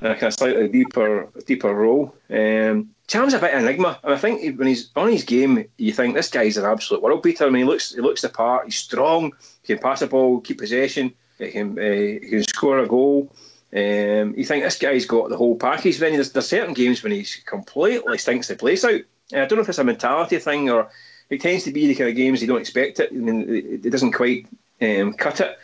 a 0.00 0.14
kind 0.14 0.22
of 0.22 0.34
slightly 0.34 0.68
deeper 0.68 1.28
deeper 1.46 1.74
role. 1.74 2.14
Um, 2.30 2.94
Ntcham's 3.06 3.34
a 3.34 3.38
bit 3.38 3.54
of 3.54 3.62
enigma, 3.62 4.00
and 4.02 4.14
I 4.14 4.16
think 4.16 4.58
when 4.58 4.68
he's 4.68 4.90
on 4.96 5.12
his 5.12 5.24
game, 5.24 5.66
you 5.76 5.92
think 5.92 6.14
this 6.14 6.30
guy's 6.30 6.56
an 6.56 6.64
absolute 6.64 7.02
world 7.02 7.22
beater. 7.22 7.44
I 7.44 7.50
mean, 7.50 7.66
he 7.66 7.68
looks 7.68 7.94
he 7.94 8.00
looks 8.00 8.22
the 8.22 8.30
part. 8.30 8.64
He's 8.64 8.76
strong. 8.76 9.32
He 9.62 9.74
can 9.74 9.82
pass 9.82 10.00
the 10.00 10.06
ball, 10.06 10.40
keep 10.40 10.58
possession. 10.58 11.12
He 11.38 11.50
can 11.50 11.78
uh, 11.78 11.82
he 11.82 12.20
can 12.20 12.42
score 12.44 12.78
a 12.78 12.88
goal. 12.88 13.30
Um, 13.72 14.34
you 14.34 14.44
think 14.44 14.64
this 14.64 14.78
guy's 14.78 15.04
got 15.04 15.28
the 15.28 15.36
whole 15.36 15.56
package. 15.56 15.98
Then 15.98 16.14
there's, 16.14 16.32
there's 16.32 16.48
certain 16.48 16.74
games 16.74 17.02
when 17.02 17.12
he's 17.12 17.36
completely 17.44 18.18
stinks 18.18 18.48
the 18.48 18.56
place 18.56 18.84
out. 18.84 19.02
I 19.32 19.44
don't 19.44 19.56
know 19.56 19.60
if 19.60 19.68
it's 19.68 19.78
a 19.78 19.84
mentality 19.84 20.38
thing 20.38 20.70
or 20.70 20.90
it 21.30 21.40
tends 21.40 21.64
to 21.64 21.72
be 21.72 21.86
the 21.86 21.94
kind 21.94 22.10
of 22.10 22.16
games 22.16 22.42
you 22.42 22.48
don't 22.48 22.60
expect 22.60 23.00
it. 23.00 23.10
I 23.12 23.14
mean, 23.14 23.44
it 23.48 23.90
doesn't 23.90 24.12
quite 24.12 24.46
um, 24.82 25.14
cut 25.14 25.40
it. 25.40 25.58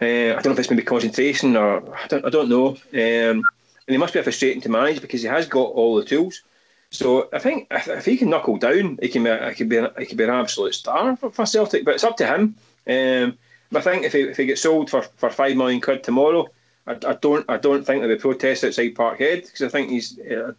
Uh, 0.00 0.36
I 0.38 0.42
don't 0.42 0.46
know 0.46 0.52
if 0.52 0.58
it's 0.60 0.70
maybe 0.70 0.82
concentration 0.82 1.56
or 1.56 1.94
I 1.96 2.06
don't, 2.06 2.24
I 2.24 2.30
don't 2.30 2.48
know. 2.48 2.68
Um, 2.92 3.42
and 3.88 3.94
he 3.94 3.96
must 3.96 4.14
be 4.14 4.22
frustrating 4.22 4.60
to 4.62 4.68
manage 4.68 5.00
because 5.00 5.22
he 5.22 5.28
has 5.28 5.46
got 5.46 5.72
all 5.72 5.96
the 5.96 6.04
tools. 6.04 6.42
So 6.90 7.28
I 7.32 7.38
think 7.38 7.66
if, 7.70 7.88
if 7.88 8.04
he 8.04 8.16
can 8.16 8.30
knuckle 8.30 8.58
down, 8.58 8.98
he 9.02 9.08
can 9.08 9.24
be, 9.24 9.48
he 9.48 9.54
can 9.54 9.68
be, 9.68 9.76
an, 9.78 9.88
he 9.98 10.14
be 10.14 10.24
an 10.24 10.30
absolute 10.30 10.74
star 10.74 11.16
for, 11.16 11.30
for 11.30 11.46
Celtic. 11.46 11.84
But 11.84 11.94
it's 11.94 12.04
up 12.04 12.16
to 12.18 12.26
him. 12.26 12.54
Um, 12.86 13.38
I 13.74 13.80
think 13.80 14.04
if 14.04 14.12
he, 14.12 14.20
if 14.20 14.36
he 14.36 14.46
gets 14.46 14.62
sold 14.62 14.90
for, 14.90 15.02
for 15.02 15.30
five 15.30 15.56
million 15.56 15.80
quid 15.80 16.02
tomorrow, 16.02 16.48
I, 16.86 16.92
I 16.92 17.14
don't 17.20 17.44
I 17.48 17.58
don't 17.58 17.84
think 17.84 18.00
there'll 18.00 18.16
be 18.16 18.20
protests 18.20 18.64
outside 18.64 18.94
Parkhead 18.94 19.42
because 19.42 19.62
I 19.62 19.68
think 19.68 19.90
he's 19.90 20.18
uh, 20.20 20.52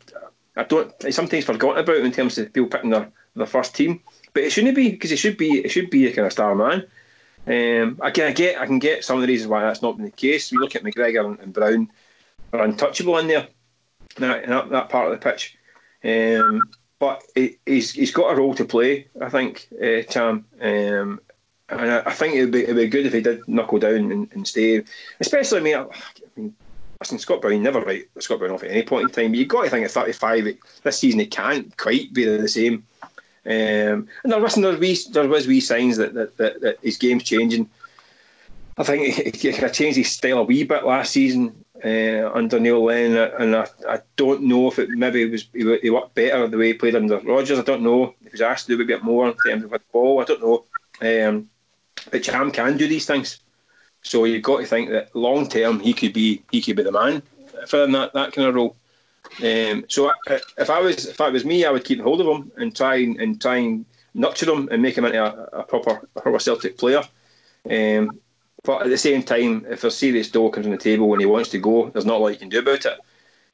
I 0.55 0.63
don't 0.63 0.93
he's 1.01 1.15
sometimes 1.15 1.45
forgotten 1.45 1.83
about 1.83 1.97
in 1.97 2.11
terms 2.11 2.37
of 2.37 2.53
people 2.53 2.69
picking 2.69 2.91
their, 2.91 3.11
their 3.35 3.47
first 3.47 3.75
team. 3.75 4.01
But 4.33 4.43
it 4.43 4.51
shouldn't 4.51 4.75
be 4.75 4.91
because 4.91 5.11
it 5.11 5.17
should 5.17 5.37
be 5.37 5.59
it 5.59 5.69
should 5.69 5.89
be 5.89 6.07
a 6.07 6.13
kind 6.13 6.25
of 6.25 6.31
star 6.31 6.55
man. 6.55 6.85
Um, 7.47 7.99
I 8.01 8.11
can 8.11 8.33
get 8.33 8.59
I 8.59 8.65
can 8.65 8.79
get 8.79 9.03
some 9.03 9.17
of 9.17 9.21
the 9.21 9.27
reasons 9.27 9.49
why 9.49 9.61
that's 9.61 9.81
not 9.81 9.97
been 9.97 10.05
the 10.05 10.11
case. 10.11 10.51
We 10.51 10.57
look 10.57 10.75
at 10.75 10.83
McGregor 10.83 11.25
and, 11.25 11.39
and 11.39 11.53
Brown 11.53 11.91
are 12.53 12.63
untouchable 12.63 13.17
in 13.17 13.27
there, 13.27 13.47
that, 14.17 14.43
in 14.43 14.49
that, 14.49 14.69
that 14.69 14.89
part 14.89 15.11
of 15.11 15.19
the 15.19 15.29
pitch. 15.29 15.57
Um, 16.03 16.61
but 16.99 17.23
he, 17.35 17.57
he's 17.65 17.91
he's 17.91 18.11
got 18.11 18.31
a 18.31 18.35
role 18.35 18.53
to 18.55 18.65
play, 18.65 19.07
I 19.21 19.29
think, 19.29 19.67
uh, 19.73 20.03
Ntcham. 20.05 20.43
Um, 20.61 21.21
and 21.69 21.91
I, 21.91 21.99
I, 22.05 22.11
think 22.11 22.35
it'd 22.35 22.51
be, 22.51 22.63
it'd 22.63 22.75
be 22.75 22.87
good 22.87 23.05
if 23.05 23.13
he 23.13 23.21
did 23.21 23.47
knuckle 23.47 23.79
down 23.79 24.11
and, 24.11 24.29
and 24.33 24.47
stay. 24.47 24.83
Especially, 25.19 25.59
I 25.59 25.63
mean, 25.63 25.75
I, 25.75 25.81
I 25.81 25.87
mean, 26.35 26.55
listen, 26.99 27.19
Scott 27.19 27.41
Brown 27.41 27.61
never 27.61 27.81
write 27.81 28.09
Scott 28.19 28.39
Brown 28.39 28.51
off 28.51 28.63
at 28.63 28.71
any 28.71 28.83
point 28.83 29.03
in 29.03 29.09
time. 29.09 29.31
But 29.31 29.37
you've 29.37 29.47
got 29.47 29.63
to 29.63 29.69
think 29.69 29.85
at 29.85 29.91
35, 29.91 30.57
this 30.83 30.99
season, 30.99 31.19
it 31.19 31.31
can't 31.31 31.75
quite 31.77 32.13
be 32.13 32.25
the 32.25 32.47
same. 32.47 32.85
Um, 33.49 34.07
and 34.23 34.31
there, 34.31 34.39
listen, 34.39 34.61
there, 34.61 34.77
wee, 34.77 34.95
there 35.11 35.27
was 35.27 35.47
wee 35.47 35.59
signs 35.59 35.97
that, 35.97 36.13
that, 36.13 36.37
that, 36.37 36.61
that 36.61 36.77
his 36.83 36.97
game's 36.97 37.23
changing. 37.23 37.67
I 38.77 38.83
think 38.83 39.35
he, 39.35 39.51
he 39.51 39.69
changed 39.69 39.97
his 39.97 40.11
style 40.11 40.37
a 40.37 40.43
wee 40.43 40.63
bit 40.63 40.85
last 40.85 41.11
season 41.11 41.65
uh, 41.83 42.29
under 42.33 42.59
Neil 42.59 42.83
Lennon, 42.83 43.31
and 43.39 43.55
I, 43.55 43.67
I 43.87 44.01
don't 44.17 44.43
know 44.43 44.67
if 44.67 44.77
it 44.77 44.89
maybe 44.89 45.27
was 45.29 45.47
he, 45.53 45.89
worked 45.89 46.13
better 46.13 46.47
the 46.47 46.57
way 46.57 46.67
he 46.67 46.73
played 46.75 46.95
under 46.95 47.17
Rodgers. 47.19 47.57
I 47.57 47.63
don't 47.63 47.81
know 47.81 48.03
if 48.03 48.13
he 48.21 48.29
was 48.33 48.41
asked 48.41 48.67
to 48.67 48.77
do 48.77 48.83
a 48.83 48.85
bit 48.85 49.03
more 49.03 49.27
in 49.27 49.35
terms 49.37 49.63
of 49.63 49.71
the 49.71 49.81
ball. 49.91 50.21
I 50.21 50.25
don't 50.25 50.41
know. 50.41 50.65
Um, 51.01 51.49
but 52.11 52.21
Ntcham 52.21 52.53
can 52.53 52.77
do 52.77 52.87
these 52.87 53.07
things, 53.07 53.39
so 54.03 54.25
you've 54.25 54.43
got 54.43 54.59
to 54.59 54.65
think 54.65 54.89
that 54.89 55.15
long 55.15 55.47
term 55.47 55.79
he 55.79 55.93
could 55.93 56.13
be 56.13 56.43
he 56.51 56.61
could 56.61 56.75
be 56.75 56.83
the 56.83 56.91
man 56.91 57.23
for 57.67 57.87
that 57.87 58.13
that 58.13 58.33
kind 58.33 58.47
of 58.47 58.55
role. 58.55 58.75
Um, 59.43 59.85
so 59.87 60.11
if 60.57 60.69
I 60.69 60.79
was 60.79 61.05
if 61.05 61.21
I 61.21 61.29
was 61.29 61.45
me, 61.45 61.65
I 61.65 61.71
would 61.71 61.83
keep 61.83 62.01
hold 62.01 62.21
of 62.21 62.27
him 62.27 62.51
and 62.57 62.75
try 62.75 62.95
and, 62.95 63.19
and 63.21 63.39
try 63.39 63.57
and 63.57 63.85
nurture 64.13 64.51
him 64.51 64.67
and 64.71 64.81
make 64.81 64.97
him 64.97 65.05
into 65.05 65.23
a, 65.23 65.59
a 65.59 65.63
proper 65.63 66.07
a 66.15 66.21
proper 66.21 66.39
Celtic 66.39 66.77
player. 66.77 67.03
Um, 67.69 68.19
but 68.63 68.81
at 68.81 68.89
the 68.89 68.97
same 68.97 69.23
time, 69.23 69.65
if 69.69 69.83
a 69.83 69.91
serious 69.91 70.29
door 70.29 70.51
comes 70.51 70.65
on 70.65 70.71
the 70.71 70.77
table 70.77 71.07
when 71.07 71.19
he 71.19 71.25
wants 71.25 71.49
to 71.49 71.59
go, 71.59 71.89
there's 71.89 72.05
not 72.05 72.17
a 72.17 72.19
lot 72.19 72.29
you 72.29 72.37
can 72.37 72.49
do 72.49 72.59
about 72.59 72.85
it. 72.85 72.99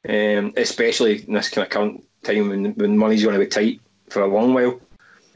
Um, 0.08 0.52
especially 0.56 1.24
in 1.26 1.34
this 1.34 1.48
kind 1.48 1.64
of 1.64 1.70
current 1.70 2.04
time 2.22 2.48
when, 2.48 2.74
when 2.74 2.98
money's 2.98 3.22
going 3.22 3.38
to 3.38 3.44
be 3.44 3.46
tight 3.46 3.80
for 4.08 4.22
a 4.22 4.26
long 4.26 4.54
while. 4.54 4.80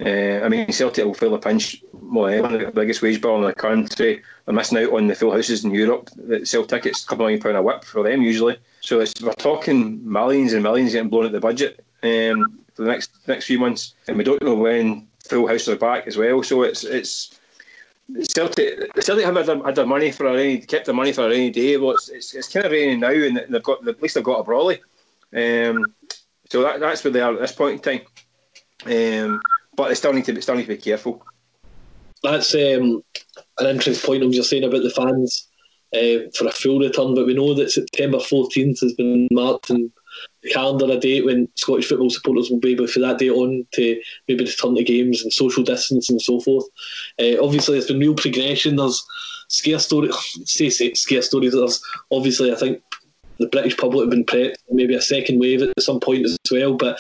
Uh, 0.01 0.45
I 0.45 0.49
mean, 0.49 0.73
Celtic 0.73 1.05
will 1.05 1.15
feel 1.15 1.33
the 1.33 1.39
pinch 1.39 1.83
more 2.01 2.31
than 2.31 2.53
the 2.53 2.71
biggest 2.71 3.03
wage 3.03 3.21
bill 3.21 3.37
in 3.37 3.43
the 3.43 3.53
country. 3.53 4.23
They're 4.45 4.55
missing 4.55 4.79
out 4.79 4.93
on 4.93 5.09
the 5.09 5.15
full 5.15 5.33
houses 5.33 5.65
in 5.65 5.75
Europe 5.75 6.09
that 6.17 6.49
sell 6.49 6.65
tickets, 6.65 7.05
a 7.05 7.07
couple 7.07 7.27
million 7.27 7.41
pound 7.41 7.57
a 7.57 7.63
whip 7.63 7.85
for 7.85 8.03
them 8.03 8.23
usually. 8.23 8.59
So 8.81 9.05
we're 9.23 9.33
talking 9.35 10.01
millions 10.11 10.53
and 10.53 10.63
millions 10.63 10.93
getting 10.93 11.11
blown 11.11 11.27
at 11.27 11.33
the 11.33 11.41
budget 11.41 11.85
um, 12.03 12.61
for 12.75 12.83
the 12.83 12.89
next 12.89 13.11
next 13.27 13.45
few 13.45 13.59
months, 13.59 13.95
and 14.09 14.17
we 14.17 14.25
don't 14.25 14.43
know 14.43 14.55
when 14.55 15.07
full 15.29 15.47
houses 15.47 15.69
are 15.69 15.77
back 15.77 16.07
as 16.07 16.17
well. 16.17 16.43
So 16.43 16.63
it's 16.63 16.85
it's 16.85 17.41
Celtic, 18.23 18.91
Celtic 19.01 19.25
have 19.25 19.37
had 19.37 19.47
their, 19.47 19.63
had 19.63 19.75
their 19.75 19.87
money 19.87 20.11
for 20.11 20.27
a 20.27 20.33
rainy, 20.35 20.59
kept 20.59 20.87
their 20.87 20.95
money 20.95 21.13
for 21.13 21.27
a 21.27 21.29
rainy 21.29 21.51
day. 21.51 21.77
Well, 21.77 21.93
it's, 21.93 22.09
it's, 22.09 22.35
it's 22.35 22.53
kind 22.53 22.67
of 22.67 22.73
raining 22.73 23.01
now, 23.01 23.11
and 23.11 23.37
they've 23.49 23.63
got 23.63 23.87
at 23.87 24.03
least 24.03 24.15
they've 24.15 24.25
got 24.25 24.41
a 24.41 24.45
brawley. 24.45 24.81
Um, 25.33 25.95
so 26.49 26.63
that, 26.63 26.81
that's 26.81 27.05
where 27.05 27.13
they 27.13 27.21
are 27.21 27.35
at 27.35 27.41
this 27.41 27.53
point 27.53 27.87
in 27.87 28.01
time. 28.01 29.27
Um, 29.27 29.41
but 29.77 29.89
they 29.89 29.95
still 29.95 30.13
need 30.13 30.25
to 30.25 30.33
be, 30.33 30.41
still 30.41 30.57
need 30.57 30.63
to 30.63 30.69
be 30.69 30.77
careful. 30.77 31.25
That's 32.23 32.55
um, 32.55 33.03
an 33.59 33.67
interesting 33.67 34.07
point. 34.07 34.23
I 34.23 34.27
was 34.27 34.37
just 34.37 34.51
saying 34.51 34.65
about 34.65 34.83
the 34.83 34.91
fans 34.91 35.49
uh, 35.95 36.31
for 36.35 36.47
a 36.47 36.53
full 36.53 36.79
return, 36.79 37.15
but 37.15 37.27
we 37.27 37.35
know 37.35 37.55
that 37.55 37.71
September 37.71 38.19
14th 38.19 38.81
has 38.81 38.93
been 38.95 39.29
marked 39.31 39.71
in 39.71 39.93
the 40.43 40.51
calendar 40.51 40.91
a 40.91 40.99
date 40.99 41.25
when 41.25 41.49
Scottish 41.55 41.89
football 41.89 42.11
supporters 42.11 42.51
will 42.51 42.59
be 42.59 42.73
able 42.73 42.87
for 42.87 43.01
that 43.01 43.19
day 43.19 43.31
on 43.31 43.67
to 43.73 44.01
maybe 44.29 44.45
return 44.45 44.75
to 44.75 44.85
games 44.85 45.23
and 45.23 45.33
social 45.33 45.63
distance 45.63 46.11
and 46.11 46.21
so 46.21 46.41
forth. 46.41 46.65
Uh, 47.19 47.43
obviously, 47.43 47.75
there's 47.75 47.89
been 47.89 47.99
real 47.99 48.15
progression. 48.15 48.77
There's 48.77 49.05
scare 49.49 49.79
stories, 49.79 50.15
say, 50.45 50.71
say 50.71 50.95
scare 50.95 51.23
stories. 51.23 51.53
There's 51.53 51.83
obviously, 52.11 52.53
I 52.53 52.57
think 52.57 52.83
the 53.39 53.49
British 53.49 53.77
public 53.77 54.05
have 54.05 54.11
been 54.11 54.25
prepped 54.25 54.57
maybe 54.71 54.95
a 54.95 55.03
second 55.03 55.41
wave 55.41 55.63
at 55.63 55.83
some 55.83 56.01
point 56.01 56.27
as 56.27 56.37
well, 56.51 56.75
but 56.75 56.99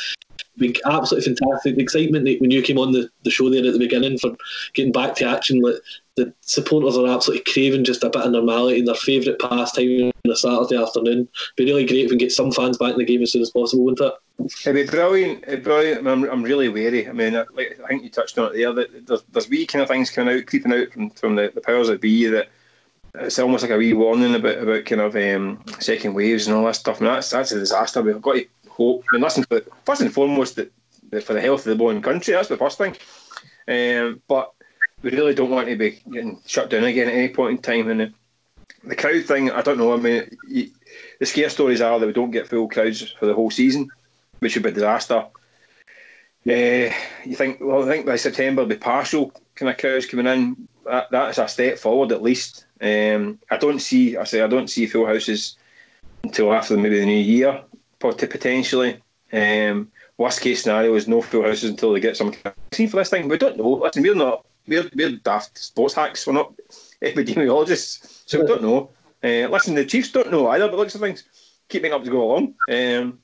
absolutely 0.86 1.34
fantastic. 1.34 1.76
The 1.76 1.82
excitement 1.82 2.24
that 2.24 2.40
when 2.40 2.50
you 2.50 2.62
came 2.62 2.78
on 2.78 2.92
the, 2.92 3.10
the 3.22 3.30
show 3.30 3.50
there 3.50 3.64
at 3.64 3.72
the 3.72 3.78
beginning 3.78 4.18
for 4.18 4.36
getting 4.74 4.92
back 4.92 5.14
to 5.16 5.28
action, 5.28 5.60
like 5.60 5.76
the 6.16 6.32
supporters 6.42 6.96
are 6.96 7.06
absolutely 7.06 7.50
craving 7.52 7.84
just 7.84 8.04
a 8.04 8.10
bit 8.10 8.22
of 8.22 8.32
normality 8.32 8.78
in 8.78 8.84
their 8.84 8.94
favourite 8.94 9.38
pastime 9.38 10.12
on 10.24 10.30
a 10.30 10.36
Saturday 10.36 10.76
afternoon. 10.76 11.28
It'd 11.28 11.56
be 11.56 11.64
really 11.64 11.86
great 11.86 12.04
if 12.04 12.10
we 12.10 12.10
can 12.10 12.18
get 12.18 12.32
some 12.32 12.52
fans 12.52 12.78
back 12.78 12.92
in 12.92 12.98
the 12.98 13.04
game 13.04 13.22
as 13.22 13.32
soon 13.32 13.42
as 13.42 13.50
possible, 13.50 13.84
wouldn't 13.84 14.12
it? 14.12 14.14
It'd 14.66 14.86
be 14.86 14.90
brilliant. 14.90 15.44
It'd 15.46 15.60
be 15.60 15.64
brilliant. 15.64 16.06
I'm, 16.06 16.24
I'm 16.24 16.42
really 16.42 16.68
wary. 16.68 17.08
I 17.08 17.12
mean, 17.12 17.34
like, 17.34 17.78
I 17.84 17.88
think 17.88 18.02
you 18.02 18.10
touched 18.10 18.38
on 18.38 18.52
it 18.52 18.56
there. 18.56 18.72
That 18.72 19.06
there's, 19.06 19.22
there's 19.30 19.48
wee 19.48 19.66
kind 19.66 19.82
of 19.82 19.88
things 19.88 20.10
coming 20.10 20.36
out, 20.36 20.46
creeping 20.46 20.72
out 20.72 20.92
from, 20.92 21.10
from 21.10 21.36
the, 21.36 21.52
the 21.54 21.60
powers 21.60 21.88
that 21.88 22.00
be 22.00 22.26
that 22.26 22.48
it's 23.14 23.38
almost 23.38 23.62
like 23.62 23.72
a 23.72 23.76
wee 23.76 23.92
warning 23.92 24.34
about 24.34 24.58
about 24.58 24.84
kind 24.84 25.00
of 25.00 25.16
um, 25.16 25.62
second 25.80 26.14
waves 26.14 26.46
and 26.46 26.56
all 26.56 26.64
that 26.64 26.76
stuff. 26.76 26.98
And 26.98 27.08
that's 27.08 27.30
that's 27.30 27.52
a 27.52 27.58
disaster. 27.58 28.02
We've 28.02 28.22
got 28.22 28.34
to 28.34 28.46
hope. 28.80 29.04
I 29.12 29.16
mean, 29.16 29.22
listen, 29.22 29.44
first 29.84 30.00
and 30.00 30.12
foremost, 30.12 30.54
for 30.54 31.34
the 31.34 31.40
health 31.40 31.60
of 31.60 31.70
the 31.70 31.76
boy 31.76 31.90
and 31.90 32.02
country, 32.02 32.34
that's 32.34 32.48
the 32.48 32.56
first 32.56 32.78
thing. 32.78 32.96
Um, 33.68 34.22
but 34.26 34.52
we 35.02 35.10
really 35.10 35.34
don't 35.34 35.50
want 35.50 35.68
to 35.68 35.76
be 35.76 36.00
getting 36.10 36.40
shut 36.46 36.70
down 36.70 36.84
again 36.84 37.08
at 37.08 37.14
any 37.14 37.28
point 37.28 37.56
in 37.56 37.62
time. 37.62 37.90
And 37.90 38.00
the, 38.00 38.12
the 38.84 38.96
crowd 38.96 39.24
thing, 39.24 39.50
I 39.50 39.62
don't 39.62 39.78
know. 39.78 39.92
I 39.92 39.96
mean, 39.96 40.36
you, 40.48 40.70
the 41.18 41.26
scare 41.26 41.50
stories 41.50 41.80
are 41.80 41.98
that 41.98 42.06
we 42.06 42.12
don't 42.12 42.30
get 42.30 42.48
full 42.48 42.68
crowds 42.68 43.02
for 43.18 43.26
the 43.26 43.34
whole 43.34 43.50
season, 43.50 43.88
which 44.38 44.54
would 44.54 44.62
be 44.62 44.70
a 44.70 44.72
disaster. 44.72 45.26
Uh, 46.46 46.88
you 47.24 47.36
think? 47.36 47.58
Well, 47.60 47.84
I 47.84 47.86
think 47.86 48.06
by 48.06 48.16
September 48.16 48.64
the 48.64 48.76
partial 48.76 49.30
kind 49.54 49.70
of 49.70 49.76
crowds 49.76 50.06
coming 50.06 50.26
in. 50.26 50.68
That, 50.86 51.10
that's 51.10 51.38
a 51.38 51.46
step 51.46 51.78
forward 51.78 52.12
at 52.12 52.22
least. 52.22 52.64
Um, 52.80 53.38
I 53.50 53.58
don't 53.58 53.78
see. 53.78 54.16
I 54.16 54.24
say 54.24 54.40
I 54.40 54.46
don't 54.46 54.70
see 54.70 54.86
full 54.86 55.06
houses 55.06 55.56
until 56.24 56.52
after 56.52 56.76
maybe 56.76 56.98
the 56.98 57.06
new 57.06 57.12
year, 57.18 57.62
potentially. 58.00 59.02
Um, 59.32 59.90
worst 60.18 60.40
case 60.40 60.62
scenario 60.62 60.94
is 60.94 61.06
no 61.06 61.22
full 61.22 61.44
houses 61.44 61.70
until 61.70 61.92
they 61.92 62.00
get 62.00 62.16
some 62.16 62.32
vaccine 62.32 62.88
for 62.88 62.96
this 62.96 63.10
thing. 63.10 63.28
We 63.28 63.38
don't 63.38 63.56
know. 63.56 63.70
Listen, 63.70 64.02
we're 64.02 64.14
not. 64.14 64.46
We're, 64.66 64.88
we're 64.94 65.16
daft 65.16 65.58
sports 65.58 65.94
hacks. 65.94 66.26
We're 66.26 66.34
not 66.34 66.54
epidemiologists, 67.02 68.22
so 68.26 68.40
we 68.40 68.46
don't 68.46 68.62
know. 68.62 68.90
Uh, 69.22 69.48
listen, 69.48 69.74
the 69.74 69.84
Chiefs 69.84 70.12
don't 70.12 70.30
know 70.30 70.48
either, 70.48 70.68
but 70.68 70.76
looks 70.76 70.94
of 70.94 71.00
things 71.00 71.24
keeping 71.68 71.92
up 71.92 72.04
to 72.04 72.10
go 72.10 72.22
along. 72.22 72.54
Um, 72.70 73.18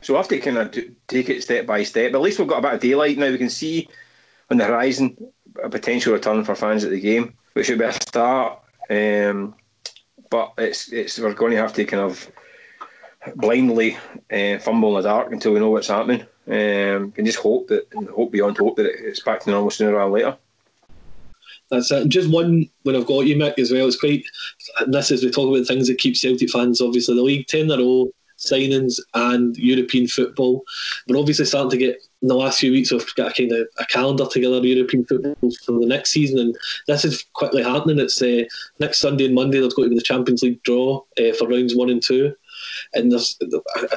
so 0.00 0.12
we 0.12 0.16
have 0.18 0.28
to 0.28 0.38
kind 0.40 0.58
of 0.58 0.72
take 1.06 1.28
it 1.28 1.42
step 1.42 1.66
by 1.66 1.82
step. 1.82 2.12
But 2.12 2.18
at 2.18 2.24
least 2.24 2.38
we've 2.38 2.48
got 2.48 2.58
a 2.58 2.62
bit 2.62 2.74
of 2.74 2.80
daylight 2.80 3.18
now. 3.18 3.30
We 3.30 3.38
can 3.38 3.50
see 3.50 3.88
on 4.50 4.56
the 4.56 4.64
horizon 4.64 5.16
a 5.62 5.68
potential 5.68 6.12
return 6.12 6.44
for 6.44 6.54
fans 6.54 6.84
at 6.84 6.90
the 6.90 7.00
game, 7.00 7.34
which 7.54 7.66
should 7.66 7.78
be 7.78 7.84
a 7.84 7.92
start. 7.92 8.60
Um, 8.90 9.54
but 10.30 10.52
it's 10.58 10.92
it's 10.92 11.18
we're 11.18 11.34
going 11.34 11.52
to 11.52 11.58
have 11.58 11.72
to 11.74 11.84
kind 11.84 12.02
of 12.02 12.30
blindly 13.34 13.96
uh, 14.32 14.58
fumble 14.58 14.96
in 14.96 15.02
the 15.02 15.08
dark 15.08 15.32
until 15.32 15.52
we 15.52 15.60
know 15.60 15.70
what's 15.70 15.88
happening. 15.88 16.22
Um, 16.48 17.12
and 17.16 17.26
just 17.26 17.38
hope 17.38 17.68
that 17.68 17.92
hope 18.14 18.30
beyond 18.30 18.56
hope 18.56 18.76
that 18.76 18.86
it's 18.86 19.20
back 19.20 19.40
to 19.40 19.50
normal 19.50 19.70
sooner 19.70 19.98
or 19.98 20.08
later. 20.08 20.36
That's 21.70 21.90
it. 21.90 22.08
Just 22.08 22.30
one 22.30 22.70
when 22.84 22.94
I've 22.94 23.06
got 23.06 23.26
you, 23.26 23.34
Mick, 23.34 23.58
as 23.58 23.72
well. 23.72 23.88
It's 23.88 23.98
quite. 23.98 24.24
This 24.86 25.10
is 25.10 25.24
we 25.24 25.30
talk 25.30 25.52
about 25.52 25.66
things 25.66 25.88
that 25.88 25.98
keep 25.98 26.16
Celtic 26.16 26.50
fans. 26.50 26.80
Obviously, 26.80 27.16
the 27.16 27.22
league 27.22 27.48
ten 27.48 27.62
in 27.62 27.72
a 27.72 27.78
row 27.78 28.12
signings 28.38 29.00
and 29.14 29.56
European 29.56 30.06
football. 30.06 30.62
We're 31.08 31.18
obviously 31.18 31.46
starting 31.46 31.70
to 31.70 31.76
get 31.78 31.96
in 32.22 32.28
the 32.28 32.34
last 32.34 32.58
few 32.58 32.72
weeks 32.72 32.90
we've 32.90 33.14
got 33.14 33.32
a 33.32 33.34
kind 33.34 33.52
of 33.52 33.68
a 33.78 33.86
calendar 33.86 34.26
together 34.26 34.58
European 34.58 35.04
football 35.04 35.36
for 35.64 35.72
the 35.72 35.86
next 35.86 36.10
season 36.10 36.38
and 36.38 36.56
this 36.86 37.04
is 37.04 37.24
quickly 37.34 37.62
happening. 37.62 37.98
It's 37.98 38.20
uh, 38.20 38.44
next 38.80 38.98
Sunday 38.98 39.26
and 39.26 39.34
Monday 39.34 39.60
there's 39.60 39.74
going 39.74 39.86
to 39.86 39.90
be 39.90 39.98
the 39.98 40.02
Champions 40.02 40.42
League 40.42 40.62
draw 40.62 41.02
uh, 41.18 41.32
for 41.38 41.48
rounds 41.48 41.74
one 41.74 41.90
and 41.90 42.02
two. 42.02 42.34
And 42.94 43.12
there's 43.12 43.38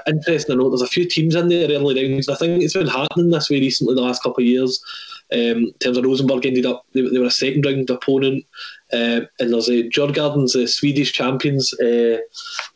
interesting 0.07 0.55
to 0.57 0.61
note 0.61 0.69
there's 0.69 0.81
a 0.81 0.87
few 0.87 1.07
teams 1.07 1.35
in 1.35 1.49
there 1.49 1.69
early 1.69 2.09
rounds. 2.09 2.29
I 2.29 2.35
think 2.35 2.61
it's 2.61 2.73
been 2.73 2.87
happening 2.87 3.29
this 3.29 3.49
way 3.49 3.59
recently 3.59 3.95
the 3.95 4.01
last 4.01 4.23
couple 4.23 4.43
of 4.43 4.47
years. 4.47 4.83
Um, 5.31 5.39
in 5.39 5.73
terms 5.79 5.97
of 5.97 6.05
Rosenborg 6.05 6.47
ended 6.47 6.65
up 6.65 6.85
they, 6.93 7.01
they 7.01 7.19
were 7.19 7.25
a 7.25 7.31
second 7.31 7.63
round 7.63 7.87
opponent 7.91 8.43
uh, 8.91 9.21
and 9.39 9.53
there's 9.53 9.69
a 9.69 9.83
Djurgården's 9.83 10.53
the 10.53 10.67
Swedish 10.67 11.13
champions 11.13 11.71
uh, 11.79 12.17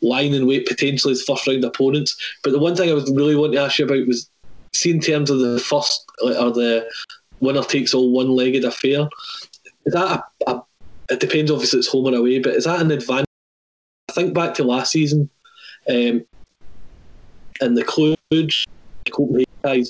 lying 0.02 0.34
in 0.34 0.46
wait 0.46 0.68
potentially 0.68 1.12
as 1.12 1.22
first 1.22 1.48
round 1.48 1.64
opponents. 1.64 2.16
But 2.44 2.52
the 2.52 2.60
one 2.60 2.76
thing 2.76 2.90
I 2.90 2.94
was 2.94 3.10
really 3.10 3.34
wanting 3.34 3.56
to 3.56 3.62
ask 3.62 3.80
you 3.80 3.86
about 3.86 4.06
was 4.06 4.30
see 4.72 4.90
in 4.92 5.00
terms 5.00 5.30
of 5.30 5.40
the 5.40 5.58
first 5.58 6.08
or 6.22 6.52
the 6.52 6.88
winner 7.40 7.62
takes 7.62 7.92
all 7.92 8.12
one 8.12 8.30
legged 8.30 8.64
affair. 8.64 9.08
Is 9.86 9.94
that 9.94 10.22
a, 10.46 10.50
a, 10.50 10.62
it 11.10 11.20
depends 11.20 11.50
obviously 11.50 11.80
it's 11.80 11.88
home 11.88 12.06
or 12.06 12.14
away, 12.14 12.38
but 12.38 12.54
is 12.54 12.64
that 12.64 12.80
an 12.80 12.90
advantage? 12.90 13.26
I 14.08 14.12
think 14.12 14.34
back 14.34 14.54
to 14.54 14.64
last 14.64 14.92
season, 14.92 15.28
um, 15.88 16.24
and 17.60 17.76
the 17.76 17.84
Cluj, 17.84 18.66
Copenhagen 19.10 19.86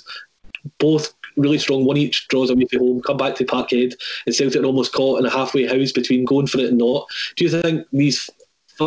both 0.79 1.15
really 1.37 1.59
strong. 1.59 1.85
One 1.85 1.97
each 1.97 2.29
draws 2.29 2.51
away 2.51 2.67
from 2.67 2.81
home, 2.81 3.03
come 3.03 3.17
back 3.17 3.35
to 3.37 3.45
Parkhead, 3.45 3.95
and 4.27 4.35
Celtic 4.35 4.63
are 4.63 4.67
almost 4.67 4.93
caught 4.93 5.19
in 5.19 5.27
a 5.27 5.31
halfway 5.31 5.67
house 5.67 5.93
between 5.93 6.25
going 6.25 6.47
for 6.47 6.59
it 6.59 6.69
and 6.71 6.79
not. 6.79 7.07
Do 7.37 7.45
you 7.45 7.51
think 7.51 7.87
these 7.93 8.31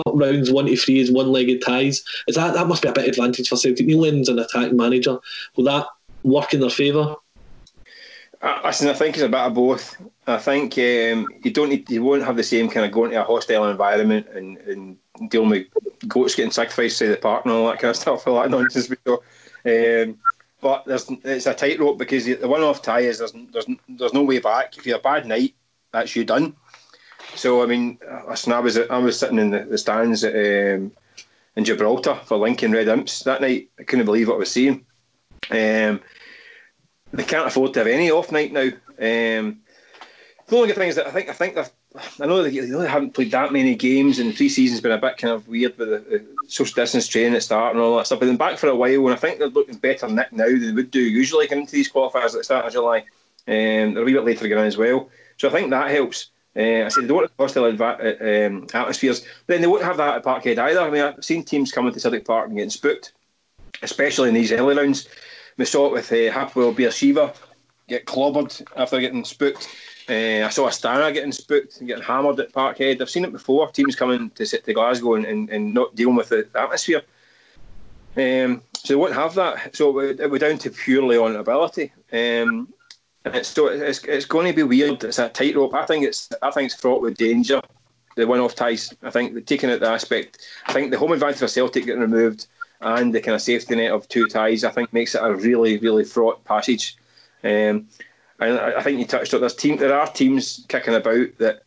rounds 0.07 0.51
one 0.51 0.65
to 0.65 0.75
three 0.75 0.99
is 0.99 1.11
one-legged 1.11 1.63
ties? 1.63 2.03
Is 2.27 2.35
that 2.35 2.53
that 2.53 2.67
must 2.67 2.81
be 2.81 2.89
a 2.89 2.93
bit 2.93 3.07
advantage 3.07 3.49
for 3.49 3.57
Celtic? 3.57 3.85
Neil 3.85 3.99
Lennon's 3.99 4.29
an 4.29 4.39
attacking 4.39 4.77
manager. 4.77 5.17
Will 5.55 5.65
that 5.65 5.87
work 6.23 6.53
in 6.53 6.59
their 6.59 6.69
favour? 6.69 7.15
Listen, 8.63 8.89
I 8.89 8.93
think 8.93 9.15
it's 9.15 9.23
a 9.23 9.29
bit 9.29 9.39
of 9.39 9.53
both. 9.53 9.97
I 10.27 10.37
think 10.37 10.77
um, 10.77 11.27
you 11.41 11.51
don't 11.51 11.69
need, 11.69 11.89
you 11.89 12.03
won't 12.03 12.23
have 12.23 12.35
the 12.35 12.43
same 12.43 12.69
kind 12.69 12.85
of 12.85 12.91
going 12.91 13.11
to 13.11 13.21
a 13.21 13.23
hostile 13.23 13.69
environment 13.69 14.27
and, 14.33 14.57
and 14.57 14.97
dealing 15.29 15.49
with 15.49 15.67
goats 16.07 16.35
getting 16.35 16.51
sacrificed 16.51 16.99
to 16.99 17.07
the 17.07 17.17
park 17.17 17.45
and 17.45 17.53
all 17.53 17.67
that 17.67 17.79
kind 17.79 17.91
of 17.91 17.95
stuff, 18.01 18.27
all 18.27 18.41
that 18.41 18.51
nonsense. 18.51 18.91
Um, 19.07 20.17
but 20.59 20.85
there's 20.85 21.09
it's 21.23 21.45
a 21.45 21.53
tightrope 21.53 21.97
because 21.97 22.25
the 22.25 22.47
one-off 22.47 22.81
tie 22.81 23.01
is 23.01 23.19
there's, 23.19 23.33
there's 23.53 23.67
there's 23.87 24.13
no 24.13 24.23
way 24.23 24.39
back. 24.39 24.77
If 24.77 24.85
you're 24.85 24.97
a 24.97 25.01
bad 25.01 25.25
night, 25.25 25.55
that's 25.93 26.15
you 26.15 26.25
done. 26.25 26.55
So 27.35 27.63
I 27.63 27.65
mean, 27.67 27.97
I 28.09 28.59
was 28.59 28.77
I 28.77 28.97
was 28.97 29.19
sitting 29.19 29.39
in 29.39 29.51
the, 29.51 29.63
the 29.63 29.77
stands 29.77 30.23
at, 30.23 30.33
um, 30.33 30.91
in 31.55 31.63
Gibraltar 31.63 32.19
for 32.25 32.37
Lincoln 32.37 32.71
Red 32.71 32.87
Imps 32.87 33.23
that 33.23 33.41
night. 33.41 33.69
I 33.79 33.83
couldn't 33.83 34.05
believe 34.05 34.27
what 34.27 34.35
I 34.35 34.39
was 34.39 34.51
seeing. 34.51 34.85
Um, 35.51 36.01
they 37.13 37.23
can't 37.23 37.47
afford 37.47 37.73
to 37.73 37.79
have 37.81 37.87
any 37.87 38.11
off 38.11 38.31
night 38.31 38.51
now. 38.51 38.69
Um, 38.99 39.61
the 40.47 40.55
only 40.55 40.67
good 40.67 40.77
thing 40.77 40.89
is 40.89 40.95
that 40.95 41.07
I 41.07 41.11
think 41.11 41.29
I 41.29 41.33
think 41.33 41.55
that 41.55 41.71
I 42.19 42.25
know 42.25 42.41
they 42.41 42.57
really 42.59 42.87
haven't 42.87 43.13
played 43.13 43.31
that 43.31 43.51
many 43.51 43.75
games, 43.75 44.19
and 44.19 44.31
the 44.31 44.35
pre-season's 44.35 44.81
been 44.81 44.93
a 44.93 44.97
bit 44.97 45.17
kind 45.17 45.33
of 45.33 45.47
weird 45.47 45.77
with 45.77 45.89
the, 45.89 46.25
social 46.47 46.73
distance 46.73 47.07
training 47.07 47.35
at 47.35 47.43
start 47.43 47.75
and 47.75 47.83
all 47.83 47.97
that 47.97 48.05
stuff. 48.05 48.19
But 48.19 48.27
then 48.27 48.37
back 48.37 48.57
for 48.57 48.67
a 48.67 48.75
while, 48.75 49.07
and 49.07 49.13
I 49.13 49.17
think 49.17 49.39
they're 49.39 49.49
looking 49.49 49.75
better 49.75 50.07
now 50.07 50.23
than 50.29 50.61
they 50.61 50.71
would 50.71 50.91
do 50.91 51.01
usually 51.01 51.47
coming 51.47 51.63
into 51.63 51.73
these 51.73 51.91
qualifiers 51.91 52.27
at 52.27 52.31
the 52.33 52.43
start 52.45 52.65
of 52.65 52.71
July. 52.71 52.99
Um, 53.49 53.93
they're 53.93 54.03
a 54.03 54.05
wee 54.05 54.13
bit 54.13 54.23
later 54.23 54.45
again 54.45 54.59
as 54.59 54.77
well, 54.77 55.09
so 55.37 55.49
I 55.49 55.51
think 55.51 55.69
that 55.69 55.91
helps. 55.91 56.29
Uh, 56.55 56.85
I 56.85 56.87
said 56.87 57.03
they 57.03 57.07
don't 57.07 57.23
have 57.23 57.31
hostile 57.37 57.71
adva- 57.71 58.47
um, 58.47 58.67
atmospheres, 58.73 59.21
but 59.21 59.53
then 59.53 59.61
they 59.61 59.67
won't 59.67 59.83
have 59.83 59.97
that 59.97 60.15
at 60.15 60.23
Parkhead 60.23 60.57
either. 60.57 60.79
I 60.79 60.89
mean, 60.89 61.01
I've 61.01 61.23
seen 61.23 61.43
teams 61.43 61.71
coming 61.71 61.93
to 61.93 61.99
Celtic 61.99 62.25
Park 62.25 62.47
and 62.47 62.55
getting 62.55 62.69
spooked, 62.69 63.11
especially 63.83 64.29
in 64.29 64.33
these 64.33 64.53
early 64.53 64.75
rounds. 64.75 65.07
We 65.57 65.65
saw 65.65 65.87
it 65.87 65.93
with 65.93 66.11
uh, 66.11 66.31
Hapoel 66.31 66.73
Beersheva 66.73 67.35
get 67.87 68.05
clobbered 68.05 68.65
after 68.75 68.99
getting 68.99 69.23
spooked. 69.23 69.67
Uh, 70.09 70.45
I 70.45 70.49
saw 70.49 70.67
Astana 70.67 71.13
getting 71.13 71.33
spooked 71.33 71.79
and 71.79 71.87
getting 71.87 72.03
hammered 72.03 72.39
at 72.39 72.53
Parkhead. 72.53 73.01
I've 73.01 73.09
seen 73.09 73.25
it 73.25 73.33
before. 73.33 73.69
Teams 73.71 73.95
coming 73.95 74.29
to 74.31 74.45
to 74.45 74.73
Glasgow 74.73 75.15
and, 75.15 75.25
and, 75.25 75.49
and 75.49 75.73
not 75.73 75.95
dealing 75.95 76.15
with 76.15 76.29
the, 76.29 76.47
atmosphere. 76.55 77.01
Um, 78.15 78.61
so 78.73 78.93
they 78.93 78.95
won't 78.95 79.13
have 79.13 79.35
that. 79.35 79.75
So 79.75 79.99
it, 79.99 80.19
it 80.19 80.39
down 80.39 80.57
to 80.59 80.69
purely 80.69 81.17
on 81.17 81.35
ability. 81.35 81.91
Um, 82.13 82.73
it's, 83.25 83.49
so 83.49 83.67
it's 83.67 84.03
it's 84.05 84.25
going 84.25 84.47
to 84.47 84.55
be 84.55 84.63
weird. 84.63 85.03
It's 85.03 85.19
a 85.19 85.27
tightrope. 85.27 85.73
I 85.73 85.85
think 85.85 86.05
it's 86.05 86.29
I 86.41 86.51
think 86.51 86.71
it's 86.71 86.79
fraught 86.79 87.01
with 87.01 87.17
danger. 87.17 87.61
The 88.15 88.25
one-off 88.25 88.55
ties. 88.55 88.93
I 89.03 89.11
think 89.11 89.45
taking 89.45 89.69
it 89.69 89.79
the 89.79 89.89
aspect. 89.89 90.39
I 90.65 90.73
think 90.73 90.91
the 90.91 90.97
home 90.97 91.11
advantage 91.11 91.39
for 91.39 91.47
Celtic 91.47 91.85
getting 91.85 92.01
removed 92.01 92.47
and 92.79 93.13
the 93.13 93.21
kind 93.21 93.35
of 93.35 93.41
safety 93.41 93.75
net 93.75 93.91
of 93.91 94.07
two 94.07 94.27
ties. 94.27 94.63
I 94.63 94.71
think 94.71 94.93
makes 94.93 95.15
it 95.15 95.21
a 95.21 95.35
really 95.35 95.77
really 95.79 96.05
fraught 96.05 96.43
passage. 96.45 96.95
Um, 97.43 97.87
and 98.39 98.59
I 98.59 98.81
think 98.81 98.99
you 98.99 99.05
touched 99.05 99.33
on 99.33 99.41
this 99.41 99.55
team. 99.55 99.77
There 99.77 99.97
are 99.97 100.07
teams 100.07 100.65
kicking 100.67 100.93
about 100.93 101.37
that 101.39 101.63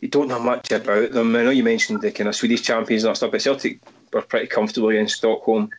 you 0.00 0.08
don't 0.08 0.28
know 0.28 0.40
much 0.40 0.70
about 0.70 1.12
them. 1.12 1.34
I 1.34 1.44
know 1.44 1.50
you 1.50 1.64
mentioned 1.64 2.00
the 2.00 2.12
kind 2.12 2.28
of 2.28 2.36
Swedish 2.36 2.62
champions 2.62 3.04
and 3.04 3.10
that 3.10 3.16
stuff, 3.16 3.32
but 3.32 3.42
Celtic 3.42 3.80
were 4.12 4.22
pretty 4.22 4.46
comfortable 4.46 4.88
against 4.90 5.16
Stockholm 5.16 5.70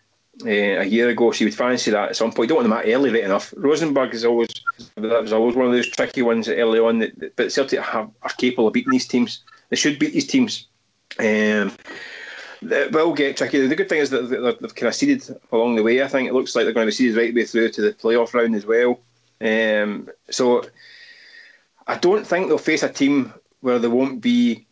uh, 0.46 0.50
a 0.50 0.86
year 0.86 1.10
ago, 1.10 1.32
so 1.32 1.40
you 1.40 1.48
would 1.48 1.56
fancy 1.56 1.92
that 1.92 2.10
at 2.10 2.16
some 2.16 2.32
point. 2.32 2.50
You 2.50 2.56
don't 2.56 2.70
want 2.70 2.70
them 2.70 2.78
that 2.78 2.94
early 2.94 3.12
right 3.12 3.24
enough. 3.24 3.54
Rosenborg 3.58 4.14
is 4.14 4.26
always 4.26 4.50
that 4.96 5.22
was 5.22 5.34
always 5.34 5.56
one 5.56 5.68
of 5.68 5.72
those 5.72 5.90
tricky 5.90 6.22
ones 6.22 6.48
early 6.48 6.80
on. 6.80 7.00
That, 7.00 7.36
but 7.36 7.52
Celtic 7.52 7.80
have, 7.80 8.10
are 8.22 8.30
capable 8.38 8.68
of 8.68 8.74
beating 8.74 8.92
these 8.92 9.08
teams. 9.08 9.44
They 9.70 9.76
should 9.76 10.00
beat 10.00 10.14
these 10.14 10.28
teams. 10.28 10.68
Um, 11.18 11.74
it 12.62 12.92
will 12.92 13.14
get 13.14 13.38
tricky. 13.38 13.66
The 13.66 13.76
good 13.76 13.90
thing 13.90 14.00
is 14.00 14.10
that 14.10 14.58
they've 14.62 14.76
kind 14.76 14.88
of 14.88 14.96
seeded 14.96 15.24
along 15.52 15.76
the 15.76 15.84
way. 15.84 16.04
I 16.04 16.08
think 16.08 16.28
it 16.28 16.34
looks 16.34 16.56
like 16.56 16.66
they're 16.66 16.74
going 16.74 16.86
to 16.86 16.92
be 16.92 16.96
seeded 16.96 17.18
right 17.18 17.34
way 17.34 17.46
through 17.46 17.70
to 17.70 17.82
the 17.82 17.94
playoff 17.94 18.34
round 18.34 18.56
as 18.56 18.66
well. 18.66 19.00
Um, 19.42 20.10
so 20.30 20.64
I 21.88 21.98
don't 21.98 22.26
think 22.26 22.48
they'll 22.48 22.58
face 22.58 22.84
a 22.84 22.90
team 22.90 23.34
where 23.62 23.80
they 23.80 23.88
won't 23.88 24.22
be 24.22 24.68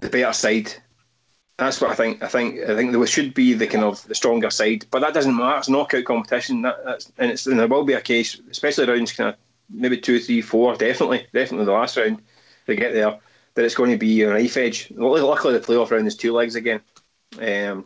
the 0.00 0.08
better 0.08 0.32
side. 0.32 0.72
That's 1.56 1.80
what 1.80 1.90
I 1.90 1.94
think. 1.94 2.22
I 2.22 2.28
think 2.28 2.60
I 2.60 2.74
think 2.74 2.92
there 2.92 3.06
should 3.06 3.32
be 3.32 3.54
the 3.54 3.66
kind 3.66 3.84
of 3.84 4.02
the 4.06 4.14
stronger 4.14 4.50
side, 4.50 4.86
but 4.90 5.00
that 5.00 5.14
doesn't 5.14 5.36
matter. 5.36 5.58
It's 5.58 5.68
knockout 5.68 6.04
competition. 6.04 6.62
That, 6.62 6.84
that's 6.84 7.12
and 7.18 7.30
it's 7.30 7.46
and 7.46 7.60
there 7.60 7.68
will 7.68 7.84
be 7.84 7.92
a 7.92 8.00
case, 8.00 8.40
especially 8.50 8.86
rounds 8.86 9.12
kind 9.12 9.30
of 9.30 9.36
maybe 9.70 9.98
two, 9.98 10.18
three, 10.18 10.40
four, 10.40 10.74
definitely, 10.74 11.26
definitely 11.32 11.66
the 11.66 11.72
last 11.72 11.96
round 11.96 12.20
to 12.66 12.74
get 12.74 12.92
there. 12.92 13.18
That 13.54 13.64
it's 13.64 13.76
going 13.76 13.92
to 13.92 13.96
be 13.96 14.22
a 14.22 14.30
knife 14.30 14.56
edge. 14.56 14.90
Luckily, 14.96 15.54
the 15.54 15.64
playoff 15.64 15.92
round 15.92 16.08
is 16.08 16.16
two 16.16 16.32
legs 16.32 16.56
again, 16.56 16.80
um, 17.40 17.84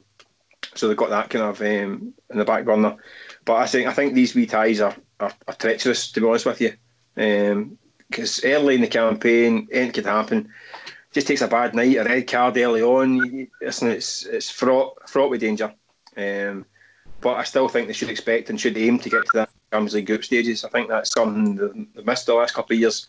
so 0.75 0.89
they've 0.89 0.97
got 0.97 1.11
that 1.11 1.29
kind 1.29 1.45
of 1.45 1.61
um, 1.61 2.15
in 2.31 2.39
the 2.39 2.45
back 2.45 2.65
burner. 2.65 2.97
But 3.45 3.57
I 3.57 3.67
think 3.67 3.87
I 3.87 3.93
think 3.93 4.15
these 4.15 4.35
wee 4.35 4.47
ties 4.47 4.81
are 4.81 4.97
are, 5.21 5.33
are 5.47 5.55
treacherous, 5.55 6.11
to 6.13 6.21
be 6.21 6.27
honest 6.27 6.47
with 6.47 6.61
you. 6.61 6.73
Because 8.09 8.45
um, 8.45 8.51
early 8.51 8.77
in 8.77 8.81
the 8.81 8.87
campaign, 8.87 9.69
anything 9.73 9.93
could 9.93 10.07
happen. 10.07 10.51
Just 11.13 11.27
takes 11.27 11.43
a 11.43 11.49
bad 11.49 11.75
night, 11.75 11.97
a 11.97 12.05
red 12.05 12.29
card 12.29 12.57
early 12.57 12.83
on. 12.83 13.49
Listen, 13.61 13.89
it's 13.89 14.27
it's 14.27 14.51
fraught 14.51 15.09
fraught 15.09 15.31
with 15.31 15.41
danger. 15.41 15.73
Um, 16.17 16.67
but 17.21 17.35
I 17.35 17.45
still 17.45 17.69
think 17.69 17.87
they 17.87 17.93
should 17.93 18.11
expect 18.11 18.51
and 18.51 18.61
should 18.61 18.79
aim 18.79 18.99
to 18.99 19.11
get 19.11 19.25
to 19.27 19.33
that 19.35 19.51
Champions 19.73 19.95
League 19.95 20.07
group 20.07 20.25
stages. 20.25 20.65
I 20.65 20.69
think 20.69 20.89
that's 20.89 21.11
something 21.11 21.89
they've 21.95 22.07
missed 22.07 22.27
the 22.27 22.35
last 22.35 22.55
couple 22.55 22.75
of 22.75 22.81
years. 22.81 23.07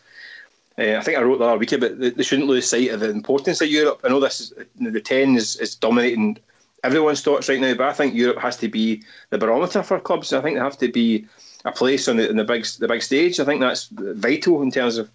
Uh, 0.78 0.96
I 0.96 1.02
think 1.02 1.18
I 1.18 1.22
wrote 1.22 1.38
the 1.38 1.44
other 1.44 1.58
week 1.58 1.72
about 1.72 1.98
they, 1.98 2.10
they 2.10 2.22
shouldn't 2.22 2.48
lose 2.48 2.66
sight 2.66 2.90
of 2.90 3.00
the 3.00 3.10
importance 3.10 3.60
of 3.60 3.68
Europe. 3.68 4.00
I 4.02 4.08
know 4.08 4.18
this 4.18 4.40
is 4.40 4.54
the 4.80 5.00
ten 5.00 5.36
is, 5.36 5.56
is 5.56 5.76
dominating 5.76 6.38
everyone's 6.82 7.20
thoughts 7.20 7.48
right 7.48 7.60
now, 7.60 7.74
but 7.74 7.88
I 7.88 7.92
think 7.92 8.14
Europe 8.14 8.38
has 8.38 8.56
to 8.58 8.68
be 8.68 9.02
the 9.28 9.38
barometer 9.38 9.82
for 9.82 10.00
clubs. 10.00 10.32
I 10.32 10.40
think 10.40 10.56
they 10.56 10.62
have 10.62 10.78
to 10.78 10.90
be 10.90 11.26
a 11.64 11.72
place 11.72 12.08
on 12.08 12.16
the, 12.16 12.32
the 12.32 12.44
big 12.44 12.64
the 12.78 12.88
big 12.88 13.02
stage. 13.02 13.40
I 13.40 13.44
think 13.44 13.60
that's 13.60 13.88
vital 13.90 14.62
in 14.62 14.70
terms 14.70 14.96
of 14.96 15.10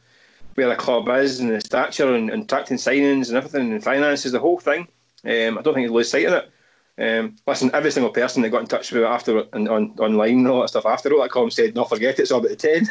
where 0.55 0.69
the 0.69 0.75
club 0.75 1.09
is 1.09 1.39
and 1.39 1.51
the 1.51 1.61
stature 1.61 2.15
and, 2.15 2.29
and 2.29 2.43
attracting 2.43 2.77
signings 2.77 3.27
and 3.27 3.37
everything 3.37 3.71
and 3.71 3.83
finances, 3.83 4.31
the 4.31 4.39
whole 4.39 4.59
thing. 4.59 4.87
Um, 5.25 5.57
I 5.57 5.61
don't 5.61 5.73
think 5.73 5.87
you 5.87 5.93
lose 5.93 6.09
sight 6.09 6.27
of 6.27 6.33
it. 6.33 6.51
Um, 6.97 7.35
listen, 7.45 7.71
every 7.73 7.91
single 7.91 8.11
person 8.11 8.41
that 8.41 8.49
got 8.49 8.61
in 8.61 8.67
touch 8.67 8.91
with 8.91 9.01
me 9.01 9.07
after 9.07 9.43
and 9.51 9.67
on 9.67 9.95
online 9.99 10.39
and 10.39 10.47
all 10.47 10.61
that 10.61 10.69
stuff 10.69 10.85
after 10.85 11.11
all 11.13 11.21
that 11.21 11.31
column 11.31 11.51
said, 11.51 11.75
"No, 11.75 11.83
forget 11.83 12.19
it, 12.19 12.21
it's 12.21 12.31
all 12.31 12.39
about 12.39 12.51
the 12.51 12.55
ten. 12.55 12.87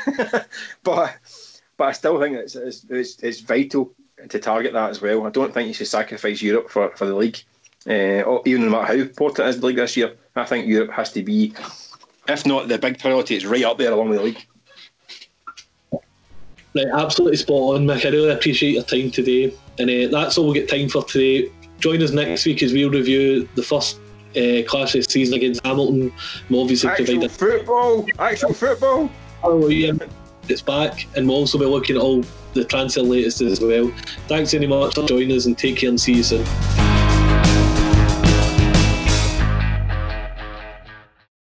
but 0.83 1.17
but 1.77 1.85
I 1.89 1.93
still 1.93 2.21
think 2.21 2.37
it's, 2.37 2.55
it's, 2.55 2.85
it's, 2.89 3.19
it's 3.23 3.41
vital 3.41 3.95
to 4.29 4.39
target 4.39 4.73
that 4.73 4.91
as 4.91 5.01
well. 5.01 5.27
I 5.27 5.31
don't 5.31 5.53
think 5.53 5.69
you 5.69 5.75
should 5.75 5.89
sacrifice 5.89 6.43
Europe 6.43 6.71
for, 6.71 6.95
for 6.97 7.07
the 7.07 7.15
league. 7.15 7.43
Uh, 7.87 8.39
even 8.47 8.65
no 8.65 8.71
matter 8.71 8.87
how 8.87 8.95
important 8.95 9.47
it 9.47 9.51
is 9.51 9.61
the 9.61 9.67
league 9.67 9.77
this 9.77 9.97
year, 9.97 10.15
I 10.37 10.45
think 10.45 10.67
Europe 10.67 10.93
has 10.93 11.13
to 11.13 11.23
be, 11.23 11.53
if 12.29 12.47
not 12.47 12.69
the 12.69 12.79
big 12.79 12.99
priority, 12.99 13.37
it's 13.37 13.45
right 13.45 13.65
up 13.65 13.79
there 13.79 13.93
along 13.93 14.11
with 14.11 14.19
the 14.19 14.25
league. 14.25 14.47
Right, 16.75 16.87
absolutely 16.93 17.37
spot 17.37 17.77
on, 17.77 17.87
Mick. 17.87 18.05
I 18.05 18.09
really 18.09 18.31
appreciate 18.31 18.73
your 18.73 18.83
time 18.83 19.11
today, 19.11 19.55
and 19.79 19.89
uh, 19.89 20.09
that's 20.11 20.37
all 20.37 20.47
we'll 20.47 20.55
get 20.55 20.69
time 20.69 20.89
for 20.89 21.05
today. 21.05 21.51
Join 21.79 22.03
us 22.03 22.11
next 22.11 22.45
week 22.47 22.63
as 22.63 22.73
we'll 22.73 22.91
review 22.91 23.49
the 23.55 23.63
first 23.63 24.01
uh, 24.31 24.67
clash 24.67 24.95
of 24.95 25.05
the 25.05 25.11
season 25.11 25.35
against 25.35 25.65
Hamilton. 25.65 26.13
We'll 26.51 26.63
obviously 26.63 26.91
actual 26.91 27.07
provide 27.07 27.31
football, 27.31 28.07
actual 28.19 28.55
football. 28.55 29.11
Oh 29.45 29.69
yeah, 29.69 29.93
it's 30.49 30.63
back, 30.63 31.07
and 31.17 31.29
we'll 31.29 31.37
also 31.37 31.59
be 31.59 31.65
looking 31.65 31.97
at 31.97 32.03
all 32.03 32.25
the 32.55 32.65
transfer 32.65 33.03
latest 33.03 33.41
as 33.41 33.61
well. 33.61 33.93
Thanks 34.27 34.53
very 34.53 34.67
much 34.67 34.95
for 34.95 35.07
joining 35.07 35.37
us, 35.37 35.47
and 35.47 35.57
take 35.57 35.77
care 35.77 35.91
and 35.91 36.01
see 36.01 36.15
you 36.15 36.23
soon. 36.25 36.84